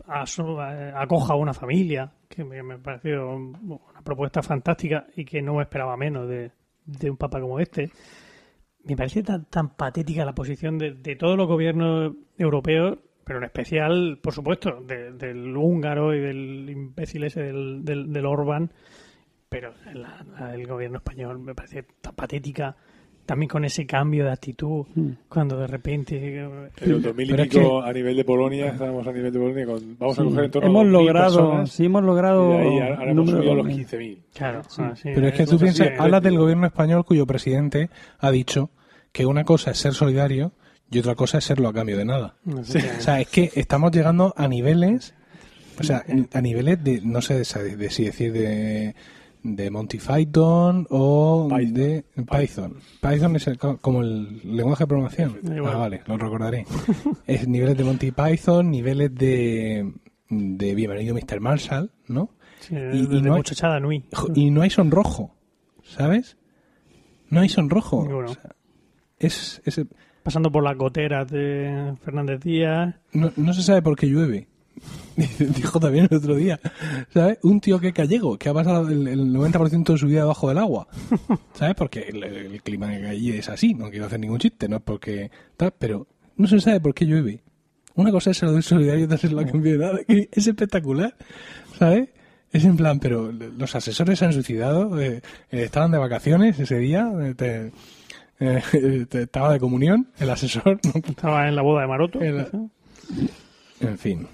aso- 0.07 0.59
acoja 0.95 1.33
a 1.33 1.35
una 1.35 1.53
familia, 1.53 2.11
que 2.29 2.43
me, 2.45 2.61
me 2.63 2.77
pareció 2.77 3.35
una 3.35 4.01
propuesta 4.03 4.41
fantástica 4.43 5.07
y 5.15 5.25
que 5.25 5.41
no 5.41 5.55
me 5.55 5.63
esperaba 5.63 5.97
menos 5.97 6.29
de, 6.29 6.51
de 6.85 7.09
un 7.09 7.17
Papa 7.17 7.41
como 7.41 7.59
este. 7.59 7.91
Me 8.85 8.95
parece 8.95 9.23
tan, 9.23 9.45
tan 9.45 9.75
patética 9.75 10.23
la 10.23 10.33
posición 10.35 10.77
de, 10.77 10.93
de 10.93 11.15
todos 11.15 11.35
los 11.37 11.47
gobiernos 11.47 12.13
europeos, 12.37 12.99
pero 13.25 13.39
en 13.39 13.45
especial, 13.45 14.19
por 14.21 14.33
supuesto, 14.33 14.79
de- 14.81 15.11
del 15.11 15.57
húngaro 15.57 16.13
y 16.13 16.19
del 16.19 16.69
imbécil 16.69 17.23
ese 17.23 17.41
del, 17.41 17.83
del, 17.83 18.13
del 18.13 18.25
Orbán, 18.25 18.71
pero 19.49 19.73
la, 19.93 20.23
la 20.39 20.47
del 20.49 20.67
gobierno 20.67 20.97
español 20.99 21.39
me 21.39 21.55
parece 21.55 21.83
tan 22.01 22.13
patética 22.15 22.77
también 23.29 23.47
con 23.47 23.63
ese 23.63 23.85
cambio 23.85 24.25
de 24.25 24.31
actitud 24.31 24.87
cuando 25.27 25.59
de 25.59 25.67
repente 25.67 26.15
eh, 26.17 26.49
En 26.81 26.91
los 26.91 27.03
2000 27.03 27.27
y 27.27 27.29
Pero 27.29 27.43
es 27.43 27.49
pico 27.49 27.81
a 27.83 27.93
nivel 27.93 28.17
de 28.17 28.25
Polonia, 28.25 28.69
estábamos 28.69 29.05
a 29.05 29.11
nivel 29.11 29.31
de 29.31 29.39
Polonia 29.39 29.65
con, 29.67 29.97
vamos 29.99 30.17
a 30.17 30.23
coger 30.23 30.45
en 30.45 30.51
torno 30.51 30.67
Hemos 30.67 30.81
a 30.81 30.87
2.000 30.87 30.91
logrado, 30.91 31.37
personas, 31.37 31.71
sí, 31.71 31.85
hemos 31.85 32.03
logrado 32.03 32.49
y 32.49 32.57
de 32.57 32.57
ahí 32.57 32.79
ahora 32.79 33.11
hemos 33.11 33.29
subido 33.29 33.51
a 33.51 33.55
los 33.55 33.65
enorme. 33.67 33.85
15.000. 33.85 34.17
claro 34.33 34.61
ah, 34.79 34.93
sí, 34.95 35.09
Pero 35.13 35.27
es 35.27 35.33
que 35.35 35.45
tú 35.45 35.59
piensas, 35.59 35.89
hablas 35.99 36.23
del 36.23 36.39
gobierno 36.39 36.65
español 36.65 37.05
cuyo 37.05 37.27
presidente 37.27 37.91
ha 38.17 38.31
dicho 38.31 38.71
que 39.11 39.27
una 39.27 39.43
cosa 39.43 39.69
es 39.69 39.77
ser 39.77 39.93
solidario 39.93 40.53
y 40.89 40.97
otra 40.97 41.13
cosa 41.13 41.37
es 41.37 41.43
serlo 41.43 41.69
a 41.69 41.73
cambio 41.73 41.97
de 41.97 42.05
nada. 42.05 42.33
O 42.51 42.63
sea, 42.63 43.21
es 43.21 43.27
que 43.27 43.51
estamos 43.53 43.91
llegando 43.91 44.33
a 44.35 44.47
niveles, 44.47 45.13
o 45.79 45.83
sea, 45.83 46.03
a 46.33 46.41
niveles 46.41 46.83
de, 46.83 47.01
no 47.03 47.21
sé 47.21 47.35
de, 47.35 47.75
de 47.75 47.89
si 47.91 48.05
decir 48.05 48.33
de, 48.33 48.95
de 49.43 49.69
Monty 49.71 49.97
Python 49.99 50.85
o 50.89 51.47
Python. 51.49 51.73
de 51.73 52.03
Python. 52.29 52.75
Python 53.01 53.35
es 53.35 53.47
el- 53.47 53.57
como 53.57 54.01
el 54.01 54.39
lenguaje 54.43 54.83
de 54.83 54.87
programación. 54.87 55.37
Ah, 55.65 55.77
vale, 55.77 56.01
lo 56.07 56.17
recordaré. 56.17 56.65
es 57.27 57.47
niveles 57.47 57.77
de 57.77 57.83
Monty 57.83 58.11
Python, 58.11 58.69
niveles 58.69 59.13
de, 59.15 59.91
de 60.29 60.75
Bienvenido 60.75 61.15
Mr. 61.15 61.39
Marshall, 61.39 61.91
¿no? 62.07 62.31
Sí, 62.59 62.75
y- 62.75 62.97
y 63.03 63.05
de 63.07 63.21
no 63.21 63.33
hay- 63.33 63.39
muchachada 63.39 63.79
Nui. 63.79 64.03
Jo- 64.13 64.27
Y 64.35 64.51
no 64.51 64.61
hay 64.61 64.69
sonrojo, 64.69 65.33
¿sabes? 65.83 66.37
No 67.29 67.39
hay 67.41 67.49
sonrojo. 67.49 68.01
Ninguno. 68.03 68.31
O 68.31 68.33
sea, 68.33 68.55
es, 69.19 69.61
es- 69.65 69.81
pasando 70.23 70.51
por 70.51 70.63
las 70.63 70.77
goteras 70.77 71.29
de 71.31 71.95
Fernández 72.03 72.41
Díaz 72.41 72.95
no, 73.13 73.31
no 73.37 73.53
se 73.53 73.63
sabe 73.63 73.81
por 73.81 73.95
qué 73.95 74.07
llueve. 74.07 74.47
Dijo 75.55 75.79
también 75.79 76.07
el 76.09 76.17
otro 76.17 76.35
día, 76.35 76.59
¿sabes? 77.13 77.39
Un 77.43 77.59
tío 77.59 77.79
que 77.79 77.89
es 77.89 77.93
gallego, 77.93 78.37
que 78.37 78.47
ha 78.49 78.53
pasado 78.53 78.87
el, 78.87 79.07
el 79.07 79.19
90% 79.33 79.91
de 79.93 79.97
su 79.97 80.07
vida 80.07 80.21
debajo 80.21 80.47
del 80.47 80.57
agua, 80.57 80.87
¿sabes? 81.53 81.75
Porque 81.75 82.01
el, 82.07 82.23
el 82.23 82.61
clima 82.63 82.87
que 82.87 83.07
allí 83.07 83.31
es 83.31 83.49
así, 83.49 83.73
no 83.73 83.89
quiero 83.89 84.05
hacer 84.05 84.19
ningún 84.19 84.39
chiste, 84.39 84.69
no 84.69 84.77
es 84.77 84.81
porque 84.83 85.29
tal, 85.57 85.73
pero 85.77 86.07
no 86.37 86.47
se 86.47 86.59
sabe 86.61 86.79
por 86.79 86.93
qué 86.93 87.05
llueve. 87.05 87.41
Una 87.95 88.11
cosa 88.11 88.31
es 88.31 88.37
ser 88.37 88.49
del 88.51 88.63
solidario 88.63 89.01
y 89.01 89.03
otra 89.03 89.17
es 89.17 89.31
la 89.33 89.43
nada, 89.43 89.99
que 90.07 90.29
es 90.31 90.47
espectacular, 90.47 91.13
¿sabes? 91.77 92.09
Es 92.51 92.63
en 92.63 92.77
plan, 92.77 92.99
pero 92.99 93.31
los 93.31 93.75
asesores 93.75 94.17
se 94.19 94.25
han 94.25 94.33
suicidado, 94.33 94.99
eh, 95.01 95.17
eh, 95.51 95.63
estaban 95.63 95.91
de 95.91 95.97
vacaciones 95.97 96.57
ese 96.59 96.77
día, 96.77 97.11
eh, 97.21 97.33
te- 97.35 97.71
eh, 98.39 99.05
te- 99.09 99.23
estaba 99.23 99.51
de 99.51 99.59
comunión, 99.59 100.07
el 100.17 100.29
asesor, 100.29 100.79
estaba 101.07 101.49
en 101.49 101.55
la 101.57 101.61
boda 101.61 101.81
de 101.81 101.87
Maroto. 101.87 102.21
En 103.81 103.97
fin. 103.97 104.27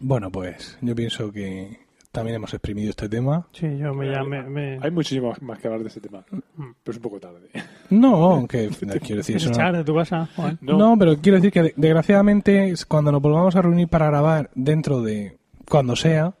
Bueno, 0.00 0.30
pues 0.30 0.78
yo 0.80 0.94
pienso 0.94 1.32
que 1.32 1.78
también 2.12 2.36
hemos 2.36 2.52
exprimido 2.54 2.90
este 2.90 3.08
tema. 3.08 3.46
sí 3.52 3.66
yo 3.78 3.92
me, 3.94 4.10
ya 4.10 4.22
me, 4.24 4.42
me- 4.42 4.78
Hay 4.82 4.90
muchísimo 4.90 5.34
más 5.40 5.58
que 5.58 5.66
hablar 5.68 5.82
de 5.82 5.88
este 5.88 6.00
tema, 6.00 6.24
pero 6.28 6.42
es 6.86 6.96
un 6.96 7.02
poco 7.02 7.20
tarde. 7.20 7.48
No, 7.90 8.14
aunque 8.32 8.68
quiero 8.68 8.92
decir 8.92 9.00
¿Quieres 9.02 9.28
eso. 9.30 9.50
echar 9.50 9.72
No, 9.72 9.78
de 9.78 9.84
tu 9.84 9.94
casa 9.94 10.28
Juan? 10.36 10.58
no, 10.62 10.96
pero 10.98 11.16
quiero 11.18 11.36
decir 11.36 11.52
que 11.52 11.62
de- 11.62 11.74
desgraciadamente 11.76 12.70
es 12.70 12.86
cuando 12.86 13.12
nos 13.12 13.20
volvamos 13.22 13.54
a 13.56 13.62
reunir 13.62 13.88
para 13.88 14.06
grabar 14.06 14.50
dentro 14.54 15.02
de 15.02 15.36
cuando 15.68 15.96
sea, 15.96 16.34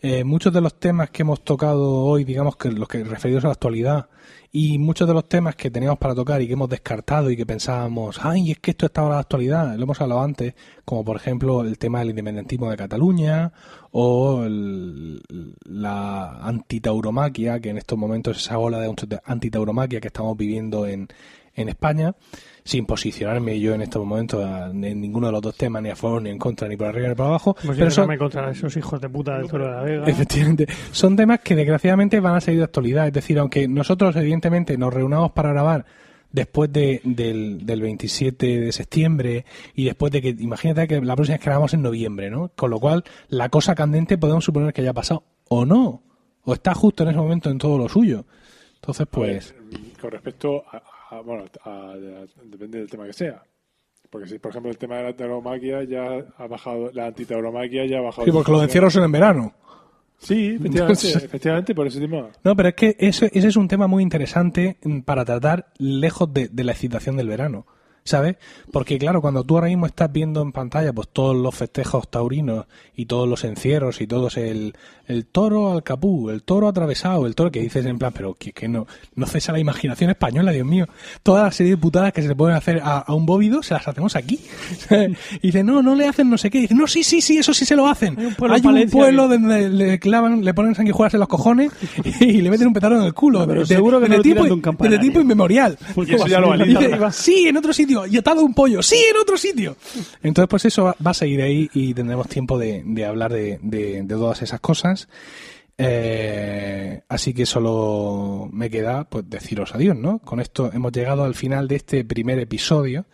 eh, 0.00 0.24
muchos 0.24 0.52
de 0.52 0.60
los 0.60 0.78
temas 0.78 1.10
que 1.10 1.22
hemos 1.22 1.42
tocado 1.44 2.04
hoy, 2.04 2.24
digamos 2.24 2.56
que 2.56 2.70
los 2.70 2.88
que 2.88 3.02
referidos 3.04 3.44
a 3.44 3.48
la 3.48 3.52
actualidad, 3.54 4.08
y 4.50 4.78
muchos 4.78 5.06
de 5.06 5.12
los 5.14 5.28
temas 5.28 5.56
que 5.56 5.70
teníamos 5.70 5.98
para 5.98 6.14
tocar 6.14 6.40
y 6.40 6.46
que 6.46 6.54
hemos 6.54 6.68
descartado 6.70 7.30
y 7.30 7.36
que 7.36 7.44
pensábamos, 7.44 8.18
ay, 8.22 8.52
es 8.52 8.58
que 8.60 8.70
esto 8.70 8.86
está 8.86 9.02
ahora 9.02 9.16
de 9.16 9.20
actualidad, 9.20 9.76
lo 9.76 9.82
hemos 9.82 10.00
hablado 10.00 10.22
antes, 10.22 10.54
como 10.84 11.04
por 11.04 11.16
ejemplo 11.16 11.62
el 11.62 11.76
tema 11.78 11.98
del 11.98 12.10
independentismo 12.10 12.70
de 12.70 12.76
Cataluña 12.76 13.52
o 13.90 14.44
el- 14.44 15.22
la 15.64 16.38
antitauromaquia, 16.46 17.60
que 17.60 17.70
en 17.70 17.78
estos 17.78 17.98
momentos 17.98 18.38
esa 18.38 18.58
ola 18.58 18.80
de 18.80 19.20
antitauromaquia 19.24 20.00
que 20.00 20.08
estamos 20.08 20.36
viviendo 20.36 20.86
en, 20.86 21.08
en 21.54 21.68
España, 21.68 22.14
sin 22.68 22.84
posicionarme 22.84 23.58
yo 23.58 23.72
en 23.72 23.80
estos 23.80 24.04
momentos 24.04 24.44
a- 24.44 24.66
en 24.66 25.00
ninguno 25.00 25.28
de 25.28 25.32
los 25.32 25.40
dos 25.40 25.56
temas, 25.56 25.82
ni 25.82 25.88
a 25.88 25.96
favor, 25.96 26.20
ni 26.20 26.28
en 26.28 26.36
contra, 26.36 26.68
ni 26.68 26.76
por 26.76 26.88
arriba, 26.88 27.08
ni 27.08 27.14
por 27.14 27.24
abajo. 27.26 27.56
Si 27.62 27.68
pero 27.68 27.90
son- 27.90 28.08
me 28.08 28.18
contra 28.18 28.50
esos 28.50 28.76
hijos 28.76 29.00
de 29.00 29.08
puta 29.08 29.38
del 29.38 29.48
Toro 29.48 29.64
de 29.64 29.70
la 29.72 29.82
Vega. 29.82 30.04
Efectivamente. 30.04 30.66
Son 30.92 31.16
temas 31.16 31.40
que 31.40 31.56
desgraciadamente 31.56 32.20
van 32.20 32.34
a 32.36 32.40
seguir 32.42 32.58
de 32.60 32.64
actualidad. 32.64 33.06
Es 33.06 33.14
decir, 33.14 33.38
aunque 33.38 33.66
nosotros 33.68 34.14
evidentemente 34.16 34.76
nos 34.76 34.92
reunamos 34.92 35.32
para 35.32 35.48
grabar 35.50 35.86
después 36.30 36.70
de, 36.70 37.00
del, 37.04 37.64
del 37.64 37.80
27 37.80 38.60
de 38.60 38.70
septiembre 38.72 39.46
y 39.74 39.84
después 39.86 40.12
de 40.12 40.20
que, 40.20 40.28
imagínate 40.38 40.86
que 40.88 41.00
la 41.00 41.16
próxima 41.16 41.36
vez 41.36 41.40
que 41.40 41.46
grabamos 41.50 41.72
en 41.72 41.80
noviembre, 41.80 42.28
¿no? 42.30 42.50
Con 42.54 42.68
lo 42.70 42.78
cual, 42.80 43.02
la 43.30 43.48
cosa 43.48 43.74
candente 43.74 44.18
podemos 44.18 44.44
suponer 44.44 44.74
que 44.74 44.82
haya 44.82 44.92
pasado 44.92 45.24
o 45.48 45.64
no. 45.64 46.02
O 46.44 46.52
está 46.52 46.74
justo 46.74 47.02
en 47.04 47.08
ese 47.08 47.18
momento 47.18 47.48
en 47.48 47.56
todo 47.56 47.78
lo 47.78 47.88
suyo. 47.88 48.26
Entonces, 48.74 49.06
pues... 49.10 49.54
Pues, 49.70 49.98
con 49.98 50.10
respecto 50.10 50.64
a, 50.70 50.82
a- 51.10 51.20
bueno, 51.20 51.44
a- 51.64 51.94
depende 52.44 52.78
del 52.78 52.90
tema 52.90 53.06
que 53.06 53.12
sea. 53.12 53.42
Porque 54.10 54.26
si, 54.28 54.38
por 54.38 54.50
ejemplo, 54.50 54.70
el 54.70 54.78
tema 54.78 54.96
de 54.96 55.02
la 55.04 55.16
tauromaquia 55.16 55.84
ya 55.84 56.24
ha 56.38 56.46
bajado, 56.46 56.90
la 56.94 57.06
antitauromaquia 57.06 57.84
ya 57.86 57.98
ha 57.98 58.02
bajado. 58.02 58.24
Sí, 58.24 58.32
porque 58.32 58.52
los 58.52 58.62
encierros 58.62 58.92
son 58.92 59.04
en 59.04 59.12
verano. 59.12 59.52
Sí, 60.20 60.56
efectivamente, 60.58 61.08
efectivamente, 61.12 61.74
por 61.74 61.86
ese 61.86 62.00
tema. 62.00 62.28
No, 62.42 62.56
pero 62.56 62.70
es 62.70 62.74
que 62.74 62.96
ese, 62.98 63.30
ese 63.32 63.48
es 63.48 63.56
un 63.56 63.68
tema 63.68 63.86
muy 63.86 64.02
interesante 64.02 64.78
para 65.04 65.24
tratar 65.24 65.66
lejos 65.78 66.32
de, 66.32 66.48
de 66.48 66.64
la 66.64 66.72
excitación 66.72 67.16
del 67.16 67.28
verano, 67.28 67.66
¿sabes? 68.02 68.36
Porque 68.72 68.98
claro, 68.98 69.20
cuando 69.20 69.44
tú 69.44 69.54
ahora 69.54 69.68
mismo 69.68 69.86
estás 69.86 70.10
viendo 70.10 70.42
en 70.42 70.50
pantalla 70.50 70.92
pues 70.92 71.08
todos 71.12 71.36
los 71.36 71.54
festejos 71.54 72.10
taurinos 72.10 72.66
y 72.96 73.06
todos 73.06 73.28
los 73.28 73.44
encierros 73.44 74.00
y 74.00 74.08
todos 74.08 74.36
el, 74.38 74.74
el 75.08 75.26
toro 75.26 75.72
al 75.72 75.82
capú, 75.82 76.30
el 76.30 76.42
toro 76.42 76.68
atravesado, 76.68 77.26
el 77.26 77.34
toro 77.34 77.50
que 77.50 77.60
dices 77.60 77.84
en 77.86 77.98
plan, 77.98 78.12
pero 78.14 78.34
que, 78.34 78.52
que 78.52 78.68
no, 78.68 78.86
no 79.14 79.26
cesa 79.26 79.52
la 79.52 79.58
imaginación 79.58 80.10
española, 80.10 80.52
Dios 80.52 80.66
mío. 80.66 80.86
Toda 81.22 81.42
la 81.44 81.50
serie 81.52 81.72
de 81.72 81.78
putadas 81.78 82.12
que 82.12 82.22
se 82.22 82.28
le 82.28 82.36
pueden 82.36 82.56
hacer 82.56 82.80
a, 82.82 82.98
a 82.98 83.14
un 83.14 83.26
bóvido 83.26 83.62
se 83.62 83.74
las 83.74 83.88
hacemos 83.88 84.14
aquí. 84.16 84.38
y 85.42 85.46
dice, 85.48 85.64
no, 85.64 85.82
no 85.82 85.94
le 85.94 86.06
hacen 86.06 86.28
no 86.30 86.38
sé 86.38 86.50
qué. 86.50 86.58
Y 86.58 86.60
dice, 86.62 86.74
no, 86.74 86.86
sí, 86.86 87.02
sí, 87.02 87.20
sí, 87.20 87.38
eso 87.38 87.52
sí 87.54 87.64
se 87.64 87.74
lo 87.76 87.86
hacen. 87.88 88.18
Hay 88.18 88.26
un 88.26 88.34
pueblo 88.34 88.54
Hay 88.54 88.82
un 88.84 88.90
pueblo 88.90 89.28
donde 89.28 89.68
le 89.68 89.98
clavan, 89.98 90.44
le 90.44 90.54
ponen 90.54 90.74
sanguijuelas 90.74 91.14
en 91.14 91.20
los 91.20 91.28
cojones 91.28 91.72
y 92.20 92.40
le 92.42 92.50
meten 92.50 92.66
un 92.68 92.72
petardo 92.74 92.96
en 92.98 93.04
el 93.04 93.14
culo. 93.14 93.46
Pero 93.46 93.60
De- 93.60 93.66
seguro 93.66 93.98
que 94.00 94.04
de 94.04 94.08
no 94.08 94.14
de 94.14 94.18
un 94.18 94.22
tiempo 95.00 95.20
inmemorial. 95.20 95.78
Y 96.08 96.14
eso 96.14 96.26
ya 96.26 96.40
lo 96.40 96.54
Y 96.56 96.68
dice, 96.68 96.98
sí, 97.12 97.46
en 97.48 97.56
otro 97.56 97.72
sitio. 97.72 98.06
Y 98.06 98.16
atado 98.16 98.42
un 98.42 98.54
pollo. 98.54 98.82
Sí, 98.82 98.96
en 99.10 99.16
otro 99.16 99.36
sitio. 99.36 99.76
Entonces, 100.22 100.48
pues 100.48 100.64
eso 100.64 100.84
va, 100.84 100.96
va 101.04 101.10
a 101.10 101.14
seguir 101.14 101.42
ahí 101.42 101.68
y 101.74 101.92
tendremos 101.94 102.28
tiempo 102.28 102.58
de, 102.58 102.82
de 102.84 103.04
hablar 103.04 103.32
de, 103.32 103.58
de- 103.62 104.02
de 104.02 104.14
todas 104.14 104.40
esas 104.42 104.60
cosas. 104.60 104.97
Eh, 105.80 107.02
así 107.08 107.32
que 107.32 107.46
solo 107.46 108.48
me 108.52 108.68
queda 108.68 109.04
pues 109.08 109.28
deciros 109.30 109.74
adiós, 109.74 109.96
¿no? 109.96 110.18
Con 110.18 110.40
esto 110.40 110.70
hemos 110.72 110.90
llegado 110.92 111.22
al 111.24 111.34
final 111.34 111.68
de 111.68 111.76
este 111.76 112.04
primer 112.04 112.38
episodio. 112.40 113.06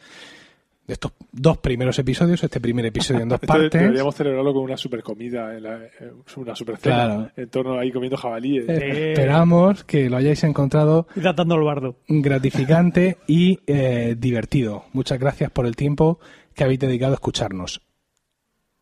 De 0.87 0.93
estos 0.93 1.13
dos 1.33 1.57
primeros 1.59 1.99
episodios, 1.99 2.45
este 2.45 2.61
primer 2.61 2.85
episodio 2.85 3.23
en 3.23 3.29
dos 3.31 3.37
Esto 3.43 3.47
partes. 3.47 3.81
deberíamos 3.81 4.15
celebrarlo 4.15 4.53
con 4.53 4.65
una 4.65 4.77
super 4.77 5.03
comida, 5.03 5.57
en 5.57 5.63
la- 5.63 5.83
eh, 5.83 6.13
una 6.37 6.55
super 6.55 6.77
cena, 6.77 6.95
Claro. 6.95 7.31
en 7.37 7.49
torno 7.49 7.79
ahí 7.79 7.91
comiendo 7.91 8.19
jabalíes. 8.19 8.69
Eh, 8.69 9.13
Esperamos 9.13 9.85
que 9.85 10.11
lo 10.11 10.19
hayáis 10.19 10.45
encontrado 10.45 11.07
Y 11.17 11.21
datando 11.21 11.55
el 11.55 11.63
bardo. 11.65 11.97
gratificante 12.07 13.17
y 13.27 13.61
eh, 13.67 14.15
divertido. 14.19 14.85
Muchas 14.93 15.19
gracias 15.19 15.51
por 15.51 15.65
el 15.67 15.75
tiempo 15.75 16.19
que 16.55 16.65
habéis 16.65 16.81
dedicado 16.81 17.13
a 17.13 17.17
escucharnos. 17.17 17.81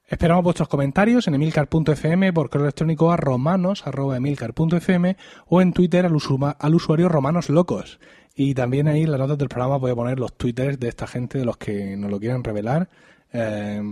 Esperamos 0.08 0.44
vuestros 0.44 0.68
comentarios 0.68 1.26
en 1.28 1.34
emilcar.fm, 1.34 2.32
por 2.32 2.50
correo 2.50 2.66
electrónico 2.66 3.12
a 3.12 3.16
romanos 3.16 3.86
arroba 3.86 4.16
emilcar.fm 4.16 5.16
o 5.48 5.62
en 5.62 5.72
Twitter 5.72 6.04
al, 6.04 6.12
usuma- 6.12 6.56
al 6.58 6.74
usuario 6.74 7.08
romanos 7.08 7.48
locos. 7.48 7.98
Y 8.34 8.54
también 8.54 8.88
ahí 8.88 9.02
en 9.02 9.10
las 9.10 9.20
notas 9.20 9.38
del 9.38 9.48
programa 9.48 9.76
voy 9.78 9.90
a 9.90 9.94
poner 9.94 10.18
los 10.18 10.34
twitters 10.34 10.78
de 10.78 10.88
esta 10.88 11.06
gente, 11.06 11.38
de 11.38 11.44
los 11.44 11.56
que 11.56 11.96
nos 11.96 12.10
lo 12.10 12.18
quieran 12.20 12.44
revelar. 12.44 12.88
Eh, 13.32 13.82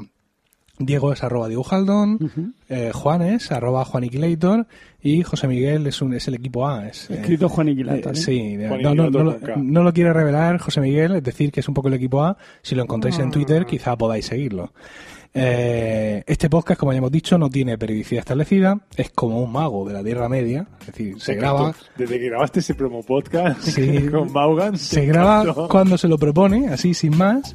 Diego 0.83 1.13
es 1.13 1.23
arroba 1.23 1.49
Diegojaldón, 1.49 2.55
eh, 2.71 2.91
Juan 2.95 3.21
es 3.21 3.53
arroba 3.53 3.85
Juaniquilator 3.85 4.67
y 5.03 5.23
José 5.25 5.47
Miguel 5.47 5.87
es, 5.87 6.01
un, 6.01 6.15
es 6.15 6.27
el 6.29 6.35
equipo 6.37 6.67
A. 6.67 6.89
Es, 6.89 7.11
eh, 7.11 7.21
Escrito 7.21 7.51
Juan 7.51 7.69
eh, 7.69 7.73
Iquilator. 7.73 8.13
¿eh? 8.13 8.17
sí, 8.17 8.57
Juan 8.67 8.81
no, 8.83 8.95
no, 8.95 9.11
no, 9.11 9.19
lo- 9.25 9.39
no 9.59 9.83
lo 9.83 9.93
quiere 9.93 10.13
revelar 10.15 10.59
José 10.59 10.81
Miguel, 10.81 11.17
es 11.17 11.23
decir, 11.23 11.53
que 11.53 11.61
es 11.61 11.69
un 11.69 11.75
poco 11.75 11.89
el 11.89 11.95
equipo 11.95 12.23
A. 12.25 12.39
Si 12.63 12.75
lo 12.75 12.83
encontráis 12.83 13.19
en 13.19 13.31
Twitter, 13.31 13.67
quizá 13.67 13.97
podáis 13.97 14.25
seguirlo. 14.25 14.73
Eh, 15.33 16.25
este 16.27 16.51
podcast, 16.51 16.79
como 16.81 16.93
ya 16.93 16.99
hemos 16.99 17.13
dicho, 17.13 17.39
no 17.39 17.49
tiene 17.49 17.79
periodicidad 17.79 18.21
establecida, 18.21 18.79
es 18.97 19.11
como 19.11 19.41
un 19.43 19.53
mago 19.53 19.87
de 19.87 19.95
la 19.95 20.03
Tierra 20.03 20.29
Media, 20.29 20.67
es 20.81 20.87
decir, 20.89 21.21
se 21.21 21.35
graba, 21.37 21.73
Desde 21.97 22.19
que 22.19 22.27
grabaste 22.27 22.61
ese 22.61 22.75
promo 22.75 23.03
podcast 23.05 23.61
Sí. 23.63 24.09
con 24.13 24.33
Vaughan. 24.33 24.77
se 24.77 25.07
graba 25.07 25.43
encantó. 25.43 25.69
cuando 25.69 25.97
se 25.97 26.09
lo 26.09 26.19
propone, 26.19 26.69
así 26.69 26.95
sin 26.95 27.17
más. 27.17 27.55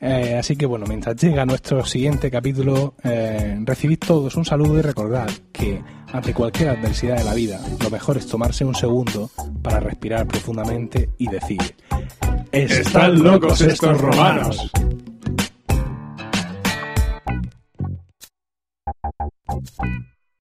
Eh, 0.00 0.36
así 0.38 0.56
que 0.56 0.66
bueno, 0.66 0.84
mientras 0.86 1.16
llega 1.16 1.46
nuestro 1.46 1.84
siguiente 1.86 2.30
capítulo, 2.30 2.94
eh, 3.04 3.58
recibid 3.64 3.98
todos 4.00 4.34
un 4.36 4.44
saludo 4.44 4.78
y 4.78 4.82
recordad 4.82 5.30
que 5.52 5.80
ante 6.12 6.34
cualquier 6.34 6.70
adversidad 6.70 7.16
de 7.16 7.24
la 7.24 7.32
vida, 7.32 7.58
lo 7.82 7.88
mejor 7.90 8.18
es 8.18 8.26
tomarse 8.26 8.64
un 8.66 8.74
segundo 8.74 9.30
para 9.62 9.80
respirar 9.80 10.26
profundamente 10.26 11.08
y 11.16 11.28
decir: 11.28 11.74
Están 12.52 13.22
locos 13.22 13.60
estos 13.62 13.98
romanos. 14.00 14.70
Thank 19.62 19.78
you. 19.84 20.13